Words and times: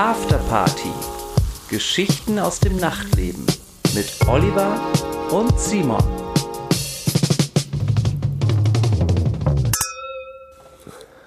Afterparty. 0.00 0.88
Geschichten 1.68 2.38
aus 2.38 2.58
dem 2.58 2.78
Nachtleben 2.78 3.44
mit 3.94 4.06
Oliver 4.26 4.80
und 5.30 5.60
Simon. 5.60 6.02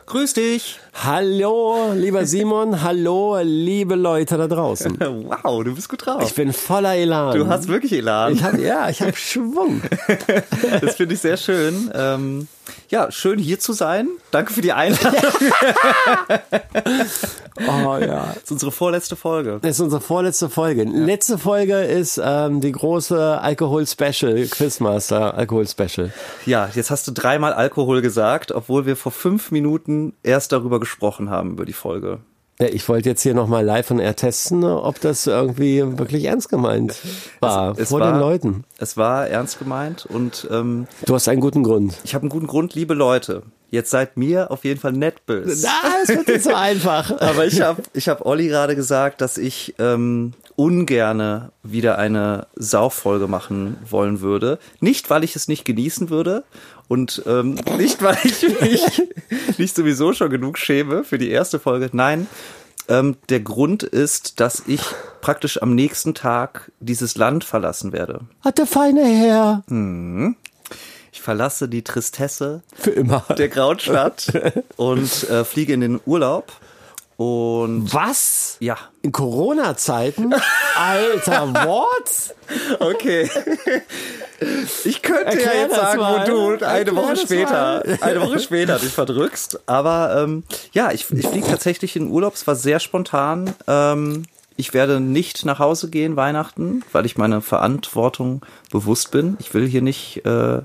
Grüß 0.08 0.34
dich. 0.34 0.80
Hallo, 1.04 1.92
lieber 1.94 2.26
Simon, 2.26 2.82
hallo, 2.82 3.38
liebe 3.44 3.94
Leute 3.94 4.38
da 4.38 4.48
draußen. 4.48 4.98
Wow, 5.00 5.64
du 5.64 5.76
bist 5.76 5.90
gut 5.90 6.08
drauf. 6.08 6.24
Ich 6.26 6.34
bin 6.34 6.52
voller 6.52 6.96
Elan. 6.96 7.38
du 7.38 7.46
hast 7.46 7.68
wirklich 7.68 7.94
Elan. 7.94 8.34
ich 8.34 8.44
hab, 8.44 8.58
ja, 8.58 8.90
ich 8.90 9.04
habe 9.04 9.14
Schwung. 9.16 9.84
das 10.82 10.96
finde 10.96 11.14
ich 11.14 11.22
sehr 11.22 11.38
schön. 11.38 11.92
Ähm, 11.94 12.48
ja, 12.90 13.12
schön 13.12 13.38
hier 13.38 13.60
zu 13.60 13.74
sein. 13.74 14.08
Danke 14.32 14.52
für 14.52 14.62
die 14.62 14.74
Einladung. 14.74 15.14
Oh 17.60 17.98
ja. 18.00 18.32
Das 18.34 18.44
ist 18.44 18.52
unsere 18.52 18.72
vorletzte 18.72 19.16
Folge. 19.16 19.60
Das 19.62 19.72
ist 19.72 19.80
unsere 19.80 20.02
vorletzte 20.02 20.50
Folge. 20.50 20.84
Letzte 20.84 21.38
Folge 21.38 21.82
ist 21.84 22.20
ähm, 22.24 22.62
die 22.62 22.72
große 22.72 23.40
Alkohol-Special, 23.42 24.46
Quizmaster 24.48 25.36
Alkohol-Special. 25.36 26.12
Ja, 26.46 26.70
jetzt 26.74 26.90
hast 26.92 27.08
du 27.08 27.12
dreimal 27.12 27.54
Alkohol 27.54 28.02
gesagt, 28.02 28.52
obwohl 28.52 28.86
wir 28.86 28.96
vor 28.96 29.12
fünf 29.12 29.52
Minuten 29.52 30.14
erst 30.24 30.52
darüber 30.52 30.80
gesprochen 30.80 31.30
haben, 31.30 31.52
über 31.52 31.66
die 31.66 31.74
Folge. 31.74 32.20
Ja, 32.60 32.68
ich 32.68 32.88
wollte 32.88 33.10
jetzt 33.10 33.24
hier 33.24 33.34
nochmal 33.34 33.66
live 33.66 33.90
und 33.92 34.00
air 34.00 34.16
testen, 34.16 34.64
ob 34.64 35.02
das 35.02 35.26
irgendwie 35.26 35.82
wirklich 35.98 36.26
ernst 36.26 36.50
gemeint 36.50 36.96
war, 37.40 37.78
Es 37.78 37.90
vor 37.90 38.00
war, 38.00 38.12
den 38.12 38.20
Leuten. 38.20 38.64
Es 38.78 38.96
war 38.96 39.28
ernst 39.28 39.58
gemeint 39.58 40.06
und 40.06 40.48
ähm, 40.52 40.88
Du 41.06 41.16
hast 41.16 41.28
einen 41.28 41.42
guten 41.42 41.64
Grund. 41.64 41.96
ich 42.04 42.14
habe 42.14 42.22
einen 42.24 42.30
guten 42.30 42.48
Grund, 42.48 42.76
liebe 42.76 42.94
Leute. 42.94 43.42
Jetzt 43.74 43.90
seid 43.90 44.18
mir 44.18 44.52
auf 44.52 44.66
jeden 44.66 44.80
Fall 44.80 44.92
nett 44.92 45.26
böse. 45.26 45.68
Ah, 45.68 45.96
es 46.04 46.10
wird 46.10 46.28
nicht 46.28 46.44
so 46.44 46.54
einfach. 46.54 47.10
Aber 47.20 47.48
ich 47.48 47.60
habe 47.60 47.82
ich 47.96 48.08
hab 48.08 48.24
Olli 48.24 48.48
gerade 48.48 48.76
gesagt, 48.76 49.20
dass 49.20 49.40
ich 49.40 49.74
ähm, 49.80 50.34
ungerne 50.56 51.52
wieder 51.64 51.98
eine 51.98 52.46
Sauffolge 52.56 53.28
machen 53.28 53.78
wollen 53.90 54.22
würde. 54.22 54.60
Nicht, 54.80 55.10
weil 55.10 55.24
ich 55.24 55.36
es 55.36 55.48
nicht 55.48 55.66
genießen 55.66 56.12
würde 56.12 56.44
und 56.88 57.24
ähm, 57.26 57.56
nicht, 57.80 58.04
weil 58.04 58.20
ich 58.24 58.44
mich 58.62 59.02
nicht 59.58 59.76
sowieso 59.76 60.14
schon 60.14 60.30
genug 60.30 60.60
schäme 60.60 61.04
für 61.04 61.18
die 61.18 61.32
erste 61.32 61.58
Folge. 61.58 61.90
Nein, 61.94 62.28
ähm, 62.90 63.18
der 63.30 63.40
Grund 63.40 63.82
ist, 63.82 64.40
dass 64.40 64.62
ich 64.68 64.84
praktisch 65.22 65.60
am 65.64 65.74
nächsten 65.74 66.14
Tag 66.14 66.72
dieses 66.80 67.18
Land 67.18 67.44
verlassen 67.44 67.92
werde. 67.92 68.20
Hat 68.42 68.60
der 68.60 68.68
feine 68.68 69.04
Herr. 69.04 69.64
Ich 71.14 71.22
verlasse 71.22 71.70
die 71.70 71.84
Tristesse 71.84 72.64
Für 72.76 72.90
immer. 72.90 73.24
der 73.38 73.48
Grautstadt 73.48 74.34
und 74.78 75.30
äh, 75.30 75.46
fliege 75.46 75.72
in 75.74 75.82
den 75.82 76.00
Urlaub. 76.08 76.52
Und 77.18 77.94
Was? 77.94 78.58
ja, 78.60 78.76
In 79.04 79.12
Corona-Zeiten? 79.12 80.34
Alter, 80.76 81.54
what? 81.68 82.36
Okay. 82.80 83.30
Ich 84.84 85.04
könnte 85.04 85.26
Erklär 85.26 85.54
ja 85.56 85.62
jetzt 85.62 85.76
sagen, 85.76 86.00
mal. 86.02 86.28
wo 86.28 86.32
du 86.32 86.66
eine 86.66 86.78
Erklär 86.80 86.96
Woche 86.96 87.16
später, 87.16 87.84
mal. 87.86 87.98
eine 88.02 88.22
Woche 88.22 88.40
später 88.40 88.80
dich 88.80 88.92
verdrückst. 88.92 89.60
Aber 89.68 90.18
ähm, 90.24 90.44
ja, 90.74 90.92
ich, 90.92 91.10
ich 91.12 91.28
fliege 91.28 91.48
tatsächlich 91.48 91.96
in 91.96 92.10
Urlaub. 92.10 92.34
Es 92.34 92.48
war 92.48 92.56
sehr 92.56 92.80
spontan. 92.80 93.54
Ähm, 93.68 94.24
ich 94.58 94.74
werde 94.74 95.00
nicht 95.00 95.46
nach 95.46 95.60
Hause 95.60 95.90
gehen 95.92 96.16
Weihnachten, 96.16 96.84
weil 96.92 97.06
ich 97.06 97.18
meine 97.18 97.42
Verantwortung 97.42 98.42
bewusst 98.72 99.12
bin. 99.12 99.38
Ich 99.40 99.54
will 99.54 99.68
hier 99.68 99.84
nicht 99.84 100.26
äh, 100.26 100.62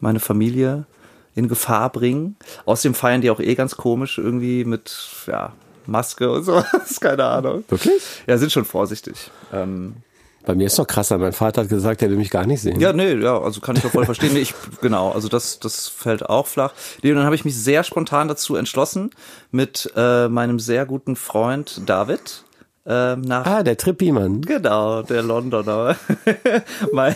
meine 0.00 0.20
Familie 0.20 0.86
in 1.34 1.48
Gefahr 1.48 1.90
bringen. 1.90 2.36
Außerdem 2.66 2.94
feiern 2.94 3.20
die 3.20 3.30
auch 3.30 3.40
eh 3.40 3.54
ganz 3.54 3.76
komisch 3.76 4.18
irgendwie 4.18 4.64
mit 4.64 4.92
ja, 5.26 5.52
Maske 5.86 6.30
und 6.30 6.42
sowas. 6.44 6.98
Keine 7.00 7.24
Ahnung. 7.24 7.64
Wirklich? 7.68 8.02
Ja, 8.26 8.36
sind 8.38 8.52
schon 8.52 8.64
vorsichtig. 8.64 9.30
Ähm, 9.52 9.96
Bei 10.44 10.54
mir 10.54 10.66
ist 10.66 10.78
doch 10.78 10.86
krasser. 10.86 11.18
Mein 11.18 11.32
Vater 11.32 11.62
hat 11.62 11.68
gesagt, 11.68 12.02
er 12.02 12.10
will 12.10 12.16
mich 12.16 12.30
gar 12.30 12.46
nicht 12.46 12.60
sehen. 12.60 12.80
Ja, 12.80 12.92
nee, 12.92 13.14
ja, 13.14 13.38
also 13.40 13.60
kann 13.60 13.76
ich 13.76 13.84
auch 13.84 13.90
voll 13.90 14.04
verstehen. 14.04 14.32
Nee, 14.32 14.40
Ich, 14.40 14.54
genau, 14.80 15.12
also 15.12 15.28
das, 15.28 15.60
das 15.60 15.88
fällt 15.88 16.28
auch 16.28 16.46
flach. 16.46 16.72
Nee, 17.02 17.10
und 17.10 17.16
dann 17.16 17.24
habe 17.26 17.34
ich 17.36 17.44
mich 17.44 17.56
sehr 17.56 17.84
spontan 17.84 18.28
dazu 18.28 18.56
entschlossen, 18.56 19.10
mit 19.50 19.92
äh, 19.96 20.28
meinem 20.28 20.58
sehr 20.58 20.86
guten 20.86 21.14
Freund 21.16 21.82
David 21.86 22.44
ähm, 22.86 23.20
nach 23.20 23.44
Ah, 23.46 23.62
der 23.62 23.76
Trippi-Mann. 23.76 24.40
Genau, 24.42 25.02
der 25.02 25.22
Londoner. 25.22 25.96
mein, 26.92 27.14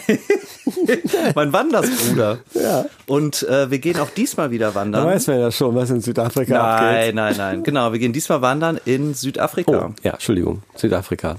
mein 1.34 1.52
Wandersbruder. 1.52 2.38
Ja. 2.54 2.84
Und 3.06 3.42
äh, 3.44 3.70
wir 3.70 3.78
gehen 3.78 3.98
auch 3.98 4.10
diesmal 4.10 4.50
wieder 4.50 4.68
Da 4.68 4.74
wandern. 4.74 5.06
weiß 5.06 5.26
man 5.28 5.40
ja 5.40 5.50
schon, 5.50 5.74
was 5.74 5.90
in 5.90 6.00
Südafrika 6.00 6.60
abgeht. 6.60 7.14
Nein, 7.14 7.14
nein, 7.14 7.34
nein. 7.36 7.62
Genau, 7.62 7.92
wir 7.92 7.98
gehen 7.98 8.12
diesmal 8.12 8.42
wandern 8.42 8.78
in 8.84 9.14
Südafrika. 9.14 9.86
Oh, 9.88 9.94
ja, 10.02 10.12
Entschuldigung. 10.12 10.62
Südafrika. 10.76 11.36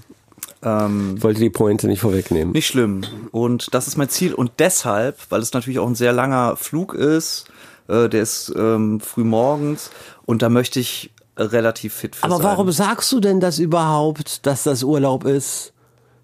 Ähm, 0.64 1.16
Ich 1.18 1.24
wollte 1.24 1.40
die 1.40 1.50
Pointe 1.52 1.88
nicht 1.88 2.02
vorwegnehmen. 2.02 2.52
Nicht 2.54 2.68
schlimm. 2.68 3.02
Und 3.32 3.74
das 3.74 3.88
ist 3.88 3.98
mein 3.98 4.10
Ziel. 4.10 4.34
Und 4.34 4.54
deshalb, 4.60 5.18
weil 5.30 5.42
es 5.42 5.54
natürlich 5.54 5.80
auch 5.80 5.88
ein 5.88 5.96
sehr 5.96 6.14
langer 6.14 6.56
Flug 6.56 6.94
ist, 6.96 7.46
äh, 7.88 8.10
der 8.10 8.24
ist 8.24 8.52
ähm, 8.58 9.00
früh 9.00 9.24
morgens 9.24 9.92
und 10.26 10.42
da 10.42 10.50
möchte 10.50 10.80
ich 10.80 11.12
relativ 11.38 11.94
fit 11.94 12.16
für 12.16 12.24
Aber 12.24 12.42
warum 12.44 12.72
sagst 12.72 13.12
du 13.12 13.20
denn 13.20 13.40
das 13.40 13.60
überhaupt, 13.60 14.46
dass 14.46 14.64
das 14.64 14.84
Urlaub 14.84 15.26
ist? 15.26 15.74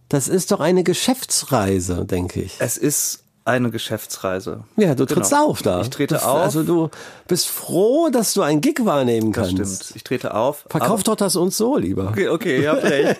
Das 0.09 0.27
ist 0.27 0.51
doch 0.51 0.59
eine 0.59 0.83
Geschäftsreise, 0.83 2.05
denke 2.05 2.41
ich. 2.41 2.55
Es 2.59 2.77
ist 2.77 3.19
eine 3.45 3.71
Geschäftsreise. 3.71 4.65
Ja, 4.77 4.93
du 4.93 5.05
trittst 5.05 5.31
Genau. 5.31 5.47
auf 5.47 5.61
da. 5.61 5.81
Ich 5.81 5.89
trete 5.89 6.15
das, 6.15 6.23
auf. 6.23 6.41
Also 6.41 6.63
du 6.63 6.89
bist 7.27 7.47
froh, 7.47 8.09
dass 8.11 8.33
du 8.33 8.41
einen 8.41 8.61
Gig 8.61 8.85
wahrnehmen 8.85 9.31
Das 9.31 9.47
kannst. 9.49 9.83
stimmt. 9.83 9.95
Ich 9.95 10.03
trete 10.03 10.33
auf. 10.35 10.65
Verkauf 10.69 11.03
doch 11.03 11.15
das 11.15 11.35
uns 11.35 11.57
so 11.57 11.77
lieber. 11.77 12.09
Okay, 12.09 12.27
okay, 12.29 12.67
habt 12.67 12.83
recht. 12.83 13.19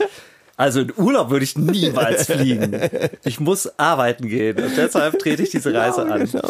Also 0.57 0.81
in 0.81 0.93
Urlaub 0.95 1.31
würde 1.31 1.43
ich 1.43 1.57
niemals 1.57 2.25
fliegen. 2.31 2.79
Ich 3.23 3.39
muss 3.39 3.67
arbeiten 3.79 4.27
gehen 4.27 4.63
und 4.63 4.77
deshalb 4.77 5.17
trete 5.17 5.41
ich 5.41 5.49
diese 5.49 5.73
Reise 5.73 6.05
an. 6.05 6.29
genau. 6.31 6.47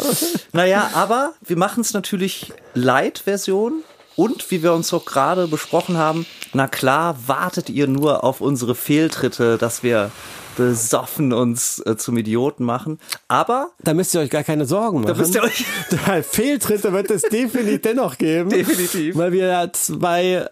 Naja, 0.52 0.90
aber 0.94 1.32
wir 1.40 1.56
machen 1.56 1.80
es 1.80 1.94
natürlich 1.94 2.52
Light-Version 2.74 3.84
und 4.16 4.50
wie 4.50 4.62
wir 4.62 4.72
uns 4.72 4.92
auch 4.92 5.04
gerade 5.04 5.46
besprochen 5.48 5.96
haben, 5.96 6.26
na 6.52 6.68
klar, 6.68 7.16
wartet 7.26 7.70
ihr 7.70 7.86
nur 7.86 8.24
auf 8.24 8.40
unsere 8.40 8.74
Fehltritte, 8.74 9.58
dass 9.58 9.82
wir 9.82 10.10
besoffen 10.56 11.32
uns 11.32 11.78
äh, 11.86 11.96
zum 11.96 12.16
Idioten 12.18 12.64
machen. 12.64 12.98
Aber 13.28 13.70
Da 13.82 13.94
müsst 13.94 14.14
ihr 14.14 14.20
euch 14.20 14.28
gar 14.28 14.44
keine 14.44 14.66
Sorgen 14.66 15.00
machen. 15.00 15.08
da 15.08 15.14
müsst 15.14 15.34
ihr 15.34 15.42
euch 15.42 15.64
Fehltritte 16.26 16.92
wird 16.92 17.10
es 17.10 17.22
definitiv 17.22 17.80
dennoch 17.82 18.18
geben. 18.18 18.50
Definitiv. 18.50 19.16
Weil 19.16 19.32
wir 19.32 19.46
ja 19.46 19.72
zwei, 19.72 20.46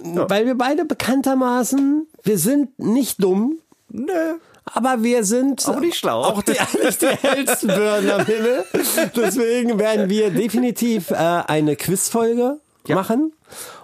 weil 0.00 0.46
wir 0.46 0.56
beide 0.58 0.84
bekanntermaßen, 0.84 2.06
wir 2.24 2.38
sind 2.38 2.76
nicht 2.80 3.22
dumm, 3.22 3.58
Nö. 3.88 4.12
aber 4.64 5.02
wir 5.04 5.22
sind 5.24 5.66
Auch 5.68 5.78
nicht 5.78 5.96
schlau. 5.96 6.22
Auch 6.24 6.42
die, 6.42 6.52
nicht 6.84 7.00
die 7.00 7.06
hellsten 7.06 7.68
Birnen 7.68 8.10
am 8.10 8.26
Himmel. 8.26 8.64
Deswegen 9.14 9.78
werden 9.78 10.08
wir 10.08 10.30
definitiv 10.30 11.12
äh, 11.12 11.14
eine 11.14 11.76
Quizfolge 11.76 12.58
Ja. 12.86 12.94
machen. 12.96 13.32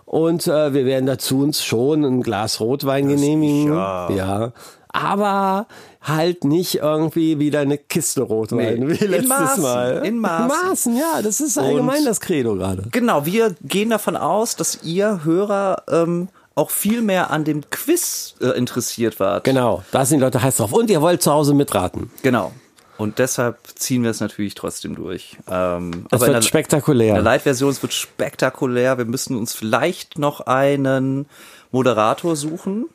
Und 0.05 0.47
äh, 0.47 0.73
wir 0.73 0.85
werden 0.87 1.07
dazu 1.07 1.41
uns 1.41 1.65
schon 1.65 2.05
ein 2.05 2.23
Glas 2.23 2.61
Rotwein 2.61 3.09
genehmigen. 3.09 3.69
sicher. 3.69 4.09
Ja. 4.15 4.53
Aber 4.89 5.67
halt 6.01 6.45
nicht 6.45 6.77
irgendwie 6.77 7.39
wieder 7.39 7.61
eine 7.61 7.77
Kiste 7.77 8.23
Rotwein 8.23 8.79
Nee. 8.81 8.89
wie 9.01 9.05
In 9.05 9.11
letztes 9.11 9.29
Maßen. 9.29 9.63
Mal. 9.63 10.07
In 10.07 10.19
Maßen. 10.19 10.49
Maßen, 10.49 10.97
ja, 10.97 11.21
das 11.23 11.41
ist 11.41 11.59
allgemein 11.59 12.05
das 12.05 12.21
Credo 12.21 12.55
gerade. 12.55 12.85
Genau, 12.93 13.27
wir 13.27 13.55
gehen 13.63 13.91
davon 13.91 14.17
aus, 14.17 14.57
dass 14.57 14.83
ihr 14.85 15.21
Hörer 15.25 15.83
ähm, 15.91 16.29
auch 16.55 16.71
viel 16.71 17.03
mehr 17.03 17.31
an 17.31 17.45
dem 17.45 17.69
Quiz 17.69 18.37
äh, 18.41 18.47
interessiert 18.57 19.21
wart. 19.21 19.45
Genau, 19.45 19.83
da 19.91 20.07
sind 20.07 20.19
die 20.21 20.25
Leute 20.25 20.41
heiß 20.41 20.57
drauf. 20.57 20.73
Und 20.73 20.89
ihr 20.89 21.03
wollt 21.03 21.21
zu 21.21 21.31
Hause 21.33 21.53
mitraten. 21.53 22.11
Genau. 22.23 22.53
Und 22.99 23.19
deshalb 23.19 23.59
ziehen 23.75 24.03
wir 24.03 24.11
es 24.11 24.21
natürlich 24.21 24.55
trotzdem 24.55 24.95
durch. 24.95 25.37
Ähm, 25.49 26.07
in 26.11 26.21
wird 26.21 26.33
der, 26.33 26.43
spektakulär. 26.43 27.09
in 27.09 27.15
der 27.15 27.23
Live-Version 27.23 27.71
es 27.71 27.83
wird 27.83 27.93
spektakulär. 27.93 28.99
Wir 28.99 29.05
müssen 29.05 29.37
uns 29.37 29.55
vielleicht 29.55 30.19
noch 30.19 30.41
einen 30.41 31.27
Moderator 31.73 32.37
suchen. 32.37 32.87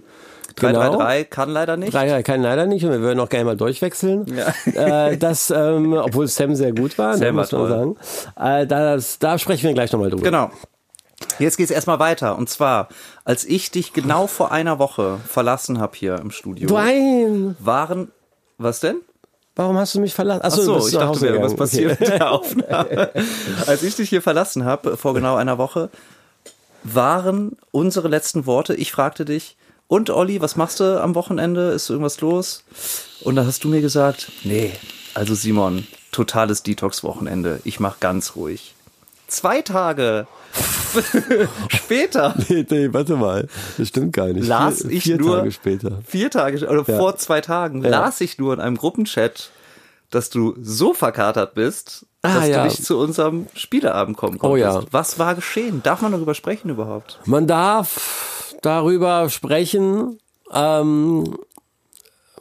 Genau. 0.55 0.79
333 0.79 1.29
kann 1.29 1.49
leider 1.49 1.77
nicht. 1.77 1.93
Drei 1.93 2.23
kann 2.23 2.41
leider 2.41 2.65
nicht 2.65 2.83
und 2.83 2.91
wir 2.91 3.01
würden 3.01 3.19
auch 3.19 3.29
gerne 3.29 3.45
mal 3.45 3.57
durchwechseln. 3.57 4.25
Äh, 4.73 5.17
das, 5.17 5.49
ähm, 5.49 5.93
obwohl 5.93 6.27
Sam 6.27 6.55
sehr 6.55 6.73
gut 6.73 6.97
war, 6.97 7.13
ne, 7.13 7.17
Sam 7.17 7.35
muss 7.35 7.51
man 7.51 7.69
sagen. 7.69 7.95
Äh, 8.37 8.67
das, 8.67 9.19
da 9.19 9.37
sprechen 9.37 9.63
wir 9.63 9.73
gleich 9.73 9.91
nochmal 9.91 10.09
drüber. 10.09 10.23
Genau. 10.23 10.51
Jetzt 11.39 11.57
geht's 11.57 11.71
erstmal 11.71 11.99
weiter. 11.99 12.37
Und 12.37 12.49
zwar, 12.49 12.89
als 13.23 13.45
ich 13.45 13.71
dich 13.71 13.93
genau 13.93 14.27
vor 14.27 14.51
einer 14.51 14.79
Woche 14.79 15.19
verlassen 15.27 15.79
habe 15.79 15.95
hier 15.95 16.17
im 16.19 16.31
Studio, 16.31 16.69
Nein, 16.71 17.55
waren. 17.59 18.11
Was 18.57 18.79
denn? 18.79 18.97
Warum 19.55 19.77
hast 19.77 19.95
du 19.95 19.99
mich 19.99 20.13
verlassen? 20.13 20.41
Ach 20.43 20.47
Achso, 20.47 20.61
so, 20.61 20.73
du 20.73 20.79
bist 20.79 20.93
ich 20.93 20.99
dachte, 20.99 21.21
wäre 21.21 21.41
was 21.41 21.55
passiert 21.55 21.93
Okay. 21.93 22.03
mit 22.11 22.19
der 22.19 22.31
Aufnahme. 22.31 23.11
Als 23.67 23.83
ich 23.83 23.95
dich 23.95 24.09
hier 24.09 24.21
verlassen 24.21 24.65
habe, 24.65 24.97
vor 24.97 25.13
genau 25.13 25.35
einer 25.35 25.57
Woche, 25.57 25.89
waren 26.83 27.57
unsere 27.71 28.07
letzten 28.07 28.45
Worte. 28.45 28.73
Ich 28.75 28.91
fragte 28.91 29.25
dich, 29.25 29.55
und 29.87 30.09
Olli, 30.09 30.41
was 30.41 30.55
machst 30.55 30.79
du 30.79 31.01
am 31.01 31.15
Wochenende? 31.15 31.71
Ist 31.71 31.89
irgendwas 31.89 32.21
los? 32.21 32.63
Und 33.21 33.35
da 33.35 33.45
hast 33.45 33.63
du 33.63 33.67
mir 33.67 33.81
gesagt, 33.81 34.31
nee, 34.43 34.71
also 35.13 35.35
Simon, 35.35 35.85
totales 36.13 36.63
Detox-Wochenende. 36.63 37.59
Ich 37.65 37.79
mach 37.81 37.99
ganz 37.99 38.35
ruhig. 38.37 38.73
Zwei 39.27 39.61
Tage 39.61 40.27
Später. 41.69 42.35
Nee, 42.49 42.65
nee, 42.69 42.89
warte 42.91 43.15
mal. 43.15 43.47
Das 43.77 43.87
stimmt 43.87 44.13
gar 44.13 44.27
nicht. 44.27 44.47
Las 44.47 44.81
vier, 44.81 44.91
ich 44.91 45.03
vier 45.03 45.17
nur- 45.17 45.37
Tage 45.37 45.51
später. 45.51 45.99
Vier 46.05 46.29
Tage 46.29 46.67
oder 46.67 46.83
Ja. 46.87 46.97
vor 46.97 47.17
zwei 47.17 47.41
Tagen 47.41 47.83
Ja. 47.83 47.89
las 47.89 48.21
ich 48.21 48.37
nur 48.37 48.53
in 48.53 48.59
einem 48.59 48.77
Gruppenchat, 48.77 49.49
dass 50.09 50.29
du 50.29 50.55
so 50.61 50.93
verkatert 50.93 51.53
bist, 51.55 52.05
Ah, 52.21 52.35
dass 52.35 52.47
ja. 52.49 52.57
du 52.63 52.69
nicht 52.69 52.83
zu 52.85 52.99
unserem 52.99 53.47
Spieleabend 53.55 54.17
kommen 54.17 54.37
konntest. 54.37 54.51
Oh 54.75 54.79
ja. 54.79 54.83
Was 54.91 55.17
war 55.19 55.35
geschehen? 55.35 55.81
Darf 55.83 56.01
man 56.01 56.11
darüber 56.11 56.33
sprechen 56.35 56.69
überhaupt? 56.69 57.19
Man 57.25 57.47
darf 57.47 58.53
darüber 58.61 59.29
sprechen. 59.29 60.19
Ähm, 60.53 61.37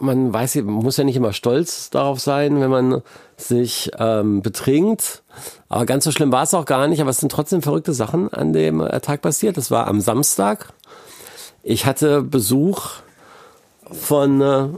man 0.01 0.33
weiß, 0.33 0.57
man 0.57 0.75
muss 0.75 0.97
ja 0.97 1.05
nicht 1.05 1.17
immer 1.17 1.33
stolz 1.33 1.91
darauf 1.91 2.21
sein, 2.21 2.61
wenn 2.61 2.71
man 2.71 3.03
sich 3.37 3.91
ähm, 3.99 4.43
betrinkt. 4.43 5.23
Aber 5.69 5.87
ganz 5.87 6.05
so 6.05 6.11
schlimm 6.11 6.33
war 6.33 6.43
es 6.43 6.55
auch 6.55 6.65
gar 6.65 6.89
nicht. 6.89 7.01
Aber 7.01 7.11
es 7.11 7.19
sind 7.19 7.31
trotzdem 7.31 7.63
verrückte 7.63 7.93
Sachen 7.93 8.33
an 8.33 8.53
dem 8.53 8.81
äh, 8.81 9.01
Tag 9.01 9.23
passiert. 9.23 9.57
Das 9.57 9.71
war 9.71 9.87
am 9.87 10.01
Samstag. 10.01 10.73
Ich 11.63 11.87
hatte 11.87 12.23
Besuch 12.23 12.91
von 13.91 14.41
äh, 14.41 14.69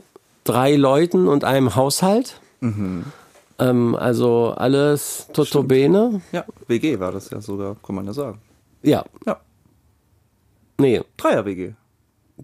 drei 0.45 0.77
Leuten 0.77 1.29
und 1.29 1.45
einem 1.45 1.77
Haushalt. 1.77 2.41
Ähm, 3.59 3.95
also 3.95 4.55
alles 4.57 5.29
Toto 5.33 5.63
Bene. 5.63 6.21
Ja, 6.33 6.45
WG 6.67 6.99
war 6.99 7.13
das 7.13 7.31
ja 7.31 7.41
sogar, 7.41 7.77
kann 7.85 7.95
man 7.95 8.07
ja 8.07 8.13
sagen. 8.13 8.41
Ja, 8.83 9.05
Ja, 9.27 9.41
nee, 10.79 11.01
Dreier-WG. 11.17 11.75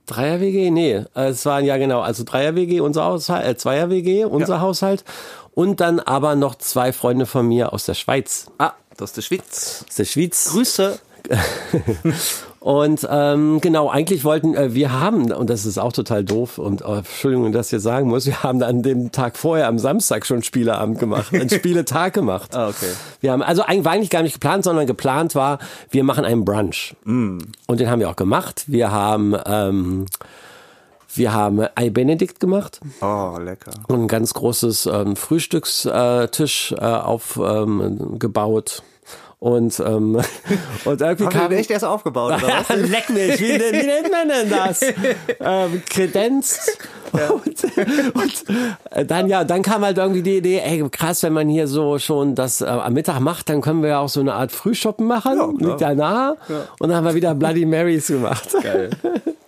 Dreier-WG? 0.06 0.70
Nee, 0.70 1.04
äh, 1.14 1.28
es 1.28 1.44
waren 1.46 1.64
ja 1.64 1.76
genau, 1.76 2.00
also 2.00 2.24
Dreier-WG, 2.24 2.80
unser 2.80 3.04
Haushalt, 3.04 3.46
äh, 3.46 3.56
Zweier-WG, 3.56 4.24
unser 4.24 4.54
Ja. 4.54 4.60
Haushalt. 4.60 5.04
Und 5.52 5.80
dann 5.80 5.98
aber 6.00 6.36
noch 6.36 6.54
zwei 6.54 6.92
Freunde 6.92 7.26
von 7.26 7.46
mir 7.48 7.72
aus 7.72 7.84
der 7.84 7.94
Schweiz. 7.94 8.46
Ah, 8.58 8.72
ist 9.00 9.16
der 9.16 9.22
Schwitz. 9.22 9.84
Aus 9.88 9.94
der 9.96 10.04
Schweiz. 10.04 10.50
Grüße. 10.52 10.98
Und 12.68 13.08
ähm, 13.10 13.62
genau, 13.62 13.88
eigentlich 13.88 14.24
wollten 14.24 14.54
äh, 14.54 14.74
wir 14.74 14.92
haben, 14.92 15.32
und 15.32 15.48
das 15.48 15.64
ist 15.64 15.78
auch 15.78 15.94
total 15.94 16.22
doof, 16.22 16.58
und 16.58 16.82
äh, 16.82 16.98
Entschuldigung, 16.98 17.50
dass 17.50 17.68
ich 17.68 17.78
das 17.78 17.82
sagen 17.82 18.10
muss, 18.10 18.26
wir 18.26 18.42
haben 18.42 18.62
an 18.62 18.82
dem 18.82 19.10
Tag 19.10 19.38
vorher, 19.38 19.68
am 19.68 19.78
Samstag 19.78 20.26
schon 20.26 20.42
Spieleabend 20.42 20.98
gemacht, 20.98 21.32
einen 21.32 21.48
Spieletag 21.54 22.12
gemacht. 22.12 22.54
Ah, 22.54 22.68
okay. 22.68 22.92
Wir 23.22 23.32
haben, 23.32 23.40
also 23.40 23.62
eigentlich 23.62 23.86
war 23.86 23.92
eigentlich 23.92 24.10
gar 24.10 24.22
nicht 24.22 24.34
geplant, 24.34 24.64
sondern 24.64 24.86
geplant 24.86 25.34
war, 25.34 25.60
wir 25.90 26.04
machen 26.04 26.26
einen 26.26 26.44
Brunch. 26.44 26.94
Und 27.06 27.40
den 27.68 27.88
haben 27.88 28.00
wir 28.00 28.10
auch 28.10 28.16
gemacht. 28.16 28.64
Wir 28.66 28.92
haben, 28.92 29.34
ähm, 29.46 30.04
wir 31.14 31.32
haben 31.32 31.66
Ei 31.74 31.88
Benedikt 31.88 32.38
gemacht 32.38 32.80
Oh, 33.00 33.38
lecker. 33.42 33.70
und 33.88 34.02
ein 34.02 34.08
ganz 34.08 34.34
großes 34.34 34.84
ähm, 34.92 35.16
Frühstückstisch 35.16 36.72
äh, 36.72 36.84
aufgebaut. 36.84 38.82
Ähm. 38.82 38.84
Und, 39.40 39.78
ähm, 39.80 40.16
und 40.84 41.00
irgendwie 41.00 41.24
Haben 41.24 41.32
kam, 41.32 41.52
echt 41.52 41.70
erst 41.70 41.84
aufgebaut, 41.84 42.42
oder 42.42 42.48
was? 42.48 42.68
Leck 42.76 43.08
mich, 43.10 43.40
wie, 43.40 43.54
wie 43.54 43.86
nennt 43.86 44.10
man 44.10 44.28
denn 44.28 44.50
das? 44.50 44.82
ähm, 45.40 45.82
kredenzt. 45.88 46.78
Und, 47.28 47.64
und 48.14 48.44
äh, 48.90 49.04
dann 49.04 49.28
ja, 49.28 49.44
dann 49.44 49.62
kam 49.62 49.82
halt 49.82 49.98
irgendwie 49.98 50.22
die 50.22 50.38
Idee, 50.38 50.60
ey, 50.60 50.88
krass, 50.90 51.22
wenn 51.22 51.32
man 51.32 51.48
hier 51.48 51.66
so 51.66 51.98
schon 51.98 52.34
das 52.34 52.60
äh, 52.60 52.66
am 52.66 52.92
Mittag 52.94 53.20
macht, 53.20 53.48
dann 53.48 53.60
können 53.60 53.82
wir 53.82 53.90
ja 53.90 53.98
auch 54.00 54.08
so 54.08 54.20
eine 54.20 54.34
Art 54.34 54.52
Frühshoppen 54.52 55.06
machen, 55.06 55.36
Ja, 55.36 55.46
klar. 55.46 55.68
liegt 55.70 55.80
ja 55.80 55.94
nahe. 55.94 56.36
Und 56.78 56.88
dann 56.88 56.96
haben 56.96 57.04
wir 57.04 57.14
wieder 57.14 57.34
Bloody 57.34 57.66
Marys 57.66 58.08
gemacht. 58.08 58.48
Geil. 58.62 58.90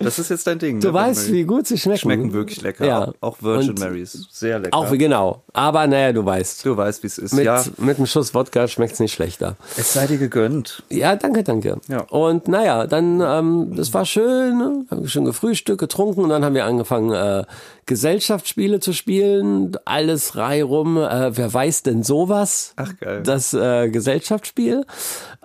Das 0.03 0.19
ist 0.19 0.31
jetzt 0.31 0.47
dein 0.47 0.59
Ding. 0.59 0.81
Du 0.81 0.89
ne? 0.89 0.95
weißt, 0.95 1.31
wie 1.31 1.45
gut 1.45 1.67
sie 1.67 1.77
schmecken. 1.77 1.99
Schmecken 1.99 2.33
wirklich 2.33 2.63
lecker. 2.63 2.87
Ja. 2.87 3.13
Auch, 3.21 3.43
Virgin 3.43 3.71
Und 3.71 3.81
Marys. 3.81 4.27
Sehr 4.31 4.59
lecker. 4.59 4.77
Auch 4.77 4.91
genau. 4.93 5.43
Aber 5.53 5.87
naja, 5.87 6.13
du 6.13 6.25
weißt. 6.25 6.65
du 6.65 6.75
weißt, 6.75 7.03
wie 7.03 7.07
es 7.07 7.19
ist. 7.19 7.35
Mit, 7.35 7.45
ja. 7.45 7.63
mit 7.77 7.99
einem 7.99 8.07
Schuss 8.07 8.35
Wodka 8.35 8.67
schmeckt's 8.67 8.99
nicht 8.99 9.13
schlechter. 9.13 9.57
Es 9.77 9.93
sei 9.93 10.07
dir 10.07 10.17
gegönnt. 10.17 10.83
Ja, 10.89 11.17
danke, 11.17 11.45
danke. 11.45 11.77
Ja. 11.89 12.01
Und 12.09 12.49
naja, 12.49 12.87
dann, 12.87 13.21
ähm, 13.21 13.77
das 13.77 13.93
war 13.93 14.07
schön, 14.07 14.57
ne? 14.57 14.87
haben 14.91 15.03
wir 15.03 15.09
schon 15.09 15.27
gefrühstückt, 15.27 15.79
getrunken 15.79 16.23
und 16.23 16.31
dann 16.31 16.45
haben 16.45 16.55
wir 16.55 16.65
angefangen, 16.65 17.13
äh, 17.13 17.45
Gesellschaftsspiele 17.87 18.81
zu 18.81 18.93
spielen, 18.93 19.77
alles 19.85 20.37
reihum, 20.37 20.97
äh, 20.97 21.37
wer 21.37 21.53
weiß 21.53 21.83
denn 21.83 22.03
sowas? 22.03 22.73
Ach, 22.77 22.93
geil. 23.01 23.23
Das 23.23 23.53
äh, 23.53 23.89
Gesellschaftsspiel. 23.89 24.85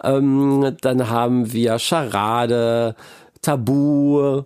Ähm, 0.03 0.75
dann 0.81 1.09
haben 1.09 1.51
wir 1.53 1.79
Charade, 1.79 2.95
Tabu, 3.41 4.43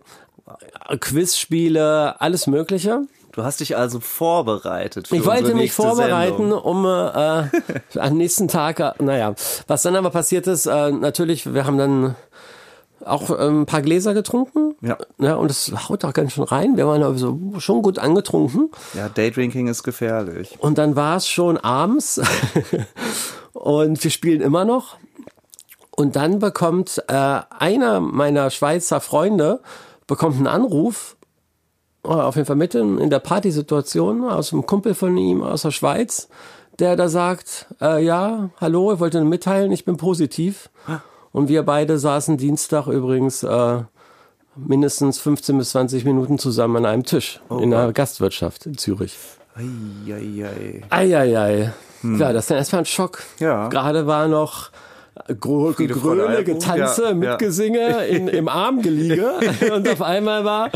äh, 0.89 0.97
Quizspiele, 0.97 2.19
alles 2.21 2.47
Mögliche. 2.47 3.01
Du 3.31 3.43
hast 3.43 3.59
dich 3.59 3.77
also 3.77 3.99
vorbereitet. 3.99 5.07
Für 5.07 5.15
Ich 5.15 5.25
wollte 5.25 5.53
mich 5.53 5.71
vorbereiten, 5.71 6.49
Sendung. 6.49 6.61
um 6.61 6.85
äh, 6.85 7.43
am 7.99 8.17
nächsten 8.17 8.47
Tag, 8.47 8.79
äh, 8.79 8.91
naja, 8.99 9.35
was 9.67 9.83
dann 9.83 9.95
aber 9.95 10.09
passiert 10.09 10.47
ist, 10.47 10.65
äh, 10.65 10.91
natürlich, 10.91 11.53
wir 11.53 11.65
haben 11.65 11.77
dann 11.77 12.15
auch 13.09 13.29
äh, 13.29 13.47
ein 13.47 13.65
paar 13.65 13.81
Gläser 13.81 14.13
getrunken. 14.13 14.75
Ja. 14.81 14.97
ja. 15.17 15.35
Und 15.35 15.51
es 15.51 15.71
haut 15.89 16.05
auch 16.05 16.13
ganz 16.13 16.33
schön 16.33 16.43
rein. 16.43 16.77
Wir 16.77 16.87
waren 16.87 17.03
also 17.03 17.37
schon 17.59 17.81
gut 17.81 17.99
angetrunken. 17.99 18.69
Ja, 18.93 19.09
Daydrinking 19.09 19.67
ist 19.67 19.83
gefährlich. 19.83 20.57
Und 20.59 20.77
dann 20.77 20.95
war 20.95 21.17
es 21.17 21.27
schon 21.27 21.57
abends 21.57 22.21
und 23.53 24.03
wir 24.03 24.11
spielen 24.11 24.41
immer 24.41 24.65
noch. 24.65 24.97
Und 25.91 26.15
dann 26.15 26.39
bekommt 26.39 27.03
äh, 27.07 27.13
einer 27.13 27.99
meiner 27.99 28.49
Schweizer 28.49 29.01
Freunde 29.01 29.59
bekommt 30.07 30.37
einen 30.37 30.47
Anruf, 30.47 31.15
äh, 32.03 32.09
auf 32.09 32.35
jeden 32.35 32.45
Fall 32.45 32.55
mitten 32.55 32.97
in 32.97 33.09
der 33.09 33.19
Partysituation 33.19 34.25
aus 34.25 34.51
einem 34.51 34.65
Kumpel 34.65 34.93
von 34.93 35.15
ihm 35.17 35.43
aus 35.43 35.61
der 35.61 35.71
Schweiz, 35.71 36.27
der 36.79 36.95
da 36.95 37.07
sagt, 37.09 37.67
äh, 37.81 38.03
ja, 38.03 38.49
hallo, 38.59 38.93
ich 38.93 38.99
wollte 38.99 39.23
mitteilen, 39.23 39.71
ich 39.71 39.85
bin 39.85 39.97
positiv. 39.97 40.69
Und 41.31 41.47
wir 41.47 41.63
beide 41.63 41.99
saßen 41.99 42.37
Dienstag 42.37 42.87
übrigens 42.87 43.43
äh, 43.43 43.83
mindestens 44.55 45.19
15 45.19 45.57
bis 45.57 45.71
20 45.71 46.05
Minuten 46.05 46.39
zusammen 46.39 46.77
an 46.77 46.85
einem 46.85 47.03
Tisch 47.03 47.39
in 47.49 47.73
einer 47.73 47.93
Gastwirtschaft 47.93 48.65
in 48.65 48.77
Zürich. 48.77 49.15
Eieiei. 49.55 50.83
Eieiei. 50.89 51.73
Ja, 52.03 52.33
das 52.33 52.45
ist 52.45 52.51
dann 52.51 52.57
erstmal 52.57 52.81
ein 52.83 52.85
Schock. 52.85 53.23
Ja. 53.39 53.67
Gerade 53.67 54.07
war 54.07 54.27
noch 54.27 54.71
Gegröle, 55.27 56.27
Eierkuchen. 56.27 56.59
Getanze, 56.59 57.01
Ja, 57.03 57.07
ja. 57.09 57.13
Mitgesinge 57.13 58.05
in, 58.07 58.27
im 58.27 58.47
Armgeliege 58.47 59.31
und 59.75 59.87
auf 59.87 60.01
einmal 60.01 60.45
war 60.45 60.69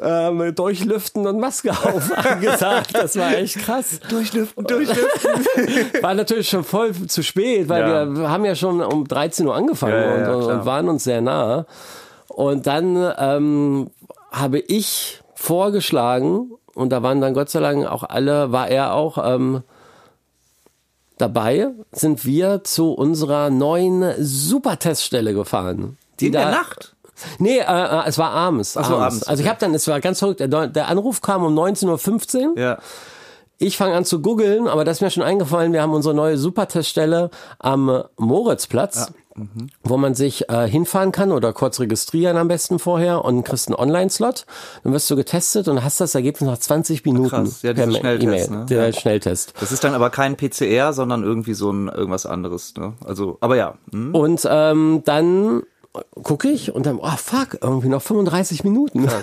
ähm, 0.00 0.54
Durchlüften 0.54 1.26
und 1.26 1.40
Maske 1.40 1.70
auf 1.70 2.10
angesagt. 2.26 2.90
Das 2.94 3.16
war 3.16 3.32
echt 3.36 3.58
krass. 3.58 4.00
Durchlüften, 4.08 4.64
durchlüften. 4.64 5.30
War 6.02 6.14
natürlich 6.14 6.48
schon 6.48 6.64
voll 6.64 6.92
zu 7.08 7.22
spät, 7.22 7.68
weil 7.68 7.80
Ja. 7.82 8.06
wir 8.16 8.30
haben 8.30 8.44
ja 8.44 8.54
schon 8.54 8.80
um 8.80 9.06
13 9.06 9.46
Uhr 9.46 9.54
angefangen 9.54 9.92
Ja, 9.94 10.00
ja, 10.16 10.20
ja, 10.22 10.34
und, 10.34 10.44
und 10.44 10.66
waren 10.66 10.88
uns 10.88 11.04
sehr 11.04 11.20
nah. 11.20 11.66
Und 12.28 12.66
dann 12.66 13.12
ähm, 13.18 13.90
habe 14.30 14.58
ich 14.60 15.20
vorgeschlagen, 15.34 16.52
und 16.74 16.90
da 16.90 17.02
waren 17.02 17.20
dann 17.20 17.34
Gott 17.34 17.50
sei 17.50 17.60
Dank 17.60 17.86
auch 17.86 18.04
alle, 18.04 18.52
war 18.52 18.68
er 18.68 18.94
auch 18.94 19.18
ähm, 19.24 19.62
dabei, 21.18 21.68
sind 21.92 22.24
wir 22.24 22.64
zu 22.64 22.92
unserer 22.92 23.50
neuen 23.50 24.14
Superteststelle 24.18 25.34
gefahren. 25.34 25.98
Die 26.20 26.26
In 26.26 26.32
da, 26.32 26.40
der 26.40 26.50
Nacht? 26.50 26.94
Nee, 27.38 27.58
äh, 27.58 27.62
äh, 27.62 28.02
es 28.06 28.18
war 28.18 28.30
abends. 28.30 28.76
Ach 28.76 28.88
so, 28.88 28.96
abends, 28.96 29.24
Also 29.24 29.42
ich 29.42 29.48
habe 29.48 29.58
dann, 29.58 29.74
es 29.74 29.86
war 29.88 30.00
ganz 30.00 30.20
verrückt, 30.20 30.40
der, 30.40 30.68
der 30.68 30.88
Anruf 30.88 31.20
kam 31.20 31.44
um 31.44 31.58
19.15 31.58 32.50
Uhr. 32.50 32.58
Ja. 32.58 32.78
Ich 33.58 33.76
fange 33.76 33.94
an 33.96 34.04
zu 34.04 34.22
googeln, 34.22 34.68
aber 34.68 34.84
das 34.84 34.98
ist 34.98 35.00
mir 35.00 35.10
schon 35.10 35.24
eingefallen, 35.24 35.72
wir 35.72 35.82
haben 35.82 35.92
unsere 35.92 36.14
neue 36.14 36.38
Superteststelle 36.38 37.30
am 37.58 38.04
Moritzplatz, 38.16 39.12
wo 39.82 39.96
man 39.96 40.14
sich 40.14 40.48
äh, 40.48 40.66
hinfahren 40.68 41.12
kann 41.12 41.32
oder 41.32 41.52
kurz 41.52 41.80
registrieren 41.80 42.36
am 42.36 42.48
besten 42.48 42.78
vorher 42.78 43.24
und 43.24 43.44
kriegst 43.44 43.68
einen 43.68 43.76
Online-Slot. 43.76 44.46
Dann 44.84 44.92
wirst 44.92 45.10
du 45.10 45.16
getestet 45.16 45.68
und 45.68 45.82
hast 45.84 46.00
das 46.00 46.14
Ergebnis 46.14 46.48
nach 46.48 46.58
20 46.58 47.04
Minuten 47.04 47.28
krass. 47.28 47.62
Ja, 47.62 47.72
per 47.74 47.90
Schnelltest, 47.90 48.22
E-Mail. 48.48 48.50
ne? 48.50 48.66
Der 48.66 48.86
Ja. 48.86 48.92
Schnelltest. 48.92 49.54
Das 49.60 49.72
ist 49.72 49.84
dann 49.84 49.94
aber 49.94 50.10
kein 50.10 50.36
PCR, 50.36 50.92
sondern 50.92 51.22
irgendwie 51.22 51.54
so 51.54 51.70
ein 51.70 51.88
irgendwas 51.88 52.26
anderes. 52.26 52.74
Ne? 52.76 52.94
Also, 53.04 53.38
aber 53.40 53.56
ja. 53.56 53.74
Hm? 53.92 54.14
Und 54.14 54.46
ähm, 54.50 55.02
dann 55.04 55.62
gucke 56.22 56.48
ich 56.48 56.74
und 56.74 56.86
dann, 56.86 56.98
oh 56.98 57.16
fuck, 57.16 57.58
irgendwie 57.62 57.88
noch 57.88 58.02
35 58.02 58.64
Minuten. 58.64 59.08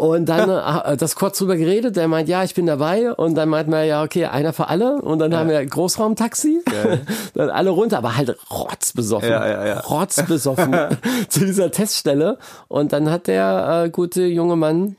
Und 0.00 0.30
dann 0.30 0.48
äh, 0.48 0.96
das 0.96 1.14
kurz 1.14 1.36
drüber 1.36 1.56
geredet, 1.56 1.94
der 1.94 2.08
meint, 2.08 2.26
ja, 2.26 2.42
ich 2.42 2.54
bin 2.54 2.64
dabei. 2.64 3.12
Und 3.12 3.34
dann 3.34 3.50
meint 3.50 3.68
man, 3.68 3.86
ja, 3.86 4.02
okay, 4.02 4.24
einer 4.24 4.54
für 4.54 4.68
alle. 4.68 5.02
Und 5.02 5.18
dann 5.18 5.36
haben 5.36 5.50
wir 5.50 5.66
Großraumtaxi. 5.66 6.62
dann 7.34 7.50
alle 7.50 7.68
runter, 7.68 7.98
aber 7.98 8.16
halt 8.16 8.34
rotzbesoffen. 8.50 9.28
Ja, 9.28 9.46
ja, 9.46 9.66
ja. 9.66 9.80
Rotzbesoffen 9.80 10.74
zu 11.28 11.40
dieser 11.40 11.70
Teststelle. 11.70 12.38
Und 12.68 12.94
dann 12.94 13.10
hat 13.10 13.26
der 13.26 13.84
äh, 13.84 13.90
gute 13.90 14.22
junge 14.22 14.56
Mann, 14.56 14.96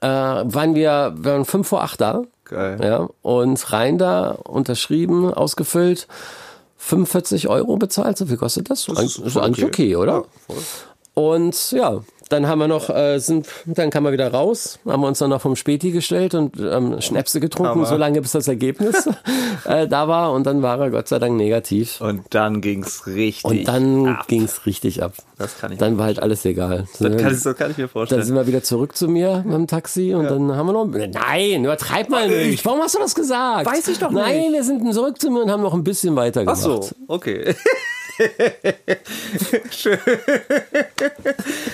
äh, 0.00 0.06
waren 0.08 0.74
wir, 0.74 1.12
wir 1.16 1.32
waren 1.32 1.44
fünf 1.44 1.68
vor 1.68 1.82
acht 1.82 2.00
da. 2.00 2.22
Geil. 2.44 2.78
Ja, 2.82 3.08
und 3.20 3.72
rein 3.72 3.98
da, 3.98 4.30
unterschrieben, 4.30 5.34
ausgefüllt, 5.34 6.06
45 6.78 7.48
Euro 7.48 7.76
bezahlt. 7.76 8.18
So 8.18 8.26
viel 8.26 8.36
kostet 8.36 8.70
das? 8.70 8.86
Das 8.86 9.18
ist 9.18 9.36
eigentlich 9.36 9.64
okay, 9.64 9.96
oder? 9.96 10.24
Ja. 10.48 10.54
Und 11.14 11.72
ja, 11.72 12.02
dann 12.28 12.48
haben 12.48 12.58
wir 12.58 12.68
noch, 12.68 12.90
äh, 12.90 13.18
sind, 13.18 13.46
dann 13.66 13.90
kam 13.90 14.06
er 14.06 14.12
wieder 14.12 14.30
raus, 14.32 14.78
haben 14.86 15.00
wir 15.02 15.08
uns 15.08 15.18
dann 15.18 15.30
noch 15.30 15.40
vom 15.40 15.56
Späti 15.56 15.90
gestellt 15.90 16.34
und 16.34 16.58
ähm, 16.60 17.00
Schnäpse 17.00 17.40
getrunken, 17.40 17.80
Aber- 17.80 17.86
solange 17.86 18.20
bis 18.20 18.32
das 18.32 18.48
Ergebnis 18.48 19.08
äh, 19.64 19.86
da 19.86 20.08
war 20.08 20.32
und 20.32 20.44
dann 20.46 20.62
war 20.62 20.80
er 20.80 20.90
Gott 20.90 21.08
sei 21.08 21.18
Dank 21.18 21.36
negativ. 21.36 22.00
Und 22.00 22.22
dann 22.30 22.60
ging's 22.60 23.06
richtig. 23.06 23.44
Und 23.44 23.64
dann 23.68 24.06
ab. 24.08 24.28
ging's 24.28 24.66
richtig 24.66 25.02
ab. 25.02 25.12
Das 25.38 25.58
kann 25.58 25.72
ich 25.72 25.78
Dann 25.78 25.98
war 25.98 26.06
halt 26.06 26.20
alles 26.20 26.44
egal. 26.44 26.86
Das 26.98 26.98
kann, 26.98 27.12
ich, 27.34 27.42
das 27.42 27.56
kann 27.56 27.70
ich 27.70 27.76
mir 27.76 27.84
Dann 27.84 27.88
vorstellen. 27.90 28.22
sind 28.22 28.34
wir 28.34 28.46
wieder 28.46 28.62
zurück 28.62 28.96
zu 28.96 29.08
mir 29.08 29.42
mit 29.44 29.54
dem 29.54 29.66
Taxi 29.66 30.14
und 30.14 30.24
dann 30.24 30.56
haben 30.56 30.66
wir 30.66 30.72
noch. 30.72 30.86
Nein, 30.86 31.64
übertreib 31.64 32.08
mal 32.08 32.28
nicht. 32.28 32.64
Warum 32.64 32.80
hast 32.80 32.94
du 32.94 32.98
das 32.98 33.14
gesagt? 33.14 33.66
Weiß 33.66 33.86
ich 33.88 33.98
doch 33.98 34.10
nicht. 34.10 34.22
Nein, 34.22 34.52
wir 34.52 34.64
sind 34.64 34.92
zurück 34.94 35.20
zu 35.20 35.30
mir 35.30 35.42
und 35.42 35.50
haben 35.50 35.62
noch 35.62 35.74
ein 35.74 35.84
bisschen 35.84 36.16
weiter 36.16 36.42
Ach 36.46 36.56
so, 36.56 36.88
okay. 37.08 37.54
Schön. 39.70 39.98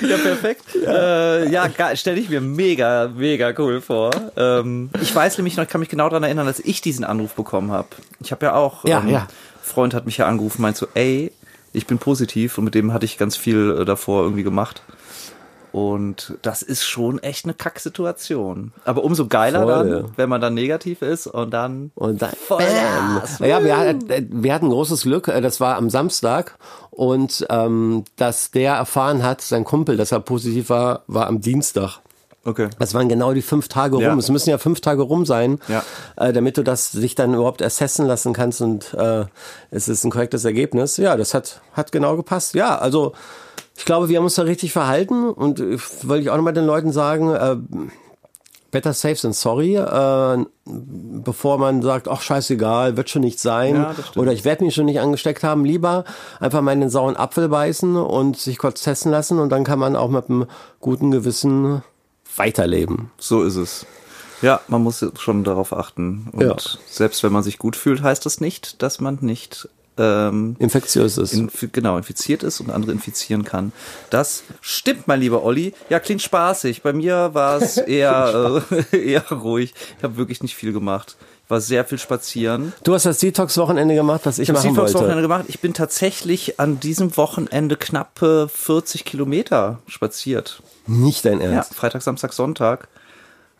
ja, 0.01 0.17
perfekt. 0.17 0.65
Äh, 0.87 1.49
ja, 1.51 1.69
stelle 1.95 2.21
ich 2.21 2.29
mir 2.29 2.41
mega, 2.41 3.11
mega 3.15 3.53
cool 3.59 3.81
vor. 3.81 4.11
Ähm, 4.37 4.91
ich 5.01 5.15
weiß 5.15 5.39
nämlich 5.39 5.57
noch, 5.57 5.65
ich 5.65 5.71
kann 5.71 5.81
mich 5.81 5.89
genau 5.89 6.09
daran 6.09 6.25
erinnern, 6.25 6.47
als 6.47 6.61
ich 6.61 6.81
diesen 6.81 7.05
Anruf 7.05 7.35
bekommen 7.35 7.71
habe. 7.71 7.89
Ich 8.21 8.33
habe 8.33 8.47
ja 8.47 8.55
auch, 8.55 8.85
Ja, 8.85 9.01
ähm, 9.01 9.09
ja. 9.09 9.29
Freund 9.63 9.95
hat 9.95 10.07
mich 10.07 10.17
ja 10.19 10.27
angerufen, 10.27 10.63
meint 10.63 10.77
so, 10.77 10.87
ey, 10.95 11.33
ich 11.73 11.87
bin 11.87 11.99
positiv 11.99 12.59
und 12.59 12.65
mit 12.65 12.75
dem 12.75 12.93
hatte 12.93 13.05
ich 13.07 13.17
ganz 13.19 13.37
viel 13.37 13.79
äh, 13.81 13.85
davor 13.85 14.25
irgendwie 14.25 14.43
gemacht. 14.43 14.83
Und 15.73 16.35
das 16.43 16.61
ist 16.63 16.85
schon 16.85 17.19
echt 17.23 17.45
eine 17.47 17.55
Kacksituation. 17.55 18.73
Aber 18.85 19.03
umso 19.05 19.27
geiler 19.27 19.63
Voll. 19.63 19.91
dann, 19.91 20.13
wenn 20.17 20.29
man 20.29 20.41
dann 20.41 20.53
negativ 20.55 21.01
ist 21.03 21.27
und 21.27 21.51
dann 21.51 21.91
Und 21.95 22.21
dann, 22.21 22.33
bam. 22.49 23.23
Ja, 23.41 23.65
wir, 23.65 23.77
hatten- 23.79 24.43
wir 24.43 24.53
hatten 24.55 24.69
großes 24.69 25.03
Glück, 25.05 25.29
äh, 25.29 25.41
das 25.41 25.61
war 25.61 25.77
am 25.77 25.89
Samstag 25.89 26.59
und 26.91 27.47
ähm, 27.49 28.05
dass 28.17 28.51
der 28.51 28.75
erfahren 28.75 29.23
hat, 29.23 29.41
sein 29.41 29.65
Kumpel, 29.65 29.97
dass 29.97 30.13
er 30.13 30.21
positiv 30.21 30.69
war, 30.69 31.03
war 31.07 31.27
am 31.27 31.41
Dienstag. 31.41 32.01
Okay. 32.45 32.69
Das 32.79 32.93
waren 32.93 33.09
genau 33.09 33.33
die 33.33 33.41
fünf 33.41 33.69
Tage 33.69 33.95
rum. 33.95 34.03
Ja. 34.05 34.17
Es 34.17 34.29
müssen 34.29 34.51
ja 34.51 34.59
fünf 34.59 34.81
Tage 34.81 35.03
rum 35.03 35.25
sein, 35.25 35.61
Ja. 35.69 35.85
äh, 36.17 36.33
damit 36.33 36.59
du 36.59 36.65
das 36.65 36.91
sich 36.91 37.15
dann 37.15 37.35
überhaupt 37.35 37.63
assessen 37.63 38.05
lassen 38.07 38.33
kannst 38.33 38.61
und 38.61 38.93
äh, 38.95 39.25
es 39.71 39.89
ist 39.89 40.05
ein 40.05 40.11
korrektes 40.11 40.45
Ergebnis. 40.45 40.97
Ja, 40.97 41.17
das 41.17 41.35
hat, 41.35 41.61
hat 41.73 41.93
genau 41.93 42.17
gepasst. 42.17 42.55
Ja, 42.55 42.77
also 42.79 43.13
ich 43.77 43.85
glaube, 43.85 44.09
wir 44.09 44.19
haben 44.19 44.25
uns 44.25 44.35
da 44.35 44.43
richtig 44.43 44.73
verhalten 44.73 45.29
und 45.29 45.61
äh, 45.61 45.79
wollte 46.03 46.23
ich 46.23 46.31
auch 46.31 46.37
nochmal 46.37 46.53
den 46.53 46.67
Leuten 46.67 46.93
sagen, 46.93 47.31
äh, 47.35 47.57
better 48.71 48.93
safe 48.95 49.17
than 49.21 49.33
sorry, 49.35 49.77
äh, 49.77 50.45
bevor 50.65 51.59
man 51.59 51.83
sagt, 51.83 52.09
ach 52.09 52.23
scheißegal, 52.23 52.97
wird 52.97 53.11
schon 53.11 53.23
nicht 53.23 53.39
sein 53.39 53.75
Ja, 53.77 53.95
oder 54.17 54.33
ich 54.33 54.45
werde 54.45 54.65
mich 54.65 54.75
schon 54.75 54.87
nicht 54.87 55.01
angesteckt 55.01 55.43
haben, 55.45 55.65
lieber 55.65 56.05
einfach 56.41 56.63
mal 56.63 56.73
in 56.73 56.81
den 56.81 56.91
sauren 56.91 57.17
Apfel 57.17 57.49
beißen 57.49 57.97
und 57.97 58.39
sich 58.39 58.59
kurz 58.59 58.83
testen 58.83 59.11
lassen 59.13 59.39
und 59.39 59.51
dann 59.51 59.65
kann 59.65 59.79
man 59.79 59.95
auch 59.95 60.09
mit 60.09 60.31
einem 60.31 60.47
guten 60.81 61.11
Gewissen 61.11 61.83
weiterleben. 62.37 63.11
So 63.19 63.43
ist 63.43 63.57
es. 63.57 63.87
Ja, 64.41 64.61
man 64.69 64.83
muss 64.83 65.05
schon 65.19 65.45
darauf 65.45 65.73
achten. 65.73 66.29
Und 66.33 66.43
Ja. 66.43 66.57
selbst 66.89 67.23
wenn 67.23 67.33
man 67.33 67.43
sich 67.43 67.59
gut 67.59 67.77
fühlt, 67.77 68.03
heißt 68.03 68.25
das 68.27 68.41
nicht, 68.41 68.83
dass 68.83 69.01
man 69.01 69.19
nicht 69.21 69.69
ähm, 69.99 70.57
Infektiös 70.59 71.19
ist. 71.19 71.33
inf 71.35 71.67
genau 71.73 71.97
infiziert 71.97 72.43
ist 72.43 72.61
und 72.61 72.71
andere 72.71 72.93
infizieren 72.93 73.45
kann. 73.45 73.73
Das 74.11 74.45
stimmt, 74.61 75.07
mein 75.09 75.21
lieber 75.21 75.43
Olli. 75.45 75.75
Ja, 75.91 76.01
klingt 76.01 76.23
spaßig. 76.23 76.83
Bei 76.83 76.93
mir 76.93 77.31
war 77.35 77.61
es 77.61 77.77
eher, 77.77 78.63
äh, 78.93 78.97
eher 79.13 79.29
ruhig. 79.31 79.75
Ich 79.99 80.03
habe 80.05 80.17
wirklich 80.17 80.43
nicht 80.43 80.55
viel 80.55 80.73
gemacht. 80.73 81.17
Ich 81.45 81.51
war 81.51 81.61
sehr 81.61 81.85
viel 81.85 81.99
spazieren. 81.99 82.73
Du 82.85 82.95
hast 82.95 83.05
das 83.05 83.19
Detox-Wochenende 83.19 83.95
gemacht, 83.95 84.23
was 84.25 84.39
ich, 84.39 84.49
Ich 84.49 84.55
habe 84.55 84.67
machen 84.67 84.77
wollte. 84.77 84.95
Wochenende 84.95 85.21
gemacht. 85.23 85.45
Ich 85.49 85.61
bin 85.61 85.75
tatsächlich 85.75 86.59
an 86.59 86.81
diesem 86.81 87.17
Wochenende 87.19 87.77
knappe 87.77 88.49
40 88.49 89.05
Kilometer 89.05 89.81
spaziert. 89.87 90.63
Nicht 90.87 91.25
dein 91.27 91.41
Ja, 91.41 91.49
Ernst. 91.51 91.75
Freitag, 91.75 92.01
Samstag, 92.03 92.33
Sonntag. 92.33 92.89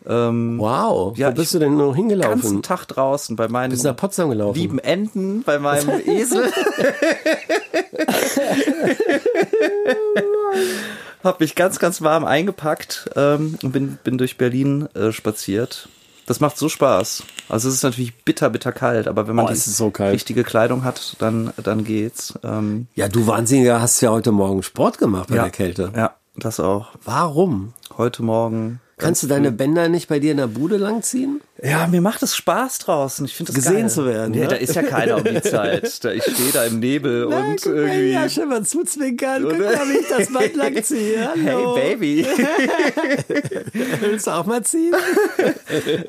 Ähm, 0.07 0.59
Wow. 0.59 1.17
Ja, 1.17 1.31
Wo 1.31 1.35
bist 1.37 1.55
du 1.55 1.59
denn 1.59 1.77
noch 1.77 1.95
ganzen 1.95 1.97
hingelaufen? 1.97 2.63
Tag 2.63 2.87
draußen 2.89 3.37
bei 3.37 3.49
meinen 3.49 3.71
Bist 3.71 3.85
nach 3.85 3.97
Potsdam 3.97 4.31
gelaufen? 4.31 4.59
lieben 4.59 4.79
Enten, 4.79 5.43
bei 5.43 5.59
meinem 5.59 5.89
Esel. 6.07 6.53
Hab 11.23 11.41
mich 11.41 11.55
ganz, 11.55 11.79
ganz 11.79 12.03
warm 12.03 12.25
eingepackt 12.25 13.11
ähm, 13.17 13.57
und 13.63 13.73
bin, 13.73 13.99
bin 14.03 14.19
durch 14.19 14.39
Berlin 14.39 14.89
äh, 14.95 15.13
spaziert. 15.13 15.89
Das 16.27 16.41
macht 16.41 16.57
so 16.57 16.69
Spaß. 16.69 17.25
Also 17.49 17.69
es 17.69 17.75
ist 17.75 17.83
natürlich 17.83 18.15
bitter, 18.25 18.51
bitter 18.51 18.73
kalt, 18.73 19.09
aber 19.09 19.27
wenn 19.29 19.35
man 19.37 19.47
Oh, 19.47 19.49
die 19.49 19.55
so 19.57 19.89
richtige 19.89 20.45
Kleidung 20.45 20.85
hat, 20.85 21.17
dann, 21.19 21.53
dann 21.63 21.85
geht's. 21.85 22.35
Ähm, 22.45 22.87
Ja, 22.95 23.09
du 23.09 23.27
Wahnsinniger 23.27 23.81
hast 23.81 24.01
ja 24.01 24.11
heute 24.11 24.31
Morgen 24.33 24.63
Sport 24.63 24.99
gemacht 24.99 25.29
bei 25.29 25.37
ja, 25.37 25.43
der 25.43 25.51
Kälte. 25.51 25.93
Ja, 25.97 26.15
das 26.37 26.61
auch. 26.61 26.89
Warum? 27.05 27.73
Heute 27.97 28.23
Morgen. 28.23 28.81
Kannst 29.03 29.23
du 29.23 29.27
deine 29.27 29.53
Bänder 29.53 29.89
nicht 29.89 30.09
bei 30.09 30.19
dir 30.19 30.31
in 30.31 30.37
der 30.39 30.47
Bude 30.47 30.77
langziehen? 30.77 31.41
Ja, 31.63 31.87
mir 31.87 32.01
macht 32.01 32.23
es 32.23 32.35
Spaß 32.37 32.79
draußen. 32.79 33.25
Ich 33.27 33.35
finde 33.35 33.53
das 33.53 33.57
Gesehen 33.63 33.83
geil. 33.83 33.91
zu 33.91 34.05
werden, 34.07 34.31
Nee, 34.33 34.41
ne? 34.41 34.49
da 34.49 34.57
ist 34.57 34.75
ja 34.75 34.83
keiner 34.83 35.17
um 35.19 35.25
die 35.25 35.43
Zeit. 35.43 36.05
Da, 36.05 36.13
ich 36.13 36.23
stehe 36.23 36.53
da 36.53 36.65
im 36.65 36.81
Nebel 36.81 37.25
und 37.25 37.65
irgendwie. 37.67 38.11
Ja, 38.13 38.29
schön 38.29 38.49
mal 38.49 38.65
zuzwinkern. 38.65 39.43
Guck 39.43 39.53
Oder? 39.55 39.77
mal, 39.77 39.89
wie 39.89 39.99
ich 39.99 40.09
das 40.09 40.33
Band 40.33 40.57
langziehe. 40.57 41.29
Hallo. 41.47 41.77
Hey 41.77 41.97
Baby. 41.97 42.27
Willst 44.01 44.27
du 44.27 44.31
auch 44.31 44.47
mal 44.47 44.63
ziehen? 44.63 44.95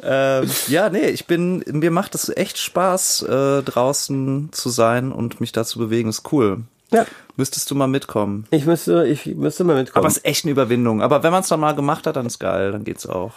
ähm, 0.03 0.49
ja, 0.67 0.89
nee, 0.89 1.07
ich 1.09 1.25
bin, 1.27 1.63
mir 1.71 1.91
macht 1.91 2.15
es 2.15 2.29
echt 2.35 2.57
Spaß, 2.57 3.23
äh, 3.23 3.63
draußen 3.63 4.49
zu 4.51 4.69
sein 4.69 5.11
und 5.11 5.39
mich 5.41 5.51
da 5.51 5.63
zu 5.65 5.79
bewegen. 5.79 6.09
Ist 6.09 6.31
cool. 6.31 6.61
Ja. 6.93 7.05
Müsstest 7.35 7.69
du 7.71 7.75
mal 7.75 7.87
mitkommen. 7.87 8.45
Ich 8.51 8.65
müsste, 8.65 9.07
ich 9.07 9.25
müsste 9.25 9.63
mal 9.63 9.75
mitkommen. 9.75 10.05
Aber 10.05 10.07
es 10.07 10.17
ist 10.17 10.25
echt 10.25 10.45
eine 10.45 10.51
Überwindung. 10.51 11.01
Aber 11.01 11.23
wenn 11.23 11.31
man 11.31 11.41
es 11.41 11.49
dann 11.49 11.59
mal 11.59 11.73
gemacht 11.73 12.05
hat, 12.05 12.15
dann 12.15 12.27
ist 12.27 12.39
geil, 12.39 12.71
dann 12.71 12.83
geht's 12.83 13.07
auch. 13.07 13.33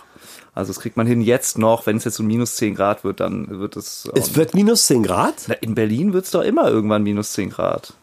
Also 0.54 0.72
das 0.72 0.80
kriegt 0.80 0.96
man 0.96 1.06
hin 1.06 1.20
jetzt 1.20 1.58
noch, 1.58 1.86
wenn 1.86 1.96
es 1.96 2.04
jetzt 2.04 2.16
so 2.16 2.22
minus 2.22 2.56
10 2.56 2.75
Grad 2.75 3.04
wird, 3.04 3.20
dann 3.20 3.58
wird 3.58 3.76
es. 3.76 4.08
es 4.14 4.36
wird 4.36 4.54
minus 4.54 4.86
10 4.86 5.02
Grad? 5.02 5.34
Na, 5.48 5.54
in 5.54 5.75
Berlin 5.75 6.12
wird's 6.12 6.30
doch 6.30 6.42
immer 6.42 6.68
irgendwann 6.68 7.02
minus 7.02 7.32
10 7.32 7.50
Grad. 7.50 7.94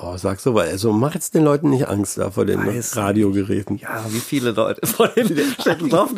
Oh, 0.00 0.16
sag 0.16 0.38
so, 0.38 0.54
weil 0.54 0.68
also 0.68 0.92
mach 0.92 1.14
jetzt 1.14 1.34
den 1.34 1.42
Leuten 1.42 1.70
nicht 1.70 1.88
Angst 1.88 2.18
da 2.18 2.30
vor 2.30 2.44
den 2.44 2.64
Weiß 2.64 2.96
Radiogeräten. 2.96 3.78
Ja, 3.78 4.04
wie 4.08 4.20
viele 4.20 4.52
Leute 4.52 4.86
vor 4.86 5.08
den 5.08 5.26
stell, 5.58 5.76
dir 5.76 5.88
drauf, 5.88 6.10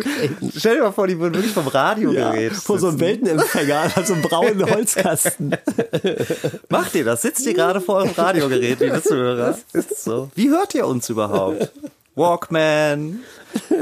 stell 0.55 0.77
dir 0.77 0.83
mal 0.83 0.93
vor, 0.93 1.07
die 1.07 1.19
wurden 1.19 1.35
wirklich 1.35 1.53
vom 1.53 1.67
Radiogerät. 1.67 2.53
vor 2.53 2.79
so 2.79 2.89
einem. 2.89 3.01
Weltenempfänger, 3.01 3.93
also 3.95 4.13
einem 4.13 4.23
braunen 4.23 4.71
Holzkasten. 4.71 5.57
Macht 6.69 6.95
ihr 6.95 7.05
das? 7.05 7.23
Sitzt 7.23 7.47
ihr 7.47 7.55
gerade 7.55 7.81
vor 7.81 7.97
eurem 7.97 8.11
Radiogerät, 8.11 8.81
liebe 8.81 9.03
Zuhörer? 9.03 9.57
Ist 9.73 10.05
so. 10.05 10.31
Wie 10.35 10.51
hört 10.51 10.75
ihr 10.75 10.87
uns 10.87 11.09
überhaupt? 11.09 11.73
Walkman 12.17 13.21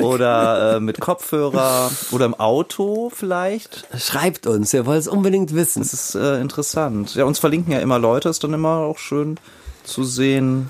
oder 0.00 0.76
äh, 0.76 0.80
mit 0.80 1.00
Kopfhörer 1.00 1.90
oder 2.12 2.24
im 2.26 2.34
Auto 2.34 3.10
vielleicht? 3.12 3.88
Schreibt 3.98 4.46
uns, 4.46 4.72
ihr 4.72 4.86
wollt 4.86 5.00
es 5.00 5.08
unbedingt 5.08 5.54
wissen. 5.54 5.80
Das 5.80 5.92
ist 5.92 6.14
äh, 6.14 6.40
interessant. 6.40 7.16
Ja, 7.16 7.24
uns 7.24 7.40
verlinken 7.40 7.72
ja 7.72 7.80
immer 7.80 7.98
Leute, 7.98 8.28
ist 8.28 8.44
dann 8.44 8.54
immer 8.54 8.78
auch 8.78 8.98
schön 8.98 9.40
zu 9.88 10.04
sehen, 10.04 10.68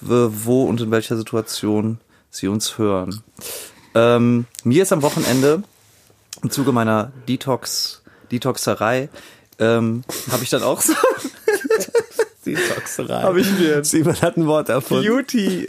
wo 0.00 0.64
und 0.64 0.80
in 0.80 0.90
welcher 0.90 1.16
Situation 1.16 1.98
sie 2.30 2.46
uns 2.48 2.78
hören. 2.78 3.22
Ähm, 3.94 4.46
mir 4.62 4.82
ist 4.82 4.92
am 4.92 5.02
Wochenende 5.02 5.62
im 6.42 6.50
Zuge 6.50 6.70
meiner 6.72 7.10
Detox, 7.26 8.02
Detoxerei, 8.30 9.08
ähm, 9.58 10.04
habe 10.30 10.44
ich 10.44 10.50
dann 10.50 10.62
auch 10.62 10.80
so 10.80 10.92
Detoxerei. 12.46 13.22
Hab 13.22 13.36
ich 13.36 13.50
mir- 13.58 13.84
Simon 13.84 14.20
hat 14.22 14.36
ein 14.36 14.46
Wort 14.46 14.68
erfunden. 14.68 15.04
Beauty, 15.06 15.68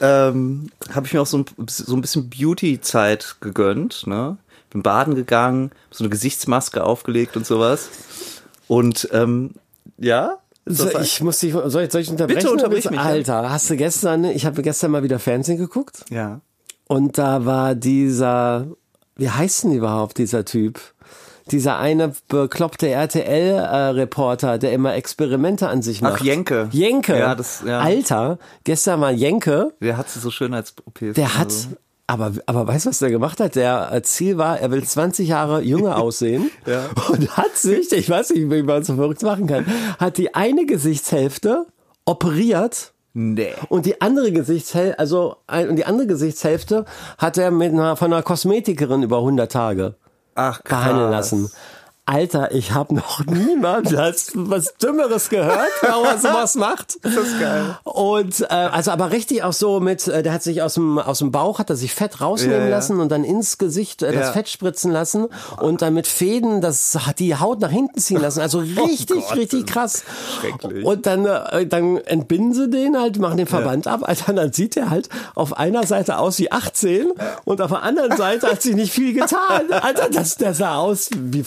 ähm, 0.00 0.70
habe 0.92 1.06
ich 1.06 1.12
mir 1.14 1.22
auch 1.22 1.26
so 1.26 1.38
ein, 1.38 1.44
so 1.68 1.94
ein 1.94 2.00
bisschen 2.00 2.28
Beauty-Zeit 2.30 3.36
gegönnt. 3.40 4.06
Ne? 4.06 4.36
Bin 4.70 4.82
baden 4.82 5.14
gegangen, 5.14 5.70
so 5.90 6.02
eine 6.04 6.10
Gesichtsmaske 6.10 6.82
aufgelegt 6.84 7.36
und 7.36 7.46
sowas. 7.46 7.88
Und 8.66 9.08
ähm, 9.12 9.54
ja, 9.96 10.38
So, 10.68 10.98
ich 11.00 11.20
muss 11.22 11.38
dich, 11.38 11.52
soll 11.52 11.82
ich, 11.84 11.92
soll 11.92 12.00
ich 12.02 12.10
unterbrechen? 12.10 12.38
Bitte 12.40 12.50
unterbrich 12.52 12.90
mich, 12.90 12.98
ja. 12.98 13.04
Alter, 13.04 13.50
hast 13.50 13.68
du 13.70 13.76
gestern, 13.76 14.24
ich 14.24 14.46
habe 14.46 14.62
gestern 14.62 14.90
mal 14.90 15.02
wieder 15.02 15.18
Fernsehen 15.18 15.58
geguckt 15.58 16.04
ja. 16.10 16.40
und 16.86 17.18
da 17.18 17.44
war 17.46 17.74
dieser, 17.74 18.66
wie 19.16 19.30
heißt 19.30 19.64
denn 19.64 19.72
überhaupt 19.72 20.18
dieser 20.18 20.44
Typ? 20.44 20.80
Dieser 21.50 21.78
eine 21.78 22.12
bekloppte 22.28 22.88
RTL-Reporter, 22.88 24.58
der 24.58 24.72
immer 24.72 24.94
Experimente 24.94 25.68
an 25.68 25.80
sich 25.82 26.02
macht. 26.02 26.18
Ach, 26.20 26.24
Jenke. 26.24 26.68
Jenke. 26.72 27.18
Ja, 27.18 27.34
das- 27.34 27.62
ja. 27.66 27.80
Alter, 27.80 28.38
gestern 28.64 29.00
war 29.00 29.10
Jenke, 29.10 29.72
Der 29.80 29.96
hat 29.96 30.10
sie 30.10 30.18
so 30.20 30.30
schön 30.30 30.52
als 30.54 30.74
OPs. 30.84 31.14
der 31.14 31.38
hat, 31.38 31.46
also. 31.46 31.68
Aber, 32.08 32.32
aber 32.46 32.66
weißt 32.66 32.86
du, 32.86 32.90
was 32.90 32.98
der 32.98 33.10
gemacht 33.10 33.38
hat? 33.38 33.54
Der 33.54 33.90
äh, 33.92 34.02
Ziel 34.02 34.36
war, 34.38 34.58
er 34.58 34.70
will 34.72 34.82
20 34.82 35.28
Jahre 35.28 35.60
jünger 35.62 35.96
aussehen 36.02 36.50
Ja. 36.66 36.86
und 37.10 37.36
hat 37.36 37.56
sich, 37.56 37.92
ich 37.92 38.10
weiß 38.10 38.30
nicht, 38.30 38.50
wie 38.50 38.62
man 38.64 38.82
so 38.82 38.96
verrückt 38.96 39.22
machen 39.22 39.46
kann, 39.46 39.64
hat 40.00 40.16
die 40.18 40.34
eine 40.34 40.66
Gesichtshälfte 40.66 41.66
operiert 42.06 42.92
Nee. 43.14 43.52
und 43.68 43.84
die 43.86 44.00
andere 44.00 44.30
Gesichtshälfte, 44.32 44.98
also 44.98 45.36
und 45.48 45.76
die 45.76 45.84
andere 45.84 46.06
Gesichtshälfte 46.06 46.84
hat 47.18 47.36
er 47.36 47.50
mit 47.50 47.72
einer, 47.72 47.96
von 47.96 48.12
einer 48.12 48.22
Kosmetikerin 48.22 49.02
über 49.02 49.18
100 49.18 49.50
Tage 49.50 49.94
Ach, 50.34 50.62
krass. 50.64 50.84
behandeln 50.84 51.10
lassen. 51.10 51.50
Alter, 52.08 52.52
ich 52.54 52.72
habe 52.72 52.94
noch 52.94 53.24
niemals 53.26 53.92
was 54.34 54.74
Dümmeres 54.82 55.28
gehört, 55.28 55.68
warum 55.82 56.06
er 56.06 56.18
sowas 56.18 56.54
macht. 56.54 56.98
Das 57.02 57.14
ist 57.16 57.38
geil. 57.40 57.76
Und 57.84 58.40
äh, 58.42 58.46
also 58.54 58.90
aber 58.92 59.10
richtig 59.12 59.42
auch 59.42 59.52
so 59.52 59.78
mit, 59.80 60.06
äh, 60.08 60.22
der 60.22 60.32
hat 60.32 60.42
sich 60.42 60.62
aus 60.62 60.74
dem 60.74 60.98
aus 60.98 61.18
dem 61.18 61.32
Bauch 61.32 61.58
hat 61.58 61.68
er 61.70 61.76
sich 61.76 61.94
Fett 61.94 62.20
rausnehmen 62.20 62.58
Ja, 62.60 62.64
ja. 62.64 62.70
lassen 62.70 63.00
und 63.00 63.10
dann 63.10 63.24
ins 63.24 63.58
Gesicht 63.58 64.02
äh, 64.02 64.12
das 64.12 64.26
Ja. 64.28 64.32
Fett 64.32 64.48
spritzen 64.48 64.90
lassen 64.90 65.26
und 65.60 65.82
dann 65.82 65.94
mit 65.94 66.06
Fäden 66.06 66.60
das 66.60 66.96
die 67.18 67.36
Haut 67.36 67.60
nach 67.60 67.70
hinten 67.70 67.98
ziehen 68.00 68.20
lassen. 68.20 68.40
Also 68.40 68.58
richtig, 68.86 69.16
Oh 69.18 69.20
Gott, 69.28 69.36
richtig 69.36 69.66
krass. 69.66 70.04
schrecklich. 70.40 70.84
Und 70.84 71.06
dann 71.06 71.26
äh, 71.26 71.66
dann 71.66 71.98
entbinden 71.98 72.54
sie 72.54 72.68
den 72.70 72.98
halt, 72.98 73.18
machen 73.18 73.36
den 73.36 73.46
Verband 73.46 73.86
ab. 73.86 74.00
Alter, 74.02 74.32
dann 74.32 74.52
sieht 74.52 74.76
er 74.76 74.90
halt 74.90 75.08
auf 75.34 75.56
einer 75.58 75.86
Seite 75.86 76.18
aus 76.18 76.38
wie 76.38 76.50
18 76.52 77.12
und 77.44 77.60
auf 77.60 77.70
der 77.70 77.82
anderen 77.82 78.16
Seite 78.16 78.46
hat 78.48 78.62
sich 78.62 78.74
nicht 78.76 78.92
viel 78.92 79.12
getan. 79.12 79.70
Alter, 79.70 80.08
das, 80.10 80.36
der 80.36 80.54
sah 80.54 80.76
aus 80.76 81.10
wie 81.14 81.42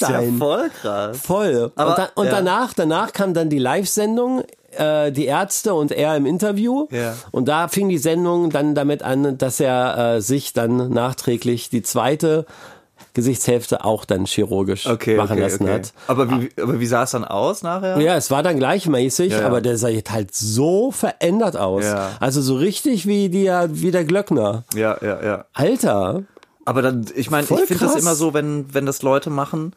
Das 0.00 0.08
ist 0.08 0.12
ja 0.14 0.16
Frankenstein. 0.20 0.38
voll 0.38 0.70
krass. 0.80 1.18
Voll. 1.22 1.72
Aber- 1.76 1.90
und 1.90 1.98
dann, 1.98 2.08
und 2.14 2.26
ja. 2.26 2.30
danach, 2.32 2.72
danach 2.74 3.12
kam 3.12 3.34
dann 3.34 3.48
die 3.48 3.58
Live-Sendung, 3.58 4.42
äh, 4.76 5.12
die 5.12 5.26
Ärzte 5.26 5.74
und 5.74 5.92
er 5.92 6.16
im 6.16 6.26
Interview. 6.26 6.86
Ja. 6.90 7.14
Und 7.30 7.48
da 7.48 7.68
fing 7.68 7.88
die 7.88 7.98
Sendung 7.98 8.50
dann 8.50 8.74
damit 8.74 9.02
an, 9.02 9.36
dass 9.38 9.60
er 9.60 10.16
äh, 10.16 10.20
sich 10.22 10.52
dann 10.52 10.90
nachträglich 10.90 11.68
die 11.70 11.82
zweite 11.82 12.46
Gesichtshälfte 13.14 13.84
auch 13.84 14.06
dann 14.06 14.24
chirurgisch 14.24 14.86
Okay, 14.86 15.16
machen 15.16 15.32
okay, 15.32 15.40
lassen 15.42 15.64
okay. 15.64 15.72
hat. 15.74 15.92
Aber 16.06 16.30
wie, 16.30 16.48
aber 16.58 16.80
wie 16.80 16.86
sah 16.86 17.02
es 17.02 17.10
dann 17.10 17.24
aus 17.26 17.62
nachher? 17.62 17.98
Ja, 18.00 18.16
es 18.16 18.30
war 18.30 18.42
dann 18.42 18.56
gleichmäßig, 18.58 19.32
Ja, 19.32 19.40
ja. 19.40 19.46
aber 19.46 19.60
der 19.60 19.76
sah 19.76 19.88
jetzt 19.88 20.10
halt 20.10 20.34
so 20.34 20.90
verändert 20.92 21.56
aus. 21.58 21.84
Ja. 21.84 22.12
Also 22.20 22.40
so 22.40 22.56
richtig 22.56 23.06
wie, 23.06 23.28
die, 23.28 23.50
wie 23.68 23.90
der 23.90 24.04
Glöckner. 24.04 24.64
ja, 24.74 24.96
ja. 25.02 25.22
ja. 25.22 25.44
Alter. 25.52 26.22
Aber 26.64 26.82
dann, 26.82 27.06
ich 27.14 27.30
meine, 27.30 27.42
ich 27.42 27.48
finde 27.48 27.86
das 27.86 27.96
immer 27.96 28.14
so, 28.14 28.34
wenn, 28.34 28.72
wenn 28.72 28.86
das 28.86 29.02
Leute 29.02 29.30
machen, 29.30 29.72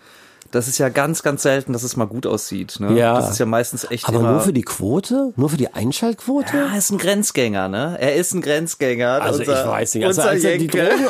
das 0.55 0.67
ist 0.67 0.77
ja 0.77 0.89
ganz, 0.89 1.21
ganz 1.21 1.43
selten, 1.43 1.74
dass 1.74 1.83
es 1.83 1.97
mal 1.97 2.05
gut 2.05 2.25
aussieht. 2.25 2.79
Ne? 2.79 2.97
Ja. 2.97 3.19
Das 3.19 3.31
ist 3.31 3.39
ja 3.39 3.45
meistens 3.45 3.85
echt 3.91 4.07
Aber 4.07 4.19
nur 4.19 4.39
für 4.39 4.53
die 4.53 4.62
Quote? 4.62 5.33
Nur 5.35 5.50
für 5.50 5.57
die 5.57 5.74
Einschaltquote? 5.74 6.55
ja, 6.55 6.71
er 6.71 6.77
ist 6.77 6.91
ein 6.91 6.97
Grenzgänger, 6.97 7.67
ne? 7.67 7.97
Er 8.00 8.15
ist 8.15 8.33
ein 8.33 8.41
Grenzgänger. 8.41 9.21
Also 9.21 9.39
unser, 9.39 9.62
ich 9.62 9.69
weiß 9.69 9.95
nicht. 9.95 10.05
Also 10.05 10.21
als 10.21 10.43
er 10.43 10.57
die. 10.57 10.67
Drogen, 10.67 11.07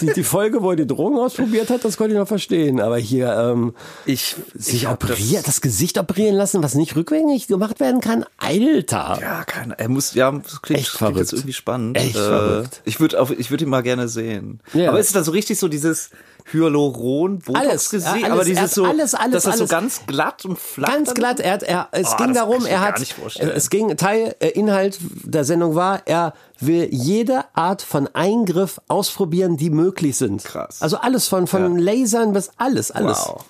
die, 0.00 0.12
die 0.12 0.22
Folge, 0.22 0.62
wo 0.62 0.70
er 0.70 0.76
die 0.76 0.86
Drogen 0.86 1.16
ausprobiert 1.16 1.70
hat, 1.70 1.84
das 1.84 1.96
konnte 1.96 2.14
ich 2.14 2.18
noch 2.18 2.28
verstehen. 2.28 2.80
Aber 2.80 2.98
hier 2.98 3.32
ähm, 3.32 3.74
ich, 4.06 4.36
sich 4.54 4.82
ich 4.82 4.88
operiert, 4.88 5.46
das, 5.46 5.60
Gesicht 5.60 5.98
operieren 5.98 6.36
lassen, 6.36 6.62
was 6.62 6.74
nicht 6.74 6.94
rückgängig 6.96 7.46
gemacht 7.46 7.80
werden 7.80 8.00
kann. 8.00 8.24
Alter. 8.36 9.18
Ja, 9.20 9.44
keine, 9.44 9.78
er 9.78 9.88
muss, 9.88 10.14
ja, 10.14 10.30
das 10.30 10.62
klingt, 10.62 10.80
Echt 10.80 10.94
klingt 10.94 11.16
jetzt 11.16 11.32
irgendwie 11.32 11.52
spannend. 11.52 11.96
Echt 11.96 12.16
verrückt. 12.16 12.82
Ich 12.84 13.00
würde 13.00 13.16
ich 13.38 13.50
würde 13.50 13.64
ihn 13.64 13.70
mal 13.70 13.82
gerne 13.82 14.08
sehen. 14.08 14.60
Ja. 14.72 14.90
Aber 14.90 15.00
ist 15.00 15.08
es 15.08 15.12
dann 15.12 15.24
so 15.24 15.32
richtig 15.32 15.58
so 15.58 15.68
dieses 15.68 16.10
Hyaluron, 16.52 17.38
Botox 17.40 17.66
Alles, 17.68 17.90
gesehen? 17.90 18.20
ja, 18.20 18.26
alles, 18.26 18.32
aber 18.32 18.40
er 18.40 18.44
dieses 18.44 18.74
so, 18.74 18.84
alles, 18.84 19.14
alles, 19.14 19.42
das 19.42 19.44
so 19.44 19.50
alles. 19.50 19.68
ganz 19.68 20.06
glatt 20.06 20.44
und 20.44 20.58
flach 20.58 20.88
Ganz 20.88 21.14
glatt, 21.14 21.40
er 21.40 21.52
hat, 21.52 21.62
er, 21.62 21.88
es 21.92 22.12
Oh, 22.12 22.16
ging 22.16 22.34
darum, 22.34 22.64
er 22.66 22.80
hat, 22.80 23.00
es 23.38 23.70
ging, 23.70 23.96
Teil, 23.96 24.34
äh, 24.40 24.48
Inhalt 24.48 24.98
der 25.24 25.44
Sendung 25.44 25.74
war, 25.74 26.02
er 26.06 26.32
will 26.60 26.88
jede 26.90 27.44
Art 27.54 27.82
von 27.82 28.08
Eingriff 28.14 28.80
ausprobieren, 28.88 29.56
die 29.56 29.70
möglich 29.70 30.16
sind. 30.16 30.44
Krass. 30.44 30.80
Also 30.82 30.96
alles 30.98 31.28
von, 31.28 31.46
von 31.46 31.78
Lasern 31.78 32.32
bis 32.32 32.50
alles, 32.56 32.90
alles. 32.90 33.18
Wow. 33.26 33.44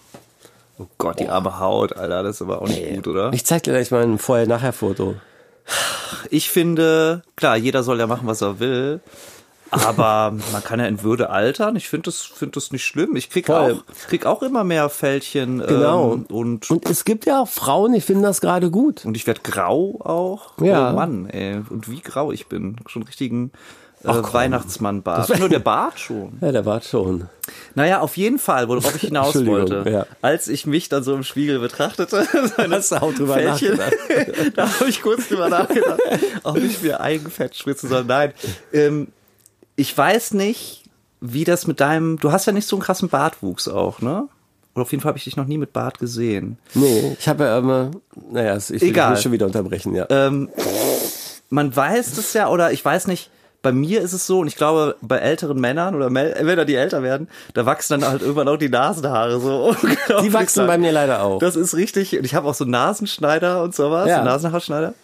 Oh 0.80 0.86
Gott, 0.98 1.18
die 1.18 1.28
arme 1.28 1.58
Haut, 1.58 1.96
Alter, 1.96 2.22
das 2.22 2.36
ist 2.36 2.42
aber 2.42 2.62
auch 2.62 2.68
nicht 2.68 2.94
gut, 2.94 3.08
oder? 3.08 3.32
Ich 3.32 3.44
zeig 3.44 3.64
dir 3.64 3.72
gleich 3.72 3.90
mal 3.90 4.02
ein 4.02 4.18
Vorher-Nachher-Foto. 4.18 5.14
Ich 6.30 6.50
finde, 6.50 7.22
klar, 7.36 7.56
jeder 7.56 7.82
soll 7.82 7.98
ja 7.98 8.06
machen, 8.06 8.26
was 8.26 8.40
er 8.40 8.60
will. 8.60 9.00
Aber 9.70 10.34
man 10.52 10.64
kann 10.64 10.80
ja 10.80 10.86
in 10.86 11.02
Würde 11.02 11.30
altern. 11.30 11.76
Ich 11.76 11.88
finde 11.88 12.04
das, 12.04 12.22
finde 12.22 12.52
das 12.52 12.72
nicht 12.72 12.84
schlimm. 12.84 13.16
Ich 13.16 13.30
krieg 13.30 13.46
Voll. 13.46 13.74
auch, 13.74 14.06
krieg 14.08 14.26
auch 14.26 14.42
immer 14.42 14.64
mehr 14.64 14.88
Fältchen. 14.88 15.58
Genau. 15.58 16.14
Ähm, 16.14 16.26
und, 16.30 16.70
Und 16.70 16.88
es 16.88 17.04
gibt 17.04 17.26
ja 17.26 17.42
auch 17.42 17.48
Frauen, 17.48 17.92
die 17.92 18.00
finden 18.00 18.22
das 18.22 18.40
gerade 18.40 18.70
gut. 18.70 19.04
und 19.04 19.16
ich 19.16 19.26
werde 19.26 19.40
grau 19.42 20.00
auch. 20.02 20.58
Ja. 20.60 20.90
Oh 20.90 20.94
Mann, 20.94 21.28
ey. 21.28 21.60
Und 21.68 21.90
wie 21.90 22.00
grau 22.00 22.32
ich 22.32 22.46
bin. 22.46 22.76
Schon 22.86 23.02
richtigen 23.02 23.52
äh. 24.04 24.08
Weihnachtsmann-Bart. 24.08 25.38
Nur 25.38 25.48
der 25.48 25.58
Bart 25.58 25.98
schon. 25.98 26.38
Ja, 26.40 26.52
der 26.52 26.64
war 26.64 26.80
schon. 26.82 27.28
Naja, 27.74 28.00
auf 28.00 28.16
jeden 28.16 28.38
Fall, 28.38 28.68
worauf 28.68 28.94
ich 28.94 29.02
hinaus 29.02 29.34
wollte. 29.46 29.84
ja. 29.90 30.06
Als 30.22 30.48
ich 30.48 30.66
mich 30.66 30.88
dann 30.88 31.02
so 31.02 31.14
im 31.14 31.24
Spiegel 31.24 31.58
betrachtete, 31.58 32.26
du 32.56 33.02
auch 33.02 33.14
drüber 33.14 33.34
Fältchen, 33.34 33.76
nachgedacht? 33.76 34.52
da 34.56 34.80
habe 34.80 34.88
ich 34.90 35.02
kurz 35.02 35.28
drüber 35.28 35.48
nachgedacht, 35.48 36.00
ob 36.44 36.56
ich 36.58 36.82
mir 36.82 37.00
Eigenfett 37.00 37.56
spritzen 37.56 37.88
soll. 37.88 38.04
Nein, 38.04 38.32
ähm, 38.72 39.08
ich 39.78 39.96
weiß 39.96 40.34
nicht, 40.34 40.82
wie 41.20 41.44
das 41.44 41.66
mit 41.66 41.80
deinem, 41.80 42.18
du 42.18 42.32
hast 42.32 42.46
ja 42.46 42.52
nicht 42.52 42.66
so 42.68 42.76
einen 42.76 42.82
krassen 42.82 43.08
Bartwuchs 43.08 43.68
auch, 43.68 44.00
ne? 44.00 44.28
Oder 44.74 44.82
auf 44.82 44.90
jeden 44.92 45.00
Fall 45.02 45.10
habe 45.10 45.18
ich 45.18 45.24
dich 45.24 45.36
noch 45.36 45.46
nie 45.46 45.58
mit 45.58 45.72
Bart 45.72 45.98
gesehen. 45.98 46.58
Nee, 46.74 47.16
ich 47.18 47.28
habe 47.28 47.44
ja 47.44 47.58
immer, 47.58 47.90
naja, 48.30 48.56
ich 48.56 48.68
will 48.70 48.82
Egal. 48.90 49.12
mich 49.12 49.20
schon 49.20 49.32
wieder 49.32 49.46
unterbrechen, 49.46 49.94
ja. 49.94 50.06
Ähm, 50.10 50.48
man 51.50 51.74
weiß 51.74 52.14
das 52.16 52.32
ja, 52.34 52.48
oder 52.48 52.72
ich 52.72 52.84
weiß 52.84 53.06
nicht, 53.06 53.30
bei 53.62 53.72
mir 53.72 54.00
ist 54.02 54.12
es 54.12 54.26
so, 54.26 54.38
und 54.40 54.46
ich 54.46 54.54
glaube, 54.56 54.96
bei 55.00 55.18
älteren 55.18 55.60
Männern 55.60 55.94
oder 55.96 56.10
Mel- 56.10 56.36
Männer, 56.44 56.64
die 56.64 56.76
älter 56.76 57.02
werden, 57.02 57.28
da 57.54 57.66
wachsen 57.66 58.00
dann 58.00 58.08
halt 58.10 58.22
irgendwann 58.22 58.46
auch 58.48 58.56
die 58.56 58.68
Nasenhaare 58.68 59.40
so. 59.40 59.74
Die 60.22 60.32
wachsen 60.32 60.66
bei 60.68 60.78
mir 60.78 60.92
leider 60.92 61.22
auch. 61.22 61.40
Das 61.40 61.56
ist 61.56 61.74
richtig. 61.74 62.16
Und 62.16 62.24
ich 62.24 62.34
habe 62.36 62.46
auch 62.48 62.54
so 62.54 62.62
einen 62.64 62.70
Nasenschneider 62.70 63.62
und 63.64 63.74
sowas, 63.74 64.08
Ja. 64.08 64.18
so 64.18 64.24
Nasenhaarschneider, 64.24 64.94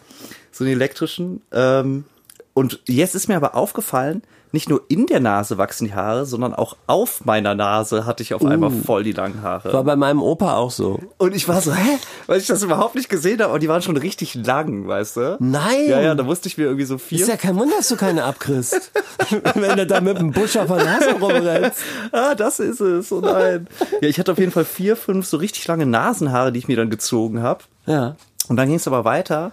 so 0.53 0.63
einen 0.65 0.73
elektrischen. 0.75 1.43
Ähm, 1.53 2.05
und 2.53 2.79
jetzt 2.87 3.17
ist 3.17 3.27
mir 3.29 3.35
aber 3.37 3.57
aufgefallen, 3.57 4.23
nicht 4.55 4.71
nur 4.71 4.83
in 4.89 5.07
der 5.07 5.21
Nase 5.21 5.59
wachsen 5.59 5.87
die 5.87 5.95
Haare, 5.95 6.25
sondern 6.25 6.55
auch 6.55 6.77
auf 6.87 7.25
meiner 7.25 7.55
Nase 7.55 8.07
hatte 8.07 8.23
ich 8.23 8.33
auf 8.33 8.45
einmal 8.45 8.71
voll 8.71 9.03
die 9.03 9.13
langen 9.13 9.43
Haare. 9.43 9.73
War 9.73 9.85
bei 9.85 9.97
meinem 9.97 10.23
Opa 10.23 10.57
auch 10.57 10.71
so. 10.71 11.01
Und 11.19 11.35
ich 11.35 11.47
war 11.49 11.61
so, 11.61 11.75
hä? 11.75 11.99
Weil 12.27 12.41
ich 12.41 12.47
das 12.47 12.63
überhaupt 12.63 12.95
nicht 12.95 13.09
gesehen 13.09 13.41
habe, 13.41 13.51
aber 13.51 13.59
die 13.59 13.69
waren 13.69 13.83
schon 13.83 13.97
richtig 13.97 14.35
lang, 14.35 14.87
weißt 14.87 15.17
du? 15.17 15.37
Nein. 15.41 15.89
Ja, 15.89 16.01
ja, 16.01 16.15
da 16.15 16.23
musste 16.23 16.49
ich 16.49 16.57
mir 16.57 16.65
irgendwie 16.65 16.87
so 16.87 16.97
vier. 16.97 17.21
Ist 17.21 17.29
ja 17.29 17.37
kein 17.37 17.57
Wunder, 17.57 17.77
dass 17.77 17.89
du 17.89 17.97
keine 17.97 18.25
abkriegst. 18.25 18.93
Wenn 19.55 19.77
du 19.77 19.87
da 19.87 20.01
mit 20.01 20.19
dem 20.19 20.31
Busch 20.31 20.57
auf 20.57 20.69
der 20.69 20.85
Nase 20.85 21.13
rumrennst. 21.21 21.79
ah, 22.13 22.35
das 22.35 22.61
ist 22.61 22.81
es. 22.81 23.13
Oh 23.13 23.21
nein. 23.21 23.67
ja, 24.01 24.09
ich 24.09 24.19
hatte 24.19 24.33
auf 24.33 24.39
jeden 24.39 24.53
Fall 24.53 24.65
vier, 24.65 24.97
fünf 24.97 25.27
so 25.27 25.37
richtig 25.37 25.67
lange 25.67 25.85
Nasenhaare, 25.85 26.53
die 26.53 26.61
ich 26.61 26.69
mir 26.69 26.77
dann 26.77 26.91
gezogen 26.91 27.43
habe. 27.43 27.65
Ja. 27.87 28.17
Und 28.49 28.57
dann 28.57 28.69
ging 28.69 28.77
es 28.77 28.87
aber 28.87 29.05
weiter. 29.05 29.53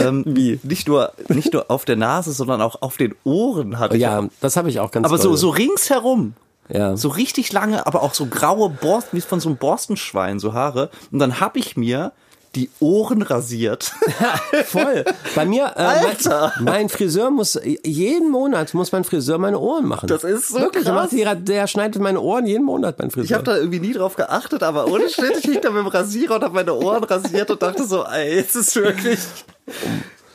Ähm, 0.00 0.24
Wie? 0.26 0.60
Nicht 0.62 0.88
nur, 0.88 1.12
nicht 1.28 1.52
nur 1.52 1.70
auf 1.70 1.84
der 1.84 1.96
Nase, 1.96 2.32
sondern 2.32 2.60
auch 2.60 2.82
auf 2.82 2.96
den 2.96 3.14
Ohren 3.24 3.78
hatte 3.78 3.96
ich. 3.96 4.02
Ja, 4.02 4.28
das 4.40 4.56
habe 4.56 4.68
ich 4.68 4.80
auch 4.80 4.90
ganz 4.90 5.06
aber 5.06 5.18
so, 5.18 5.30
doll. 5.30 5.36
so 5.36 5.50
ringsherum. 5.50 6.34
Ja. 6.68 6.96
So 6.96 7.08
richtig 7.08 7.52
lange, 7.52 7.86
aber 7.86 8.02
auch 8.02 8.14
so 8.14 8.26
graue 8.26 8.70
Borsten, 8.70 9.16
wie 9.16 9.20
von 9.20 9.40
so 9.40 9.48
einem 9.48 9.58
Borstenschwein, 9.58 10.38
so 10.38 10.54
Haare. 10.54 10.90
Und 11.10 11.18
dann 11.18 11.40
habe 11.40 11.58
ich 11.58 11.76
mir 11.76 12.12
die 12.54 12.70
Ohren 12.80 13.22
rasiert. 13.22 13.92
Voll. 14.66 15.04
Bei 15.34 15.44
mir, 15.46 15.72
äh, 15.76 15.82
Alter! 15.82 16.52
Mein, 16.56 16.64
mein 16.64 16.88
Friseur 16.88 17.30
muss, 17.30 17.58
jeden 17.84 18.30
Monat 18.30 18.74
muss 18.74 18.92
mein 18.92 19.04
Friseur 19.04 19.38
meine 19.38 19.58
Ohren 19.58 19.86
machen. 19.86 20.06
Das 20.06 20.22
ist 20.24 20.48
so 20.48 20.58
Wirklich, 20.60 20.84
der, 20.84 20.92
krass. 20.92 21.10
die, 21.10 21.24
der 21.44 21.66
schneidet 21.66 22.02
meine 22.02 22.20
Ohren 22.20 22.46
jeden 22.46 22.64
Monat, 22.64 22.98
mein 22.98 23.10
Friseur. 23.10 23.24
Ich 23.24 23.32
habe 23.32 23.44
da 23.44 23.56
irgendwie 23.56 23.80
nie 23.80 23.94
drauf 23.94 24.16
geachtet, 24.16 24.62
aber 24.62 24.86
ohne 24.86 25.08
Schnitt, 25.08 25.38
ich 25.38 25.44
hing 25.44 25.60
da 25.62 25.70
mit 25.70 25.80
dem 25.80 25.86
Rasierer 25.86 26.36
und 26.36 26.44
habe 26.44 26.54
meine 26.54 26.74
Ohren 26.74 27.04
rasiert 27.04 27.50
und 27.50 27.62
dachte 27.62 27.84
so, 27.84 28.04
ey, 28.04 28.40
ist 28.40 28.76
wirklich... 28.76 29.20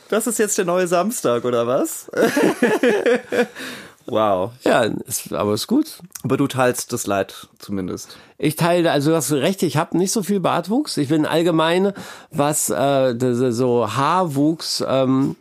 Das 0.08 0.26
ist 0.26 0.38
jetzt 0.38 0.56
der 0.56 0.64
neue 0.64 0.86
Samstag, 0.86 1.44
oder 1.44 1.66
was? 1.66 2.10
wow. 4.10 4.52
ja, 4.64 4.82
ist, 4.82 5.32
aber 5.32 5.54
ist 5.54 5.66
gut. 5.66 6.00
Aber 6.22 6.36
du 6.36 6.46
teilst 6.46 6.92
das 6.92 7.06
Leid 7.06 7.48
zumindest. 7.58 8.16
Ich 8.38 8.56
teile, 8.56 8.92
also 8.92 9.10
du 9.10 9.16
hast 9.16 9.32
recht, 9.32 9.62
ich 9.62 9.76
habe 9.76 9.96
nicht 9.98 10.12
so 10.12 10.22
viel 10.22 10.40
Bartwuchs. 10.40 10.96
Ich 10.96 11.08
bin 11.08 11.26
allgemein, 11.26 11.92
was 12.30 12.70
äh, 12.70 13.14
so 13.52 13.94
Haarwuchs 13.94 14.84
ähm, 14.86 15.36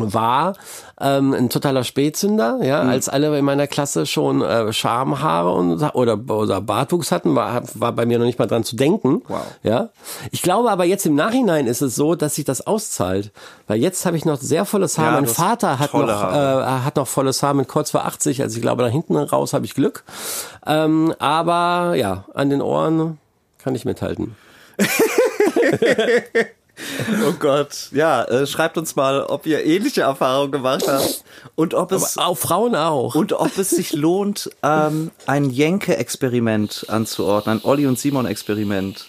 war, 0.00 0.54
ähm, 1.00 1.32
ein 1.32 1.50
totaler 1.50 1.84
Spätzünder. 1.84 2.58
Ja, 2.62 2.80
als 2.80 3.08
alle 3.08 3.36
in 3.38 3.44
meiner 3.44 3.66
Klasse 3.66 4.06
schon 4.06 4.42
äh, 4.42 4.72
Schamhaare 4.72 5.52
und 5.52 5.82
oder, 5.94 6.18
oder 6.28 6.60
Bartwuchs 6.60 7.12
hatten, 7.12 7.34
war, 7.34 7.62
war 7.74 7.92
bei 7.92 8.06
mir 8.06 8.18
noch 8.18 8.26
nicht 8.26 8.38
mal 8.38 8.46
dran 8.46 8.64
zu 8.64 8.76
denken. 8.76 9.22
Wow. 9.28 9.40
Ja, 9.62 9.88
ich 10.30 10.42
glaube 10.42 10.70
aber 10.70 10.84
jetzt 10.84 11.06
im 11.06 11.14
Nachhinein 11.14 11.66
ist 11.66 11.82
es 11.82 11.94
so, 11.94 12.14
dass 12.14 12.34
sich 12.34 12.44
das 12.44 12.66
auszahlt, 12.66 13.32
weil 13.66 13.80
jetzt 13.80 14.04
habe 14.06 14.16
ich 14.16 14.24
noch 14.24 14.40
sehr 14.40 14.64
volles 14.64 14.98
Haar. 14.98 15.06
Ja, 15.06 15.12
mein 15.12 15.26
Vater 15.26 15.78
hat 15.78 15.94
noch 15.94 16.08
äh, 16.08 16.64
hat 16.84 16.96
noch 16.96 17.08
volles 17.08 17.42
Haar 17.42 17.54
mit 17.54 17.68
kurz 17.68 17.90
vor 17.90 18.04
80, 18.04 18.42
also 18.42 18.56
ich 18.56 18.62
glaube 18.62 18.82
nach 18.82 18.90
hinten 18.90 19.16
raus 19.16 19.52
habe 19.52 19.64
ich 19.64 19.74
Glück. 19.74 20.04
Ähm, 20.66 21.14
aber 21.18 21.94
ja, 21.96 22.24
an 22.34 22.50
den 22.50 22.62
Ohren 22.62 23.18
kann 23.58 23.74
ich 23.74 23.84
mithalten. 23.84 24.36
Oh 27.28 27.32
Gott. 27.38 27.88
Ja, 27.92 28.24
äh, 28.24 28.46
schreibt 28.46 28.78
uns 28.78 28.96
mal, 28.96 29.22
ob 29.22 29.46
ihr 29.46 29.64
ähnliche 29.64 30.02
Erfahrungen 30.02 30.52
gemacht 30.52 30.84
habt 30.86 31.24
und 31.54 31.74
ob 31.74 31.92
es 31.92 32.16
Auch 32.18 32.36
Frauen 32.38 32.74
auch. 32.74 33.14
und 33.14 33.32
ob 33.32 33.56
es 33.58 33.70
sich 33.70 33.92
lohnt, 33.92 34.50
ähm, 34.62 35.10
ein 35.26 35.50
Jenke-Experiment 35.50 36.86
anzuordnen, 36.88 37.58
ein 37.58 37.64
Olli 37.64 37.86
und 37.86 37.98
Simon-Experiment. 37.98 39.06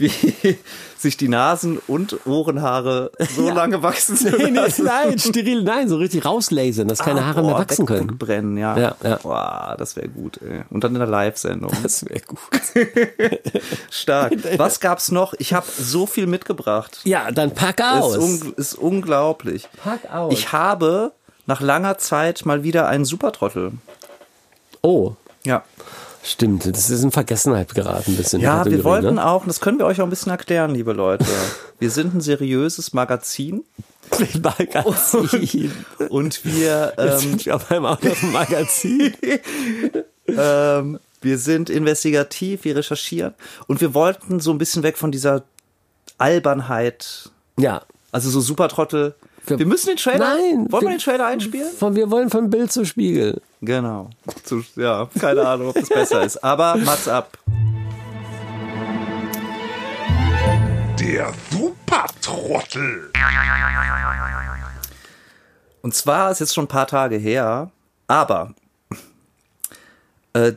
Wie 0.00 0.10
sich 0.98 1.16
die 1.16 1.28
Nasen- 1.28 1.78
und 1.86 2.26
Ohrenhaare 2.26 3.10
so 3.36 3.46
Ja. 3.48 3.54
lange 3.54 3.82
wachsen 3.82 4.16
zu 4.16 4.30
Nee, 4.36 4.50
nee, 4.50 4.60
nein, 4.78 5.18
steril, 5.18 5.62
nein, 5.62 5.88
so 5.88 5.96
richtig 5.96 6.24
rauslasern, 6.24 6.88
dass 6.88 6.98
keine 6.98 7.20
Ah, 7.22 7.26
Haare 7.26 7.40
boah, 7.42 7.46
mehr 7.48 7.58
wachsen 7.58 7.88
weg- 7.88 7.96
können. 7.96 8.10
Wegbrennen, 8.10 8.56
ja. 8.58 8.76
Ja, 8.78 8.96
ja. 9.02 9.16
Boah, 9.22 9.76
das 9.78 9.96
wäre 9.96 10.08
gut, 10.08 10.40
ey. 10.42 10.62
Und 10.70 10.84
dann 10.84 10.92
in 10.94 10.98
der 11.00 11.08
Live-Sendung. 11.08 11.70
Das 11.82 12.04
wäre 12.06 12.20
gut. 12.20 12.38
Stark. 13.90 14.32
Was 14.58 14.80
gab's 14.80 15.10
noch? 15.10 15.34
Ich 15.38 15.52
habe 15.54 15.66
so 15.78 16.06
viel 16.06 16.26
mitgebracht. 16.26 17.00
Ja, 17.04 17.30
dann 17.30 17.54
pack 17.54 17.80
Ist, 17.80 17.86
aus. 17.86 18.16
un 18.18 18.54
ist 18.56 18.74
unglaublich. 18.74 19.68
Pack 19.82 20.10
aus. 20.12 20.32
Ich 20.32 20.52
habe 20.52 21.12
nach 21.46 21.60
langer 21.60 21.98
Zeit 21.98 22.44
mal 22.46 22.62
wieder 22.62 22.88
einen 22.88 23.04
Supertrottel. 23.04 23.72
oh, 24.82 25.12
Ja. 25.44 25.64
Stimmt. 26.22 26.66
Das 26.66 26.90
ist 26.90 27.02
in 27.02 27.10
Vergessenheit 27.10 27.74
geraten 27.74 28.12
ein 28.12 28.16
bisschen. 28.16 28.40
Ja, 28.40 28.58
wir 28.64 28.72
Kategorie, 28.72 28.84
wollten 28.84 29.14
Ne? 29.16 29.26
auch, 29.26 29.42
und 29.42 29.48
das 29.48 29.60
können 29.60 29.78
wir 29.78 29.86
euch 29.86 30.00
auch 30.00 30.04
ein 30.06 30.10
bisschen 30.10 30.30
erklären, 30.30 30.74
liebe 30.74 30.92
Leute. 30.92 31.24
Wir 31.78 31.90
sind 31.90 32.14
ein 32.14 32.20
seriöses 32.20 32.92
Magazin 32.92 33.64
Magazin. 34.42 35.72
und 36.08 36.44
wir, 36.44 36.92
Jetzt 36.98 37.24
ähm, 37.24 37.30
sind 37.30 37.46
wir 37.46 37.56
auf 37.56 37.70
einem 37.70 37.86
anderen 37.86 38.32
Magazin. 38.32 39.14
ähm, 40.26 40.98
wir 41.22 41.38
sind 41.38 41.70
investigativ, 41.70 42.64
wir 42.64 42.76
recherchieren 42.76 43.34
und 43.66 43.80
wir 43.80 43.94
wollten 43.94 44.40
so 44.40 44.50
ein 44.52 44.58
bisschen 44.58 44.82
weg 44.82 44.96
von 44.98 45.12
dieser 45.12 45.44
Albernheit, 46.18 47.30
ja. 47.58 47.82
also 48.12 48.30
so 48.30 48.40
Supertrottel. 48.40 49.14
Wir- 49.46 49.58
Wir 49.58 49.66
müssen 49.66 49.88
den 49.88 49.96
Trailer, 49.96 50.18
Nein, 50.34 50.66
wollen 50.70 50.70
wir 50.70 50.80
wir- 50.82 50.88
den 50.90 50.98
Trailer 50.98 51.26
einspielen? 51.26 51.70
Von, 51.78 51.94
wir 51.96 52.10
wollen 52.10 52.30
von 52.30 52.50
Bild 52.50 52.70
zu 52.72 52.84
Spiegel. 52.84 53.40
Genau. 53.62 54.10
Zu, 54.42 54.64
ja, 54.76 55.08
keine 55.18 55.46
Ahnung, 55.46 55.68
ob 55.68 55.74
das 55.74 55.88
besser 55.88 56.22
ist. 56.22 56.42
Aber 56.42 56.76
Mats 56.76 57.08
ab. 57.08 57.36
Der 60.98 61.32
Supertrottel. 61.50 63.10
Und 65.82 65.94
zwar 65.94 66.30
ist 66.30 66.40
jetzt 66.40 66.54
schon 66.54 66.64
ein 66.64 66.68
paar 66.68 66.86
Tage 66.86 67.16
her, 67.16 67.70
aber 68.06 68.54
äh, 70.32 70.52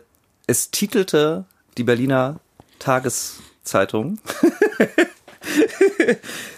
es 0.48 0.72
titelte 0.72 1.46
die 1.78 1.84
Berliner 1.84 2.39
Tageszeitung. 2.80 4.20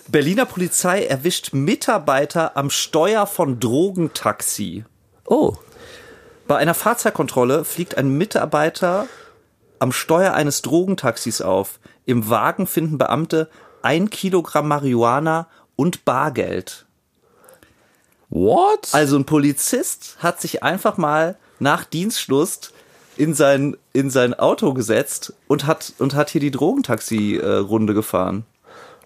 Berliner 0.07 0.45
Polizei 0.45 1.05
erwischt 1.05 1.53
Mitarbeiter 1.53 2.57
am 2.57 2.69
Steuer 2.69 3.27
von 3.27 3.59
Drogentaxi. 3.59 4.85
Oh, 5.25 5.57
Bei 6.47 6.57
einer 6.57 6.75
Fahrzeugkontrolle 6.75 7.65
fliegt 7.65 7.97
ein 7.97 8.09
Mitarbeiter 8.09 9.07
am 9.79 9.91
Steuer 9.91 10.33
eines 10.33 10.61
Drogentaxis 10.61 11.41
auf. 11.41 11.79
Im 12.05 12.29
Wagen 12.29 12.67
finden 12.67 12.97
Beamte 12.97 13.49
ein 13.81 14.09
Kilogramm 14.09 14.67
Marihuana 14.67 15.47
und 15.75 16.05
Bargeld. 16.05 16.85
what? 18.29 18.89
Also 18.93 19.17
ein 19.17 19.25
Polizist 19.25 20.17
hat 20.19 20.39
sich 20.39 20.61
einfach 20.63 20.97
mal 20.97 21.37
nach 21.59 21.83
Dienstschluss 21.83 22.73
in 23.17 23.33
sein, 23.33 23.77
in 23.93 24.09
sein 24.09 24.33
Auto 24.33 24.73
gesetzt 24.73 25.33
und 25.47 25.65
hat, 25.65 25.93
und 25.99 26.15
hat 26.15 26.29
hier 26.29 26.41
die 26.41 26.51
Drogentaxi-Runde 26.51 27.93
gefahren. 27.93 28.45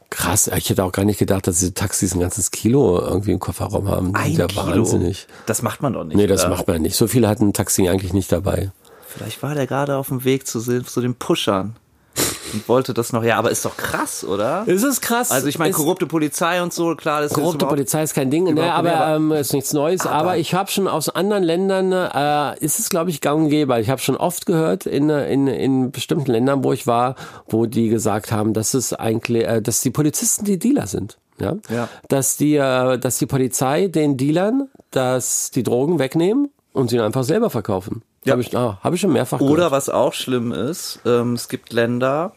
Krass, 0.09 0.47
ich 0.47 0.69
hätte 0.69 0.83
auch 0.83 0.91
gar 0.91 1.05
nicht 1.05 1.19
gedacht, 1.19 1.45
dass 1.47 1.59
diese 1.59 1.73
Taxis 1.73 2.15
ein 2.15 2.19
ganzes 2.19 2.51
Kilo 2.51 2.99
irgendwie 2.99 3.31
im 3.31 3.39
Kofferraum 3.39 3.87
haben. 3.87 4.15
Ein 4.15 4.33
ja 4.33 4.47
Kilo. 4.47 4.65
wahnsinnig. 4.65 5.27
Das 5.45 5.61
macht 5.61 5.81
man 5.81 5.93
doch 5.93 6.03
nicht. 6.03 6.17
Nee, 6.17 6.25
das 6.27 6.41
oder? 6.41 6.49
macht 6.49 6.67
man 6.67 6.81
nicht. 6.81 6.95
So 6.95 7.07
viele 7.07 7.27
hat 7.27 7.39
ein 7.39 7.53
Taxi 7.53 7.87
eigentlich 7.87 8.13
nicht 8.13 8.31
dabei. 8.31 8.71
Vielleicht 9.07 9.41
war 9.43 9.53
der 9.55 9.67
gerade 9.67 9.97
auf 9.97 10.07
dem 10.07 10.23
Weg 10.23 10.47
zu, 10.47 10.59
zu 10.61 11.01
den 11.01 11.15
Pushern 11.15 11.75
und 12.53 12.67
wollte 12.67 12.93
das 12.93 13.13
noch. 13.13 13.23
Ja, 13.23 13.38
aber 13.38 13.51
ist 13.51 13.65
doch 13.65 13.77
krass, 13.77 14.23
oder? 14.23 14.63
Ist 14.67 14.83
es 14.83 15.01
krass? 15.01 15.31
Also 15.31 15.47
ich 15.47 15.59
meine, 15.59 15.73
korrupte 15.73 16.07
Polizei 16.07 16.62
und 16.62 16.73
so, 16.73 16.95
klar, 16.95 17.21
das 17.21 17.33
Korrupte 17.33 17.65
ist 17.65 17.69
Polizei 17.69 18.03
ist 18.03 18.13
kein 18.13 18.29
Ding, 18.31 18.53
ne, 18.53 18.71
aber 18.73 18.93
aber- 18.93 19.15
ähm, 19.15 19.31
ist 19.31 19.53
nichts 19.53 19.73
Neues. 19.73 20.05
Aber, 20.05 20.38
ich 20.38 20.53
habe 20.53 20.69
schon 20.71 20.88
aus 20.88 21.09
anderen 21.09 21.43
Ländern, 21.43 21.91
äh, 21.91 22.57
ist 22.63 22.79
es 22.79 22.89
glaube 22.89 23.09
ich 23.09 23.21
gang 23.21 23.43
und 23.43 23.49
gäbe. 23.49 23.79
Ich 23.79 23.89
habe 23.89 24.01
schon 24.01 24.17
oft 24.17 24.45
gehört 24.45 24.85
in, 24.85 25.09
in, 25.09 25.47
in 25.47 25.91
bestimmten 25.91 26.31
Ländern, 26.31 26.63
wo 26.63 26.73
ich 26.73 26.88
war, 26.88 27.15
wo 27.47 27.65
die 27.65 27.89
gesagt 27.89 28.31
haben, 28.31 28.53
dass 28.53 28.73
es 28.73 28.93
eigentlich, 28.93 29.45
äh, 29.45 29.62
dass 29.62 29.81
die 29.81 29.91
Polizisten 29.91 30.45
die 30.45 30.59
Dealer 30.59 30.88
sind. 30.88 31.17
Ja? 31.39 31.55
Ja. 31.69 31.88
Dass 32.09 32.38
die, 32.38 32.55
äh, 32.55 32.97
dass 32.97 33.17
die 33.17 33.25
Polizei 33.25 33.88
den 33.88 34.17
Dealern, 34.17 34.69
dass 34.91 35.51
die 35.51 35.63
Drogen 35.63 35.99
wegnehmen 35.99 36.49
und 36.73 36.89
sie 36.89 36.97
dann 36.97 37.05
einfach 37.05 37.23
selber 37.23 37.49
verkaufen. 37.49 38.03
Ja. 38.25 38.33
Habe 38.33 38.41
ich, 38.41 38.55
ah, 38.55 38.79
hab 38.83 38.93
ich 38.93 39.01
schon 39.01 39.13
mehrfach 39.13 39.39
Oder 39.39 39.55
gehört. 39.55 39.71
was 39.71 39.89
auch 39.89 40.13
schlimm 40.13 40.51
ist, 40.51 40.99
ähm, 41.05 41.33
es 41.33 41.47
gibt 41.47 41.71
Länder, 41.71 42.33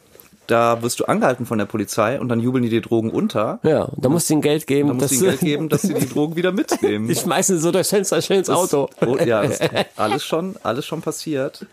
da 0.53 0.83
wirst 0.83 1.01
du 1.01 1.07
angehalten 1.07 1.47
von 1.47 1.59
der 1.59 1.65
Polizei 1.65 2.21
und 2.21 2.29
dann 2.29 2.39
jubeln 2.39 2.63
die 2.63 2.69
dir 2.69 2.83
Drogen 2.83 3.11
unter. 3.11 3.59
Ja, 3.63 3.89
da 3.97 4.09
musst 4.09 4.29
du 4.29 4.35
ihnen 4.35 4.43
Geld 4.43 4.67
geben. 4.67 4.89
Da 4.89 4.95
musst 4.95 5.11
du 5.11 5.15
ihnen 5.17 5.25
Geld 5.31 5.41
geben, 5.41 5.69
dass 5.69 5.83
sie 5.83 5.95
die 5.95 6.09
Drogen 6.09 6.37
wieder 6.37 6.53
mitnehmen. 6.53 7.09
Die 7.13 7.15
schmeißen 7.15 7.59
so 7.59 7.73
durchs 7.73 7.89
Fenster 7.89 8.21
schnell 8.21 8.41
ins 8.41 8.51
Auto. 8.51 8.91
Oh, 9.01 9.17
ja, 9.17 9.43
das 9.43 9.61
ist 9.61 9.71
alles 9.97 10.25
schon, 10.25 10.57
alles 10.63 10.85
schon 10.85 11.01
passiert. 11.01 11.67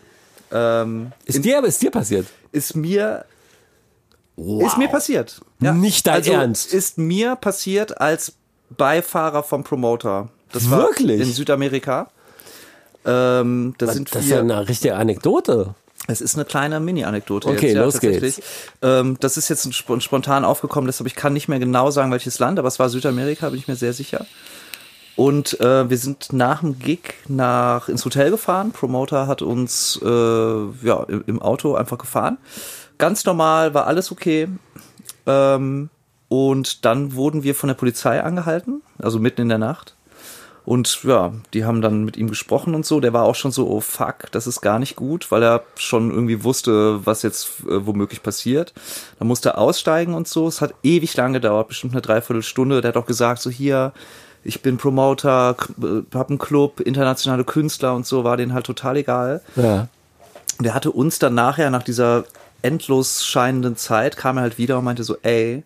Ähm, 0.50 1.12
Ist 1.26 1.44
dir, 1.44 1.62
ist 1.62 1.80
dir 1.82 1.90
passiert? 1.90 2.26
ist 2.52 2.74
mir 2.74 3.24
ist 4.36 4.78
mir 4.78 4.88
passiert. 4.88 5.40
Ja. 5.60 5.72
Nicht 5.72 6.06
dein 6.06 6.14
also, 6.14 6.32
Ernst? 6.32 6.72
Ist 6.72 6.96
mir 6.96 7.36
passiert 7.36 8.00
als 8.00 8.32
Beifahrer 8.70 9.42
vom 9.42 9.64
Promoter. 9.64 10.30
Das 10.52 10.70
war 10.70 10.78
Wirklich? 10.78 11.20
in 11.20 11.32
Südamerika. 11.32 12.10
Ähm, 13.04 13.74
da 13.78 13.88
sind 13.88 14.14
das 14.14 14.24
ist 14.24 14.30
ja 14.30 14.40
eine 14.40 14.66
richtige 14.68 14.94
Anekdote. 14.94 15.74
Es 16.10 16.20
ist 16.20 16.34
eine 16.34 16.44
kleine 16.44 16.80
Mini-Anekdote. 16.80 17.48
Okay, 17.48 17.68
jetzt, 17.68 17.76
ja, 17.76 17.84
los 17.84 17.94
tatsächlich. 17.94 18.36
geht's. 18.36 18.48
Ähm, 18.82 19.16
das 19.20 19.36
ist 19.36 19.48
jetzt 19.48 19.66
sp- 19.70 20.00
spontan 20.00 20.44
aufgekommen, 20.44 20.86
deshalb 20.86 21.06
ich 21.06 21.14
kann 21.14 21.32
nicht 21.32 21.48
mehr 21.48 21.58
genau 21.58 21.90
sagen, 21.90 22.10
welches 22.10 22.38
Land, 22.38 22.58
aber 22.58 22.68
es 22.68 22.78
war 22.78 22.88
Südamerika, 22.88 23.48
bin 23.50 23.58
ich 23.58 23.68
mir 23.68 23.76
sehr 23.76 23.92
sicher. 23.92 24.26
Und 25.16 25.60
äh, 25.60 25.90
wir 25.90 25.98
sind 25.98 26.32
nach 26.32 26.60
dem 26.60 26.78
Gig 26.78 27.14
nach 27.28 27.88
ins 27.88 28.04
Hotel 28.04 28.30
gefahren. 28.30 28.72
Promoter 28.72 29.26
hat 29.26 29.42
uns 29.42 30.00
äh, 30.02 30.06
ja 30.06 31.02
im, 31.08 31.24
im 31.26 31.42
Auto 31.42 31.74
einfach 31.74 31.98
gefahren. 31.98 32.38
Ganz 32.96 33.24
normal, 33.24 33.74
war 33.74 33.86
alles 33.86 34.10
okay. 34.12 34.48
Ähm, 35.26 35.90
und 36.28 36.84
dann 36.84 37.14
wurden 37.14 37.42
wir 37.42 37.54
von 37.54 37.68
der 37.68 37.74
Polizei 37.74 38.22
angehalten, 38.22 38.82
also 38.98 39.18
mitten 39.18 39.42
in 39.42 39.48
der 39.50 39.58
Nacht. 39.58 39.94
Und 40.70 41.02
ja, 41.02 41.32
die 41.52 41.64
haben 41.64 41.82
dann 41.82 42.04
mit 42.04 42.16
ihm 42.16 42.28
gesprochen 42.28 42.76
und 42.76 42.86
so. 42.86 43.00
Der 43.00 43.12
war 43.12 43.24
auch 43.24 43.34
schon 43.34 43.50
so, 43.50 43.68
oh 43.68 43.80
fuck, 43.80 44.30
das 44.30 44.46
ist 44.46 44.60
gar 44.60 44.78
nicht 44.78 44.94
gut, 44.94 45.32
weil 45.32 45.42
er 45.42 45.64
schon 45.74 46.12
irgendwie 46.12 46.44
wusste, 46.44 47.04
was 47.04 47.22
jetzt 47.22 47.62
äh, 47.66 47.84
womöglich 47.84 48.22
passiert. 48.22 48.72
Dann 49.18 49.26
musste 49.26 49.48
er 49.48 49.58
aussteigen 49.58 50.14
und 50.14 50.28
so. 50.28 50.46
Es 50.46 50.60
hat 50.60 50.72
ewig 50.84 51.16
lang 51.16 51.32
gedauert, 51.32 51.66
bestimmt 51.66 51.94
eine 51.94 52.02
Dreiviertelstunde. 52.02 52.82
Der 52.82 52.90
hat 52.90 52.96
auch 52.96 53.06
gesagt, 53.06 53.42
so 53.42 53.50
hier, 53.50 53.92
ich 54.44 54.62
bin 54.62 54.76
Promoter, 54.76 55.56
äh, 55.82 56.16
hab 56.16 56.28
einen 56.28 56.38
Club, 56.38 56.78
internationale 56.78 57.42
Künstler 57.42 57.96
und 57.96 58.06
so, 58.06 58.22
war 58.22 58.36
denen 58.36 58.54
halt 58.54 58.66
total 58.66 58.98
egal. 58.98 59.40
Ja. 59.56 59.88
Der 60.60 60.72
hatte 60.72 60.92
uns 60.92 61.18
dann 61.18 61.34
nachher, 61.34 61.70
nach 61.70 61.82
dieser 61.82 62.26
endlos 62.62 63.24
scheinenden 63.24 63.74
Zeit, 63.74 64.16
kam 64.16 64.36
er 64.36 64.42
halt 64.42 64.56
wieder 64.56 64.78
und 64.78 64.84
meinte 64.84 65.02
so, 65.02 65.16
ey, 65.22 65.64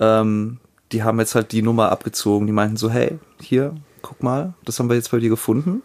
ähm, 0.00 0.58
die 0.90 1.04
haben 1.04 1.20
jetzt 1.20 1.36
halt 1.36 1.52
die 1.52 1.62
Nummer 1.62 1.92
abgezogen. 1.92 2.48
Die 2.48 2.52
meinten 2.52 2.76
so, 2.76 2.90
hey, 2.90 3.20
hier, 3.40 3.76
guck 4.02 4.22
mal, 4.22 4.54
das 4.64 4.78
haben 4.78 4.88
wir 4.88 4.96
jetzt 4.96 5.10
bei 5.10 5.18
dir 5.18 5.28
gefunden. 5.28 5.82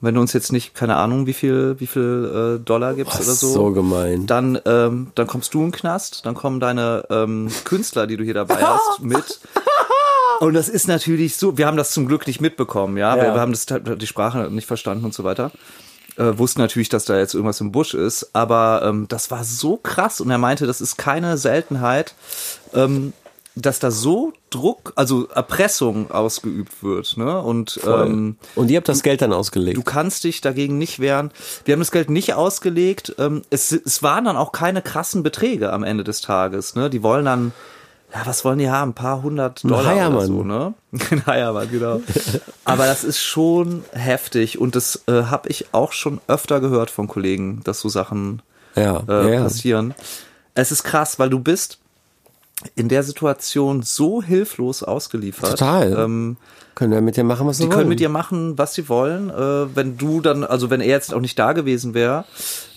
Und 0.00 0.02
wenn 0.02 0.14
du 0.14 0.20
uns 0.20 0.32
jetzt 0.32 0.52
nicht, 0.52 0.74
keine 0.74 0.96
Ahnung, 0.96 1.26
wie 1.26 1.32
viel, 1.32 1.76
wie 1.78 1.86
viel 1.86 2.58
äh, 2.58 2.64
Dollar 2.64 2.94
gibst 2.94 3.16
Boah, 3.16 3.24
oder 3.24 3.32
so, 3.32 3.48
so 3.48 3.72
gemein. 3.72 4.26
dann, 4.26 4.60
ähm, 4.66 5.08
dann 5.14 5.26
kommst 5.26 5.54
du 5.54 5.60
in 5.60 5.66
den 5.66 5.72
Knast, 5.72 6.26
dann 6.26 6.34
kommen 6.34 6.60
deine 6.60 7.04
ähm, 7.08 7.50
Künstler, 7.64 8.06
die 8.06 8.16
du 8.16 8.24
hier 8.24 8.34
dabei 8.34 8.56
hast, 8.56 9.00
mit. 9.00 9.40
Und 10.40 10.52
das 10.52 10.68
ist 10.68 10.86
natürlich 10.86 11.36
so, 11.36 11.56
wir 11.56 11.66
haben 11.66 11.78
das 11.78 11.92
zum 11.92 12.06
Glück 12.06 12.26
nicht 12.26 12.42
mitbekommen, 12.42 12.98
ja. 12.98 13.16
Ja. 13.16 13.22
Wir, 13.22 13.34
wir 13.34 13.40
haben 13.40 13.52
das, 13.52 13.66
die 13.66 14.06
Sprache 14.06 14.50
nicht 14.50 14.66
verstanden 14.66 15.06
und 15.06 15.14
so 15.14 15.24
weiter. 15.24 15.50
Äh, 16.16 16.38
wussten 16.38 16.60
natürlich, 16.60 16.88
dass 16.88 17.04
da 17.04 17.18
jetzt 17.18 17.34
irgendwas 17.34 17.60
im 17.60 17.72
Busch 17.72 17.92
ist, 17.92 18.30
aber 18.34 18.82
ähm, 18.84 19.06
das 19.08 19.30
war 19.30 19.44
so 19.44 19.76
krass 19.76 20.20
und 20.20 20.30
er 20.30 20.38
meinte, 20.38 20.66
das 20.66 20.80
ist 20.80 20.96
keine 20.96 21.36
Seltenheit, 21.36 22.14
ähm, 22.72 23.12
dass 23.56 23.78
da 23.78 23.90
so 23.90 24.34
Druck, 24.50 24.92
also 24.96 25.28
Erpressung 25.28 26.10
ausgeübt 26.10 26.82
wird, 26.82 27.16
ne? 27.16 27.40
Und 27.40 27.80
ähm, 27.86 28.36
Und 28.54 28.70
ihr 28.70 28.76
habt 28.76 28.88
das 28.88 29.02
Geld 29.02 29.22
dann 29.22 29.32
ausgelegt. 29.32 29.78
Du 29.78 29.82
kannst 29.82 30.24
dich 30.24 30.42
dagegen 30.42 30.76
nicht 30.76 31.00
wehren. 31.00 31.30
Wir 31.64 31.72
haben 31.72 31.80
das 31.80 31.90
Geld 31.90 32.10
nicht 32.10 32.34
ausgelegt. 32.34 33.14
Ähm, 33.18 33.42
Es, 33.48 33.72
es 33.72 34.02
waren 34.02 34.26
dann 34.26 34.36
auch 34.36 34.52
keine 34.52 34.82
krassen 34.82 35.22
Beträge 35.22 35.72
am 35.72 35.84
Ende 35.84 36.04
des 36.04 36.20
Tages. 36.20 36.74
Ne? 36.74 36.90
Die 36.90 37.02
wollen 37.02 37.24
dann, 37.24 37.52
ja, 38.12 38.26
was 38.26 38.44
wollen 38.44 38.58
die 38.58 38.68
haben? 38.68 38.90
Ein 38.90 38.94
paar 38.94 39.22
hundert 39.22 39.64
Dollar 39.64 39.80
oder 39.80 39.88
Heiermann. 39.88 40.26
so, 40.26 40.44
ne? 40.44 40.74
Ein 41.10 41.26
Heiermann, 41.26 41.70
genau. 41.70 42.02
Aber 42.66 42.84
das 42.84 43.04
ist 43.04 43.22
schon 43.22 43.84
heftig 43.92 44.60
und 44.60 44.76
das 44.76 45.02
äh, 45.08 45.22
habe 45.24 45.48
ich 45.48 45.68
auch 45.72 45.92
schon 45.92 46.20
öfter 46.28 46.60
gehört 46.60 46.90
von 46.90 47.08
Kollegen, 47.08 47.62
dass 47.64 47.80
so 47.80 47.88
Sachen 47.88 48.42
ja, 48.74 49.02
äh, 49.08 49.34
ja. 49.34 49.42
passieren. 49.42 49.94
Es 50.54 50.72
ist 50.72 50.84
krass, 50.84 51.18
weil 51.18 51.30
du 51.30 51.40
bist 51.40 51.78
in 52.74 52.88
der 52.88 53.02
Situation 53.02 53.82
so 53.82 54.22
hilflos 54.22 54.82
ausgeliefert. 54.82 55.50
Total. 55.50 55.92
Ähm, 55.92 56.36
Können 56.74 56.92
wir 56.92 57.00
mit 57.00 57.16
dir 57.16 57.24
machen, 57.24 57.46
was 57.46 57.58
die 57.58 57.64
wir 57.64 57.68
können 57.68 57.80
wollen. 57.80 57.88
mit 57.88 58.00
dir 58.00 58.08
machen, 58.08 58.58
was 58.58 58.74
sie 58.74 58.88
wollen. 58.88 59.30
Äh, 59.30 59.76
wenn 59.76 59.98
du 59.98 60.20
dann, 60.20 60.42
also 60.44 60.70
wenn 60.70 60.80
er 60.80 60.88
jetzt 60.88 61.12
auch 61.12 61.20
nicht 61.20 61.38
da 61.38 61.52
gewesen 61.52 61.94
wäre, 61.94 62.24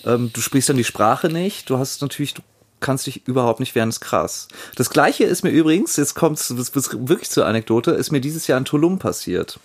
ähm, 0.05 0.31
du 0.33 0.41
sprichst 0.41 0.69
dann 0.69 0.77
die 0.77 0.83
Sprache 0.83 1.29
nicht. 1.29 1.69
Du 1.69 1.77
hast 1.77 2.01
natürlich, 2.01 2.33
du 2.33 2.41
kannst 2.81 3.07
dich 3.07 3.27
überhaupt 3.27 3.59
nicht 3.59 3.75
wehren, 3.75 3.89
ist 3.89 4.01
krass. 4.01 4.47
Das 4.75 4.89
gleiche 4.89 5.23
ist 5.23 5.43
mir 5.43 5.51
übrigens, 5.51 5.95
jetzt 5.95 6.13
kommt 6.13 6.39
es 6.39 6.55
wirklich 6.57 7.29
zur 7.29 7.45
Anekdote, 7.45 7.91
ist 7.91 8.11
mir 8.11 8.21
dieses 8.21 8.47
Jahr 8.47 8.57
in 8.57 8.65
Tulum 8.65 8.99
passiert. 8.99 9.59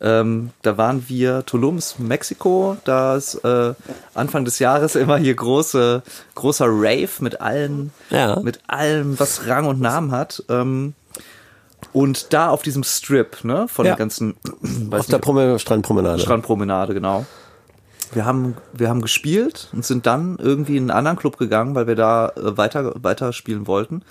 Ähm, 0.00 0.50
da 0.62 0.76
waren 0.76 1.08
wir, 1.08 1.46
Tulum 1.46 1.78
ist 1.78 1.98
Mexiko, 2.00 2.76
da 2.84 3.16
ist 3.16 3.36
äh, 3.44 3.74
Anfang 4.14 4.44
des 4.44 4.58
Jahres 4.58 4.96
immer 4.96 5.16
hier 5.16 5.34
große, 5.34 6.02
großer 6.34 6.66
Rave 6.68 7.08
mit 7.20 7.40
allen, 7.40 7.92
Ja. 8.10 8.40
mit 8.40 8.60
allem, 8.66 9.18
was 9.20 9.46
Rang 9.46 9.66
und 9.66 9.80
Namen 9.80 10.10
hat. 10.10 10.42
Ähm, 10.48 10.94
und 11.92 12.32
da 12.32 12.48
auf 12.50 12.62
diesem 12.62 12.82
Strip, 12.82 13.44
ne, 13.44 13.68
von 13.68 13.84
Ja. 13.86 13.92
der 13.92 13.98
ganzen, 13.98 14.34
Auf 14.90 15.06
der 15.06 15.18
Prom 15.18 15.58
Strandpromenade. 15.58 16.18
Strandpromenade, 16.20 16.92
genau. 16.94 17.24
Wir 18.12 18.24
haben, 18.24 18.56
wir 18.72 18.88
haben 18.88 19.00
gespielt 19.00 19.68
und 19.72 19.84
sind 19.84 20.06
dann 20.06 20.38
irgendwie 20.40 20.76
in 20.76 20.84
einen 20.84 20.90
anderen 20.98 21.16
Club 21.16 21.36
gegangen, 21.36 21.74
weil 21.74 21.86
wir 21.86 21.96
da 21.96 22.28
äh, 22.36 22.56
weiter, 22.56 22.92
weiter 23.02 23.32
spielen 23.32 23.66
wollten. 23.66 24.02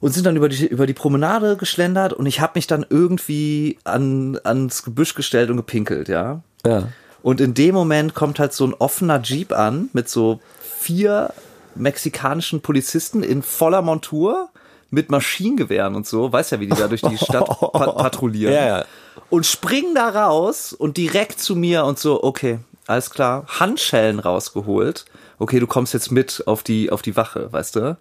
Und 0.00 0.12
sind 0.12 0.24
dann 0.24 0.36
über 0.36 0.48
die, 0.48 0.66
über 0.66 0.86
die 0.86 0.94
Promenade 0.94 1.56
geschlendert 1.56 2.14
und 2.14 2.24
ich 2.24 2.40
habe 2.40 2.52
mich 2.54 2.66
dann 2.66 2.86
irgendwie 2.88 3.78
an, 3.84 4.38
ans 4.44 4.82
Gebüsch 4.82 5.14
gestellt 5.14 5.50
und 5.50 5.58
gepinkelt, 5.58 6.08
ja. 6.08 6.42
Ja. 6.64 6.88
Und 7.22 7.40
in 7.40 7.52
dem 7.52 7.74
Moment 7.74 8.14
kommt 8.14 8.38
halt 8.38 8.54
so 8.54 8.66
ein 8.66 8.74
offener 8.74 9.20
Jeep 9.22 9.52
an 9.52 9.90
mit 9.92 10.08
so 10.08 10.40
vier 10.62 11.34
mexikanischen 11.74 12.62
Polizisten 12.62 13.22
in 13.22 13.42
voller 13.42 13.82
Montur 13.82 14.48
mit 14.90 15.10
Maschinengewehren 15.10 15.94
und 15.94 16.06
so. 16.06 16.32
Weiß 16.32 16.50
ja, 16.50 16.60
wie 16.60 16.66
die 16.66 16.76
da 16.76 16.88
durch 16.88 17.02
die 17.02 17.16
Stadt 17.16 17.46
pa 17.60 17.68
patrouillieren. 17.68 18.54
Ja, 18.54 18.66
ja. 18.66 18.84
Und 19.28 19.46
springen 19.46 19.94
da 19.94 20.08
raus 20.08 20.72
und 20.72 20.96
direkt 20.96 21.40
zu 21.40 21.54
mir 21.54 21.84
und 21.84 21.98
so, 21.98 22.22
okay, 22.24 22.58
alles 22.86 23.10
klar, 23.10 23.44
Handschellen 23.46 24.18
rausgeholt. 24.18 25.04
Okay, 25.38 25.60
du 25.60 25.66
kommst 25.66 25.94
jetzt 25.94 26.10
mit 26.10 26.42
auf 26.46 26.62
die, 26.62 26.90
auf 26.90 27.02
die 27.02 27.16
Wache, 27.16 27.52
weißt 27.52 27.76
du? 27.76 27.96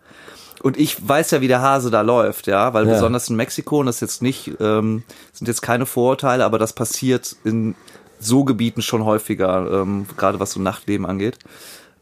Und 0.62 0.78
ich 0.78 1.08
weiß 1.08 1.32
ja, 1.32 1.42
wie 1.42 1.48
der 1.48 1.62
Hase 1.62 1.90
da 1.92 2.02
läuft, 2.02 2.48
ja, 2.48 2.74
weil 2.74 2.86
Ja. 2.88 2.94
besonders 2.94 3.30
in 3.30 3.36
Mexiko, 3.36 3.80
und 3.80 3.86
das 3.86 3.96
ist 3.96 4.02
jetzt 4.02 4.22
nicht, 4.22 4.52
ähm, 4.60 5.04
sind 5.34 5.48
jetzt 5.48 5.62
keine 5.62 5.86
Vorurteile, 5.86 6.44
aber 6.46 6.58
das 6.60 6.74
passiert 6.74 7.36
in 7.44 7.76
so 8.20 8.44
Gebieten 8.44 8.82
schon 8.82 9.06
häufiger, 9.06 9.82
ähm, 9.82 10.06
gerade 10.18 10.40
was 10.40 10.52
so 10.52 10.60
Nachtleben 10.60 11.06
angeht. 11.06 11.38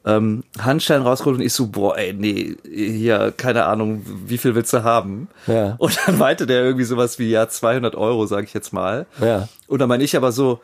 Ähm, 0.06 0.44
Handschellen 0.60 1.04
rausgeholt 1.04 1.38
und 1.38 1.46
ich 1.46 1.52
so, 1.54 1.68
boah, 1.68 1.98
ey, 1.98 2.14
nee, 2.14 2.56
hier, 2.64 3.34
keine 3.36 3.66
Ahnung, 3.66 4.06
wie 4.26 4.38
viel 4.38 4.56
willst 4.56 4.72
du 4.74 4.84
haben? 4.84 5.28
Ja. 5.48 5.76
Und 5.80 6.00
dann 6.06 6.18
meinte 6.18 6.48
der 6.48 6.64
irgendwie 6.64 6.86
sowas 6.86 7.20
wie, 7.20 7.30
ja, 7.30 7.50
200 7.50 7.96
Euro, 7.96 8.26
sag 8.26 8.46
ich 8.46 8.54
jetzt 8.54 8.72
mal. 8.72 9.06
Ja. 9.22 9.50
Und 9.68 9.80
dann 9.80 9.90
meine 9.90 10.04
ich 10.06 10.16
aber 10.16 10.32
so, 10.32 10.62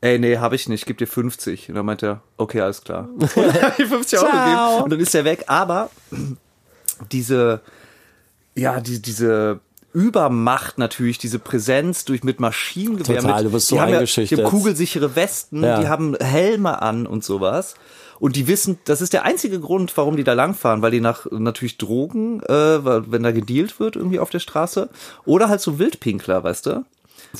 ey, 0.00 0.18
nee, 0.18 0.38
habe 0.38 0.54
ich 0.56 0.68
nicht, 0.68 0.86
gib 0.86 0.96
dir 0.98 1.06
50. 1.06 1.68
Und 1.68 1.74
dann 1.74 1.84
meinte 1.84 2.06
er, 2.06 2.20
okay, 2.38 2.62
alles 2.62 2.82
klar. 2.84 3.08
Und 3.18 3.36
dann 3.36 3.62
hab 3.62 3.78
ich 3.78 3.86
50 3.86 4.18
Euro 4.18 4.28
Ciao. 4.30 4.44
gegeben 4.44 4.82
und 4.84 4.92
dann 4.92 5.00
ist 5.00 5.14
er 5.14 5.24
weg. 5.24 5.44
Aber 5.46 5.90
diese, 7.10 7.60
ja, 8.54 8.80
die, 8.80 9.00
diese 9.00 9.60
Übermacht 9.92 10.76
natürlich, 10.78 11.18
diese 11.18 11.38
Präsenz 11.38 12.04
durch 12.04 12.22
mit 12.22 12.38
Maschinengewehr. 12.38 13.20
Total, 13.20 13.42
mit, 13.42 13.50
du 13.50 13.54
bist 13.54 13.68
so 13.68 13.76
die 13.76 13.80
haben 13.80 13.92
ja, 13.92 14.02
die 14.02 14.36
haben 14.36 14.44
kugelsichere 14.44 15.16
Westen, 15.16 15.62
Ja. 15.62 15.80
die 15.80 15.88
haben 15.88 16.14
Helme 16.16 16.82
an 16.82 17.06
und 17.06 17.24
sowas. 17.24 17.74
Und 18.18 18.36
die 18.36 18.46
wissen, 18.46 18.78
das 18.84 19.00
ist 19.00 19.12
der 19.12 19.24
einzige 19.24 19.60
Grund, 19.60 19.94
warum 19.96 20.16
die 20.16 20.24
da 20.24 20.32
langfahren, 20.32 20.80
weil 20.82 20.90
die 20.90 21.00
nach 21.00 21.26
natürlich 21.30 21.76
Drogen, 21.78 22.42
äh, 22.42 22.52
wenn 23.10 23.22
da 23.22 23.30
gedealt 23.30 23.78
wird 23.78 23.96
irgendwie 23.96 24.18
auf 24.18 24.30
der 24.30 24.38
Straße, 24.40 24.88
oder 25.24 25.48
halt 25.48 25.60
so 25.60 25.78
Wildpinkler, 25.78 26.42
weißt 26.42 26.66
du? 26.66 26.84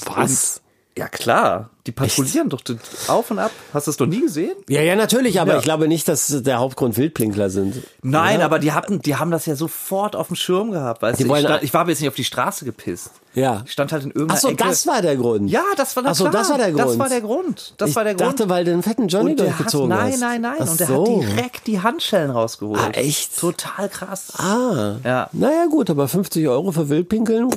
Was? 0.04 0.60
Ja 0.98 1.09
klar, 1.09 1.68
die 1.87 1.92
patrouillieren 1.92 2.48
doch 2.48 2.62
auf 3.09 3.30
und 3.30 3.38
ab. 3.38 3.50
Hast 3.74 3.87
du 3.87 3.90
das 3.90 3.98
doch 3.98 4.06
nie 4.06 4.22
gesehen? 4.22 4.54
Ja, 4.66 4.80
ja, 4.80 4.96
natürlich, 4.96 5.38
aber 5.42 5.52
Ja. 5.52 5.59
ich 5.59 5.64
glaube 5.64 5.88
nicht, 5.88 6.09
dass 6.09 6.26
der 6.42 6.59
Hauptgrund 6.59 6.96
Wildpinkler 6.96 7.50
sind. 7.50 7.82
Nein, 8.02 8.40
Ja. 8.40 8.46
aber 8.46 8.59
die 8.59 8.72
hatten, 8.72 9.02
die 9.02 9.14
haben 9.16 9.30
das 9.30 9.44
ja 9.44 9.56
sofort 9.56 10.16
auf 10.16 10.28
dem 10.28 10.37
Schirm 10.37 10.70
gehabt, 10.70 11.02
weißt 11.02 11.18
Die 11.20 11.24
du? 11.24 11.35
Ich, 11.35 11.40
stand, 11.40 11.62
ich 11.62 11.74
war 11.74 11.82
aber 11.82 11.90
jetzt 11.90 12.00
nicht 12.00 12.09
auf 12.09 12.14
die 12.14 12.24
Straße 12.24 12.64
gepisst. 12.64 13.11
Ja. 13.35 13.62
Ich 13.66 13.72
stand 13.72 13.92
halt 13.92 14.04
in 14.04 14.11
irgendeiner 14.11 14.38
Ach 14.38 14.40
so, 14.40 14.48
Ecke. 14.48 14.64
das 14.64 14.87
war 14.87 15.02
der 15.02 15.16
Grund. 15.16 15.50
ja, 15.50 15.62
das 15.76 15.94
war 15.96 16.02
na 16.02 16.11
Ach 16.12 16.14
so, 16.14 16.24
klar. 16.24 16.32
das 16.32 16.48
war 16.50 16.56
der 16.56 16.72
Das 16.72 16.87
Grund. 16.87 16.98
war 16.98 17.09
der 17.11 17.20
Grund. 17.20 17.74
Das 17.76 17.90
ich 17.90 17.96
war 17.96 18.04
der 18.04 18.14
Grund. 18.14 18.30
dachte, 18.40 18.48
weil 18.48 18.64
du 18.64 18.72
einen 18.72 18.82
fetten 18.82 19.09
Johnny 19.09 19.32
und 19.32 19.40
der 19.40 19.48
hat, 19.50 19.59
durchgezogen 19.59 19.88
nein, 19.90 20.12
hast. 20.12 20.20
nein, 20.20 20.40
nein. 20.40 20.56
Ach 20.61 20.70
und 20.70 20.80
der 20.80 20.87
so. 20.87 21.00
hat 21.22 21.37
direkt 21.37 21.66
die 21.66 21.82
Handschellen 21.82 22.30
rausgeholt. 22.30 22.80
Ah, 22.82 22.90
echt? 22.92 23.38
Total 23.38 23.90
krass. 23.90 24.32
Ah. 24.38 24.96
Ja. 25.04 25.28
Naja, 25.32 25.66
gut, 25.70 25.90
aber 25.90 26.09
50 26.09 26.48
Euro 26.48 26.72
für 26.72 26.88
Wildpinkeln? 26.88 27.50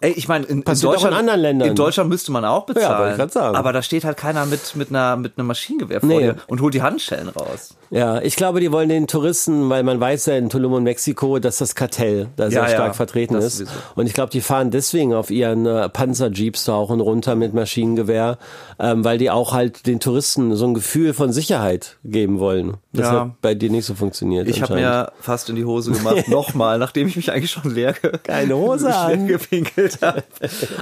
Ey, 0.00 0.12
ich 0.12 0.28
meine, 0.28 0.44
in, 0.46 0.62
in 0.62 0.66
auch 0.66 0.72
in 0.72 0.80
Deutschland, 0.80 1.16
anderen 1.16 1.40
Ländern. 1.40 1.68
in 1.70 1.74
Deutschland 1.74 2.08
müsste 2.10 2.30
man 2.32 2.44
auch 2.44 2.66
bezahlen. 2.66 2.86
Ja, 2.90 2.98
wollte 3.18 3.24
ich 3.26 3.32
sagen. 3.32 3.56
Aber 3.56 3.72
da 3.72 3.82
steht 3.82 4.04
halt 4.04 4.16
keiner 4.16 4.46
mit, 4.46 4.76
mit 4.76 4.90
einer, 4.90 5.16
mit 5.16 5.36
einem 5.38 5.46
Maschinengewehr 5.48 6.00
vor 6.00 6.08
Nee. 6.08 6.20
dir 6.20 6.36
und 6.46 6.60
holt 6.60 6.74
die 6.74 6.82
Handschellen 6.82 7.28
raus. 7.28 7.74
Ja, 7.90 8.20
ich 8.20 8.36
glaube, 8.36 8.60
die 8.60 8.70
wollen 8.70 8.88
den 8.90 9.06
Touristen, 9.06 9.70
weil 9.70 9.82
man 9.82 9.98
weiß 9.98 10.26
ja 10.26 10.36
in 10.36 10.50
Tulum 10.50 10.74
und 10.74 10.82
Mexiko, 10.82 11.38
dass 11.38 11.58
das 11.58 11.74
Kartell 11.74 12.28
da 12.36 12.50
sehr 12.50 12.62
Ja, 12.62 12.68
ja, 12.68 12.74
stark 12.74 12.94
vertreten 12.96 13.34
ist. 13.36 13.58
sowieso. 13.58 13.72
Und 13.94 14.06
ich 14.06 14.12
glaube, 14.14 14.30
die 14.30 14.40
fahren 14.42 14.70
deswegen 14.70 15.14
auf 15.14 15.30
ihren 15.30 15.64
äh, 15.64 15.88
Panzerjeeps 15.88 16.64
da 16.66 16.76
hoch 16.76 16.90
und 16.90 17.00
runter 17.00 17.34
mit 17.34 17.54
Maschinengewehr, 17.54 18.36
ähm, 18.78 19.04
weil 19.04 19.16
die 19.18 19.30
auch 19.30 19.52
halt 19.54 19.86
den 19.86 20.00
Touristen 20.00 20.54
so 20.54 20.66
ein 20.66 20.74
Gefühl 20.74 21.14
von 21.14 21.32
Sicherheit 21.32 21.96
geben 22.04 22.40
wollen. 22.40 22.74
Das 22.92 23.06
Ja. 23.06 23.20
hat 23.20 23.40
bei 23.40 23.54
dir 23.54 23.70
nicht 23.70 23.86
so 23.86 23.94
funktioniert. 23.94 24.48
Ich 24.48 24.60
habe 24.60 24.74
mir 24.74 25.12
fast 25.20 25.48
in 25.48 25.56
die 25.56 25.64
Hose 25.64 25.92
gemacht, 25.92 26.28
nochmal, 26.28 26.78
nachdem 26.78 27.08
ich 27.08 27.16
mich 27.16 27.32
eigentlich 27.32 27.50
schon 27.50 27.74
leer, 27.74 27.94
Keine 28.22 28.56
Hose 28.56 28.94
an. 28.94 29.26
gepinkelt 29.26 29.98
habe. 30.02 30.24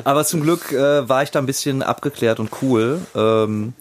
Aber 0.04 0.24
zum 0.24 0.40
Glück 0.42 0.72
äh, 0.72 1.08
war 1.08 1.22
ich 1.22 1.30
da 1.30 1.38
ein 1.38 1.46
bisschen 1.46 1.82
abgeklärt 1.82 2.40
und 2.40 2.50
cool. 2.62 3.00
Ähm, 3.14 3.74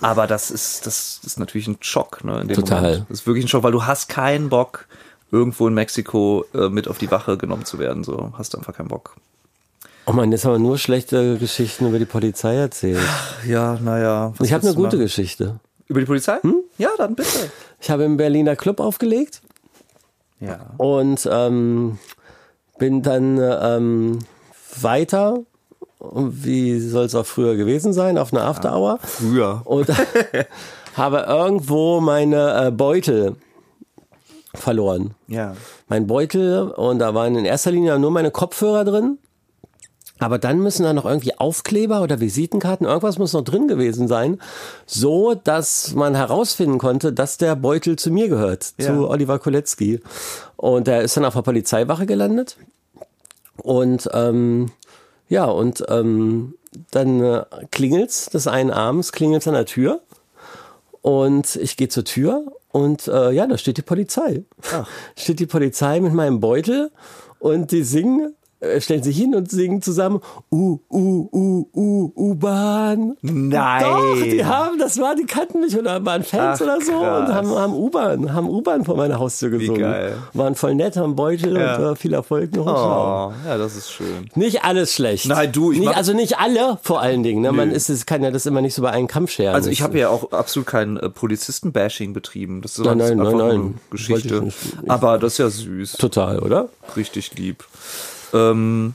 aber 0.00 0.26
das 0.26 0.50
ist, 0.50 0.86
das 0.86 1.20
ist 1.24 1.38
natürlich 1.38 1.68
ein 1.68 1.78
Schock, 1.80 2.24
ne? 2.24 2.40
In 2.40 2.48
dem 2.48 2.56
Total. 2.56 2.82
Moment. 2.82 3.06
Das 3.08 3.20
ist 3.20 3.26
wirklich 3.26 3.44
ein 3.44 3.48
Schock, 3.48 3.62
weil 3.62 3.72
du 3.72 3.84
hast 3.84 4.08
keinen 4.08 4.48
Bock, 4.48 4.86
irgendwo 5.30 5.68
in 5.68 5.74
Mexiko 5.74 6.44
äh, 6.54 6.68
mit 6.68 6.88
auf 6.88 6.98
die 6.98 7.10
Wache 7.10 7.36
genommen 7.36 7.64
zu 7.64 7.78
werden. 7.78 8.04
So 8.04 8.32
hast 8.36 8.54
du 8.54 8.58
einfach 8.58 8.74
keinen 8.74 8.88
Bock. 8.88 9.16
Oh 10.06 10.12
man, 10.12 10.32
jetzt 10.32 10.44
haben 10.44 10.52
wir 10.52 10.58
nur 10.58 10.78
schlechte 10.78 11.38
Geschichten 11.38 11.86
über 11.86 11.98
die 11.98 12.04
Polizei 12.04 12.56
erzählt. 12.56 12.98
Ja, 13.46 13.78
naja. 13.80 14.32
Ich 14.40 14.52
habe 14.52 14.66
eine 14.66 14.74
gute 14.74 14.96
machen? 14.96 15.00
Geschichte. 15.00 15.60
Über 15.86 16.00
die 16.00 16.06
Polizei? 16.06 16.38
Ja, 16.78 16.90
dann 16.98 17.14
bitte. 17.14 17.50
Ich 17.80 17.90
habe 17.90 18.04
im 18.04 18.16
Berliner 18.16 18.56
Club 18.56 18.80
aufgelegt. 18.80 19.42
Ja. 20.40 20.58
und 20.78 21.28
ähm, 21.30 21.98
bin 22.78 23.02
dann 23.02 23.38
ähm, 23.38 24.18
weiter, 24.80 25.40
wie 26.00 26.78
soll 26.80 27.04
es 27.04 27.14
auch 27.14 27.26
früher 27.26 27.56
gewesen 27.56 27.92
sein, 27.92 28.16
auf 28.18 28.32
einer 28.32 28.44
After 28.44 28.74
Hour 28.76 28.98
Früher. 29.02 29.62
und 29.64 29.86
habe 30.96 31.18
irgendwo 31.28 32.00
meine 32.00 32.66
äh, 32.66 32.70
Beutel 32.70 33.36
verloren. 34.54 35.14
Ja. 35.28 35.54
Mein 35.88 36.06
Beutel 36.06 36.62
und 36.70 36.98
da 36.98 37.14
waren 37.14 37.36
in 37.36 37.44
erster 37.44 37.70
Linie 37.70 37.98
nur 37.98 38.10
meine 38.10 38.30
Kopfhörer 38.30 38.84
drin. 38.84 39.18
Aber 40.18 40.38
dann 40.38 40.58
müssen 40.58 40.82
da 40.82 40.92
noch 40.92 41.06
irgendwie 41.06 41.38
Aufkleber 41.38 42.02
oder 42.02 42.20
Visitenkarten, 42.20 42.86
irgendwas 42.86 43.18
muss 43.18 43.32
noch 43.32 43.42
drin 43.42 43.68
gewesen 43.68 44.06
sein, 44.06 44.38
so 44.84 45.34
dass 45.34 45.94
man 45.94 46.14
herausfinden 46.14 46.76
konnte, 46.76 47.14
dass 47.14 47.38
der 47.38 47.56
Beutel 47.56 47.96
zu 47.96 48.10
mir 48.10 48.28
gehört, 48.28 48.74
Ja. 48.78 48.86
zu 48.88 49.08
Oliver 49.08 49.38
Kolecki. 49.38 50.00
Und 50.56 50.88
er 50.88 51.00
ist 51.02 51.16
dann 51.16 51.24
auf 51.24 51.32
der 51.34 51.40
Polizeiwache 51.42 52.04
gelandet. 52.04 52.58
Und 53.62 54.10
ähm, 54.12 54.70
ja, 55.30 55.44
und 55.44 55.84
ähm, 55.88 56.54
dann 56.90 57.22
äh, 57.22 57.44
klingelt's 57.70 58.26
des 58.26 58.48
einen 58.48 58.70
Abends, 58.70 59.12
klingelt's 59.12 59.48
an 59.48 59.54
der 59.54 59.64
Tür. 59.64 60.02
Und 61.02 61.56
ich 61.56 61.76
gehe 61.78 61.88
zur 61.88 62.04
Tür 62.04 62.52
und 62.72 63.06
äh, 63.06 63.30
ja, 63.30 63.46
da 63.46 63.56
steht 63.56 63.78
die 63.78 63.82
Polizei. 63.82 64.42
Steht 65.16 65.40
die 65.40 65.46
Polizei 65.46 66.00
mit 66.00 66.12
meinem 66.12 66.40
Beutel 66.40 66.90
und 67.38 67.70
die 67.70 67.84
singen, 67.84 68.34
stellen 68.78 69.02
sich 69.02 69.16
hin 69.16 69.34
und 69.34 69.50
singen 69.50 69.80
zusammen 69.82 70.20
U, 70.52 70.78
U, 70.90 71.28
U, 71.32 71.66
U, 71.74 72.12
U-Bahn. 72.16 73.16
Nein. 73.22 73.82
Doch, 73.82 74.22
die 74.22 74.44
haben, 74.44 74.78
das 74.78 74.98
war, 75.00 75.14
die 75.16 75.24
kannten 75.24 75.60
mich 75.60 75.76
oder 75.78 76.04
waren 76.04 76.22
Fans 76.22 76.60
Ach, 76.60 76.64
oder 76.66 76.80
so 76.80 76.92
krass. 76.92 77.28
und 77.28 77.34
haben, 77.34 77.48
haben 77.50 77.74
U-Bahn, 77.74 78.32
haben 78.34 78.48
U-Bahn 78.48 78.84
vor 78.84 78.96
meiner 78.96 79.18
Haustür 79.18 79.50
gesungen. 79.50 79.80
geil. 79.80 80.16
Waren 80.34 80.54
voll 80.54 80.74
nett, 80.74 80.96
haben 80.96 81.16
Beutel 81.16 81.56
Ja. 81.58 81.76
und 81.76 81.84
äh, 81.92 81.96
viel 81.96 82.12
Erfolg 82.12 82.54
noch. 82.54 82.66
Oh, 82.66 83.32
ja, 83.46 83.56
das 83.58 83.76
ist 83.76 83.90
schön. 83.90 84.28
Nicht 84.34 84.64
alles 84.64 84.94
schlecht. 84.94 85.26
Nein, 85.26 85.50
du, 85.52 85.72
ich 85.72 85.78
nicht, 85.80 85.96
Also 85.96 86.12
nicht 86.12 86.38
alle, 86.38 86.78
vor 86.82 87.00
allen 87.00 87.22
Dingen. 87.22 87.40
Ne? 87.42 87.52
Man 87.52 87.70
ist, 87.70 87.88
es 87.88 88.04
kann 88.06 88.22
ja 88.22 88.30
das 88.30 88.46
immer 88.46 88.60
nicht 88.60 88.74
so 88.74 88.82
bei 88.82 88.90
einem 88.90 89.06
Kampf 89.06 89.30
scheren. 89.30 89.54
Also 89.54 89.70
ich 89.70 89.82
habe 89.82 89.98
ja 89.98 90.08
auch 90.10 90.32
absolut 90.32 90.66
kein 90.66 90.96
äh, 90.98 91.08
Polizisten-Bashing 91.08 92.12
betrieben. 92.12 92.60
Das 92.62 92.72
ist 92.78 92.84
Nein, 92.84 92.98
nein, 92.98 93.16
nein, 93.16 93.36
nein. 93.36 93.50
eine 93.50 93.74
Geschichte. 93.90 94.34
Ich 94.36 94.40
nicht. 94.42 94.56
Ich- 94.82 94.90
Aber 94.90 95.18
das 95.18 95.32
ist 95.32 95.38
ja 95.38 95.48
süß. 95.50 95.92
Total, 95.92 96.38
oder? 96.40 96.68
Richtig 96.96 97.34
lieb. 97.38 97.64
Ähm, 98.32 98.94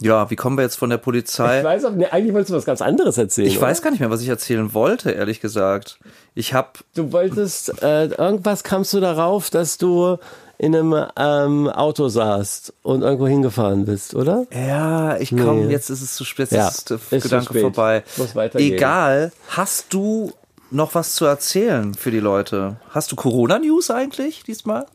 ja, 0.00 0.30
wie 0.30 0.36
kommen 0.36 0.56
wir 0.56 0.62
jetzt 0.62 0.76
von 0.76 0.88
der 0.90 0.96
Polizei? 0.96 1.58
Ich 1.58 1.64
weiß 1.64 1.84
auch, 1.84 1.92
nee, 1.92 2.06
eigentlich 2.06 2.32
wolltest 2.32 2.50
du 2.52 2.56
was 2.56 2.64
ganz 2.64 2.80
anderes 2.80 3.18
erzählen. 3.18 3.48
Ich 3.48 3.58
oder? 3.58 3.66
weiß 3.66 3.82
gar 3.82 3.90
nicht 3.90 4.00
mehr, 4.00 4.10
was 4.10 4.22
ich 4.22 4.28
erzählen 4.28 4.72
wollte, 4.72 5.10
ehrlich 5.10 5.40
gesagt. 5.40 5.98
Ich 6.34 6.54
habe 6.54 6.68
Du 6.94 7.12
wolltest, 7.12 7.82
äh, 7.82 8.06
irgendwas 8.06 8.64
kamst 8.64 8.92
du 8.94 9.00
darauf, 9.00 9.50
dass 9.50 9.76
du 9.76 10.16
in 10.56 10.74
einem 10.74 11.04
ähm, 11.16 11.68
Auto 11.68 12.08
saßt 12.08 12.72
und 12.82 13.02
irgendwo 13.02 13.26
hingefahren 13.26 13.84
bist, 13.84 14.14
oder? 14.14 14.46
Ja, 14.52 15.16
ich 15.18 15.30
komme, 15.30 15.66
Nee. 15.66 15.72
jetzt 15.72 15.90
ist 15.90 16.00
es 16.00 16.14
zu 16.14 16.24
spät, 16.24 16.50
Ja, 16.52 16.66
jetzt 16.66 16.90
ist 16.90 17.10
der 17.10 17.18
ist 17.18 17.24
Gedanke 17.24 17.60
vorbei. 17.60 18.02
Muss 18.16 18.34
weitergehen. 18.36 18.72
Egal, 18.72 19.32
hast 19.48 19.92
du 19.92 20.32
noch 20.70 20.94
was 20.94 21.16
zu 21.16 21.24
erzählen 21.26 21.92
für 21.94 22.10
die 22.10 22.20
Leute? 22.20 22.76
Hast 22.90 23.12
du 23.12 23.16
Corona-News 23.16 23.90
eigentlich 23.90 24.42
diesmal? 24.44 24.86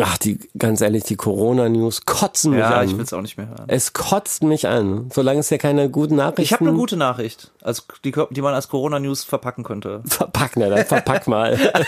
Ach, 0.00 0.16
die, 0.16 0.38
ganz 0.56 0.80
ehrlich, 0.80 1.04
die 1.04 1.16
Corona-News 1.16 2.06
kotzen 2.06 2.52
mich 2.52 2.60
Ja, 2.60 2.78
an. 2.78 2.88
ich 2.88 2.96
will 2.96 3.04
es 3.04 3.12
auch 3.12 3.20
nicht 3.20 3.36
mehr 3.36 3.48
hören. 3.48 3.64
es 3.68 3.92
kotzt 3.92 4.42
mich 4.42 4.66
an. 4.66 5.10
Solange 5.12 5.40
es 5.40 5.50
ja 5.50 5.58
keine 5.58 5.90
guten 5.90 6.16
Nachrichten 6.16 6.40
Ich 6.42 6.52
habe 6.54 6.64
eine 6.66 6.72
gute 6.72 6.96
Nachricht, 6.96 7.50
als, 7.62 7.86
die, 8.02 8.14
die 8.30 8.40
man 8.40 8.54
als 8.54 8.68
Corona-News 8.68 9.24
verpacken 9.24 9.64
könnte. 9.64 10.00
Verpack, 10.06 10.56
ne, 10.56 10.70
dann 10.70 10.86
verpack 10.86 11.26
mal. 11.26 11.58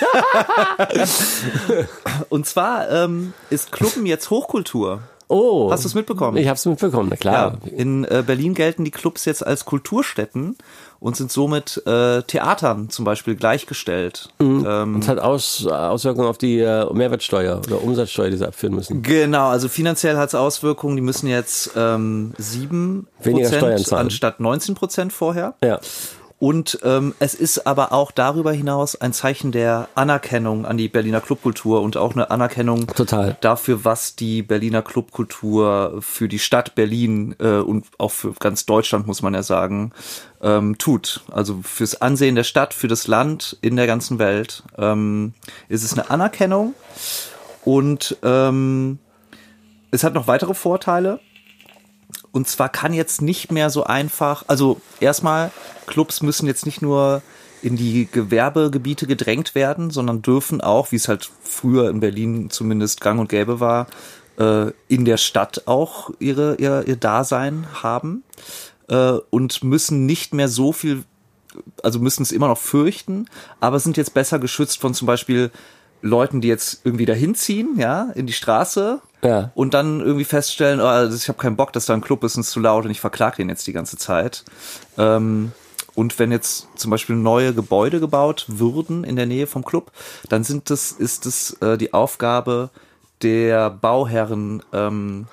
Und 2.28 2.46
zwar 2.46 2.90
ähm, 2.90 3.32
ist 3.50 3.72
Clubben 3.72 4.06
jetzt 4.06 4.30
Hochkultur. 4.30 5.00
Oh. 5.28 5.70
Hast 5.72 5.84
du 5.84 5.88
es 5.88 5.94
mitbekommen? 5.94 6.36
Ich 6.36 6.48
hab's 6.48 6.66
mitbekommen, 6.66 7.08
na 7.10 7.16
klar. 7.16 7.58
Ja, 7.64 7.72
in 7.72 8.04
äh, 8.04 8.22
Berlin 8.26 8.54
gelten 8.54 8.84
die 8.84 8.90
Clubs 8.90 9.24
jetzt 9.24 9.44
als 9.44 9.64
Kulturstätten 9.64 10.56
und 11.04 11.16
sind 11.16 11.30
somit 11.30 11.82
äh, 11.86 12.22
Theatern 12.22 12.88
zum 12.88 13.04
Beispiel 13.04 13.34
gleichgestellt. 13.36 14.30
Ähm, 14.40 15.00
Es 15.00 15.06
hat 15.06 15.18
Aus, 15.18 15.66
Auswirkungen 15.66 16.26
auf 16.26 16.38
die 16.38 16.60
äh, 16.60 16.90
Mehrwertsteuer 16.94 17.58
oder 17.66 17.82
Umsatzsteuer, 17.82 18.30
die 18.30 18.38
sie 18.38 18.46
abführen 18.48 18.74
müssen. 18.74 19.02
genau, 19.02 19.48
also 19.48 19.68
finanziell 19.68 20.16
hat 20.16 20.28
es 20.30 20.34
Auswirkungen. 20.34 20.96
Die 20.96 21.02
müssen 21.02 21.26
jetzt 21.26 21.72
ähm, 21.76 22.32
7 22.38 23.06
Weniger 23.22 23.48
Steuern 23.48 23.60
Prozent 23.60 23.86
zahlen. 23.86 24.06
anstatt 24.06 24.40
19 24.40 24.74
Prozent 24.74 25.12
vorher. 25.12 25.54
Ja. 25.62 25.78
Und 26.44 26.80
ähm, 26.82 27.14
es 27.20 27.32
ist 27.32 27.66
aber 27.66 27.90
auch 27.94 28.10
darüber 28.10 28.52
hinaus 28.52 29.00
ein 29.00 29.14
Zeichen 29.14 29.50
der 29.50 29.88
Anerkennung 29.94 30.66
an 30.66 30.76
die 30.76 30.90
Berliner 30.90 31.22
Clubkultur 31.22 31.80
und 31.80 31.96
auch 31.96 32.12
eine 32.12 32.30
Anerkennung 32.30 32.86
Total. 32.86 33.38
dafür, 33.40 33.86
was 33.86 34.14
die 34.14 34.42
Berliner 34.42 34.82
Clubkultur 34.82 35.96
für 36.00 36.28
die 36.28 36.38
Stadt 36.38 36.74
Berlin 36.74 37.34
äh, 37.38 37.60
und 37.60 37.86
auch 37.96 38.10
für 38.10 38.34
ganz 38.34 38.66
Deutschland, 38.66 39.06
muss 39.06 39.22
man 39.22 39.32
ja 39.32 39.42
sagen, 39.42 39.92
ähm, 40.42 40.76
tut. 40.76 41.22
Also 41.32 41.60
fürs 41.62 42.02
Ansehen 42.02 42.34
der 42.34 42.44
Stadt, 42.44 42.74
für 42.74 42.88
das 42.88 43.06
Land 43.06 43.56
in 43.62 43.76
der 43.76 43.86
ganzen 43.86 44.18
Welt 44.18 44.64
ähm, 44.76 45.32
ist 45.70 45.82
es 45.82 45.94
eine 45.94 46.10
Anerkennung 46.10 46.74
und 47.64 48.18
ähm, 48.22 48.98
es 49.90 50.04
hat 50.04 50.12
noch 50.12 50.26
weitere 50.26 50.52
Vorteile. 50.52 51.20
Und 52.34 52.48
zwar 52.48 52.68
kann 52.68 52.92
jetzt 52.92 53.22
nicht 53.22 53.52
mehr 53.52 53.70
so 53.70 53.84
einfach, 53.84 54.42
also 54.48 54.80
erstmal, 54.98 55.52
Clubs 55.86 56.20
müssen 56.20 56.48
jetzt 56.48 56.66
nicht 56.66 56.82
nur 56.82 57.22
in 57.62 57.76
die 57.76 58.08
Gewerbegebiete 58.10 59.06
gedrängt 59.06 59.54
werden, 59.54 59.90
sondern 59.90 60.20
dürfen 60.20 60.60
auch, 60.60 60.90
wie 60.90 60.96
es 60.96 61.06
halt 61.06 61.30
früher 61.44 61.88
in 61.88 62.00
Berlin 62.00 62.50
zumindest 62.50 63.00
gang 63.00 63.20
und 63.20 63.28
gäbe 63.28 63.60
war, 63.60 63.86
äh, 64.40 64.72
in 64.88 65.04
der 65.04 65.16
Stadt 65.16 65.62
auch 65.66 66.10
ihre, 66.18 66.56
ihr, 66.56 66.82
ihr 66.88 66.96
Dasein 66.96 67.68
haben 67.84 68.24
äh, 68.88 69.12
und 69.30 69.62
müssen 69.62 70.04
nicht 70.04 70.34
mehr 70.34 70.48
so 70.48 70.72
viel, 70.72 71.04
also 71.84 72.00
müssen 72.00 72.24
es 72.24 72.32
immer 72.32 72.48
noch 72.48 72.58
fürchten, 72.58 73.26
aber 73.60 73.78
sind 73.78 73.96
jetzt 73.96 74.12
besser 74.12 74.40
geschützt 74.40 74.80
von 74.80 74.92
zum 74.92 75.06
Beispiel 75.06 75.52
Leuten, 76.04 76.40
die 76.40 76.48
jetzt 76.48 76.80
irgendwie 76.84 77.06
dahin 77.06 77.34
ziehen, 77.34 77.74
ja, 77.78 78.10
in 78.14 78.26
die 78.26 78.32
Straße 78.32 79.00
Ja. 79.22 79.50
und 79.54 79.72
dann 79.74 80.00
irgendwie 80.00 80.24
feststellen, 80.24 80.80
oh, 80.80 80.84
also 80.86 81.16
ich 81.16 81.28
habe 81.28 81.38
keinen 81.38 81.56
Bock, 81.56 81.72
dass 81.72 81.86
da 81.86 81.94
ein 81.94 82.00
Club 82.02 82.22
ist 82.24 82.36
und 82.36 82.42
es 82.42 82.48
ist 82.48 82.52
zu 82.52 82.60
laut 82.60 82.84
und 82.84 82.90
ich 82.90 83.00
verklage 83.00 83.36
den 83.36 83.48
jetzt 83.48 83.66
die 83.66 83.72
ganze 83.72 83.96
Zeit. 83.96 84.44
Ähm, 84.98 85.52
und 85.94 86.18
wenn 86.18 86.30
jetzt 86.32 86.66
zum 86.76 86.90
Beispiel 86.90 87.16
neue 87.16 87.54
Gebäude 87.54 88.00
gebaut 88.00 88.44
würden 88.48 89.04
in 89.04 89.16
der 89.16 89.26
Nähe 89.26 89.46
vom 89.46 89.64
Club, 89.64 89.92
dann 90.28 90.44
sind 90.44 90.68
das, 90.68 90.92
ist 90.92 91.24
es 91.24 91.52
äh, 91.62 91.78
die 91.78 91.94
Aufgabe 91.94 92.70
der 93.22 93.70
Bauherren, 93.70 94.62
ähm, 94.72 95.26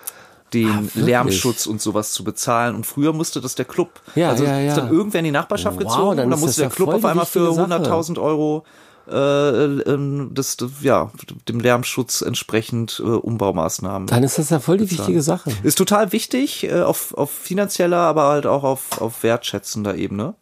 den 0.53 0.67
Ah? 0.69 0.81
Lärmschutz 0.95 1.65
und 1.65 1.81
sowas 1.81 2.11
zu 2.13 2.23
bezahlen. 2.23 2.75
Und 2.75 2.85
früher 2.85 3.11
musste 3.13 3.41
das 3.41 3.55
der 3.55 3.65
Club. 3.65 4.01
Ja, 4.15 4.29
also 4.29 4.43
ja, 4.43 4.59
ja. 4.59 4.69
ist 4.69 4.77
dann 4.77 4.91
irgendwer 4.91 5.19
in 5.19 5.25
die 5.25 5.31
Nachbarschaft 5.31 5.77
Wow, 5.77 5.83
gezogen 5.83 6.01
dann 6.01 6.09
und 6.09 6.17
dann 6.17 6.29
das 6.31 6.39
musste 6.41 6.61
der 6.61 6.69
ja 6.69 6.75
Club 6.75 6.89
auf 6.89 7.05
einmal 7.05 7.25
für 7.25 7.47
wichtige 7.49 7.67
Sache. 7.69 7.83
100.000 7.89 8.21
Euro 8.21 8.63
das, 9.07 10.57
das, 10.57 10.71
ja, 10.81 11.11
dem 11.47 11.59
Lärmschutz 11.59 12.21
entsprechend 12.21 12.99
äh, 12.99 13.03
Umbaumaßnahmen. 13.03 14.07
Dann 14.07 14.23
ist 14.23 14.37
das 14.37 14.49
ja 14.49 14.59
voll 14.59 14.77
die 14.77 14.91
wichtige 14.91 15.21
Sache. 15.21 15.51
Ist 15.63 15.77
total 15.77 16.11
wichtig 16.11 16.65
äh, 16.65 16.81
auf, 16.81 17.13
auf 17.15 17.31
finanzieller, 17.31 17.97
aber 17.97 18.29
halt 18.29 18.45
auch 18.45 18.63
auf, 18.63 19.01
auf 19.01 19.23
wertschätzender 19.23 19.95
Ebene. 19.95 20.35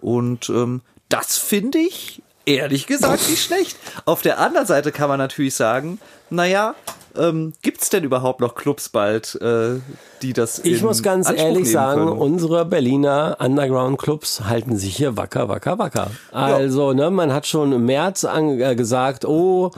Und 0.00 0.48
ähm, 0.50 0.82
das 1.08 1.38
finde 1.38 1.78
ich 1.78 2.22
ehrlich 2.44 2.86
gesagt 2.86 3.28
nicht 3.28 3.42
schlecht. 3.42 3.76
Auf 4.04 4.22
der 4.22 4.38
anderen 4.38 4.66
Seite 4.66 4.92
kann 4.92 5.08
man 5.08 5.18
natürlich 5.18 5.54
sagen, 5.54 5.98
naja, 6.30 6.74
ähm, 7.18 7.52
gibt's 7.62 7.90
denn 7.90 8.04
überhaupt 8.04 8.40
noch 8.40 8.54
Clubs 8.54 8.88
bald, 8.88 9.34
äh, 9.40 9.80
die 10.22 10.32
das 10.32 10.58
Ich 10.60 10.82
muss 10.82 11.02
ganz 11.02 11.26
Anspruch 11.26 11.46
ehrlich 11.46 11.70
sagen, 11.70 12.06
können? 12.06 12.18
unsere 12.18 12.64
Berliner 12.64 13.36
Underground-Clubs 13.40 14.42
halten 14.44 14.76
sich 14.76 14.96
hier 14.96 15.16
wacker, 15.16 15.48
wacker, 15.48 15.78
wacker. 15.78 16.10
Also, 16.32 16.92
ne, 16.92 17.10
man 17.10 17.32
hat 17.32 17.46
schon 17.46 17.72
im 17.72 17.84
März 17.86 18.24
äh, 18.24 18.74
gesagt, 18.74 19.24
oh, 19.24 19.70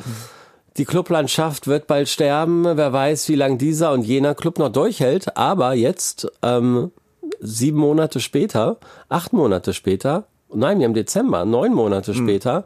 die 0.77 0.85
Clublandschaft 0.85 1.67
wird 1.67 1.87
bald 1.87 2.09
sterben. 2.09 2.65
Wer 2.65 2.93
weiß, 2.93 3.29
wie 3.29 3.35
lange 3.35 3.57
dieser 3.57 3.93
und 3.93 4.03
jener 4.03 4.35
Club 4.35 4.59
noch 4.59 4.71
durchhält. 4.71 5.37
Aber 5.37 5.75
jetzt, 5.75 6.31
ähm, 6.43 6.93
sieben 7.41 7.79
Monate 7.79 8.21
später, 8.21 8.79
acht 9.09 9.33
Monate 9.33 9.75
später, 9.75 10.25
nein, 10.55 10.81
im 10.81 10.95
Dezember, 10.95 11.45
neun 11.45 11.75
Monate 11.75 12.15
später, 12.15 12.65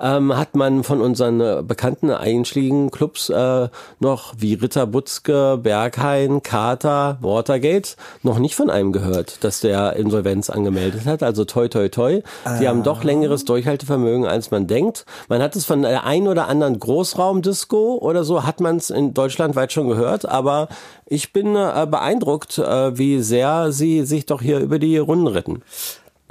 ähm, 0.00 0.36
hat 0.36 0.54
man 0.56 0.82
von 0.82 1.00
unseren 1.00 1.40
äh, 1.40 1.62
bekannten 1.66 2.10
einschlägigen 2.10 2.90
Clubs 2.90 3.28
äh, 3.28 3.68
noch 4.00 4.34
wie 4.38 4.54
Ritter 4.54 4.86
Butzke, 4.86 5.58
Berghain, 5.62 6.42
Carter, 6.42 7.18
Watergate 7.20 7.96
noch 8.22 8.38
nicht 8.38 8.54
von 8.54 8.70
einem 8.70 8.92
gehört, 8.92 9.44
dass 9.44 9.60
der 9.60 9.94
Insolvenz 9.96 10.50
angemeldet 10.50 11.06
hat. 11.06 11.22
Also 11.22 11.44
toi 11.44 11.68
toi 11.68 11.88
toi. 11.88 12.22
Die 12.60 12.68
haben 12.68 12.82
doch 12.82 13.04
längeres 13.04 13.44
Durchhaltevermögen, 13.44 14.26
als 14.26 14.50
man 14.50 14.66
denkt. 14.66 15.06
Man 15.28 15.42
hat 15.42 15.56
es 15.56 15.64
von 15.64 15.82
der 15.82 16.04
ein 16.04 16.28
oder 16.28 16.48
anderen 16.48 16.78
Großraumdisco 16.78 17.98
oder 17.98 18.24
so, 18.24 18.44
hat 18.44 18.60
man 18.60 18.76
es 18.76 18.90
in 18.90 19.14
Deutschland 19.14 19.56
weit 19.56 19.72
schon 19.72 19.88
gehört, 19.88 20.28
aber 20.28 20.68
ich 21.06 21.32
bin 21.32 21.54
äh, 21.54 21.86
beeindruckt, 21.88 22.58
äh, 22.58 22.96
wie 22.96 23.20
sehr 23.20 23.72
sie 23.72 24.04
sich 24.04 24.26
doch 24.26 24.40
hier 24.40 24.58
über 24.58 24.78
die 24.78 24.98
Runden 24.98 25.26
retten. 25.26 25.62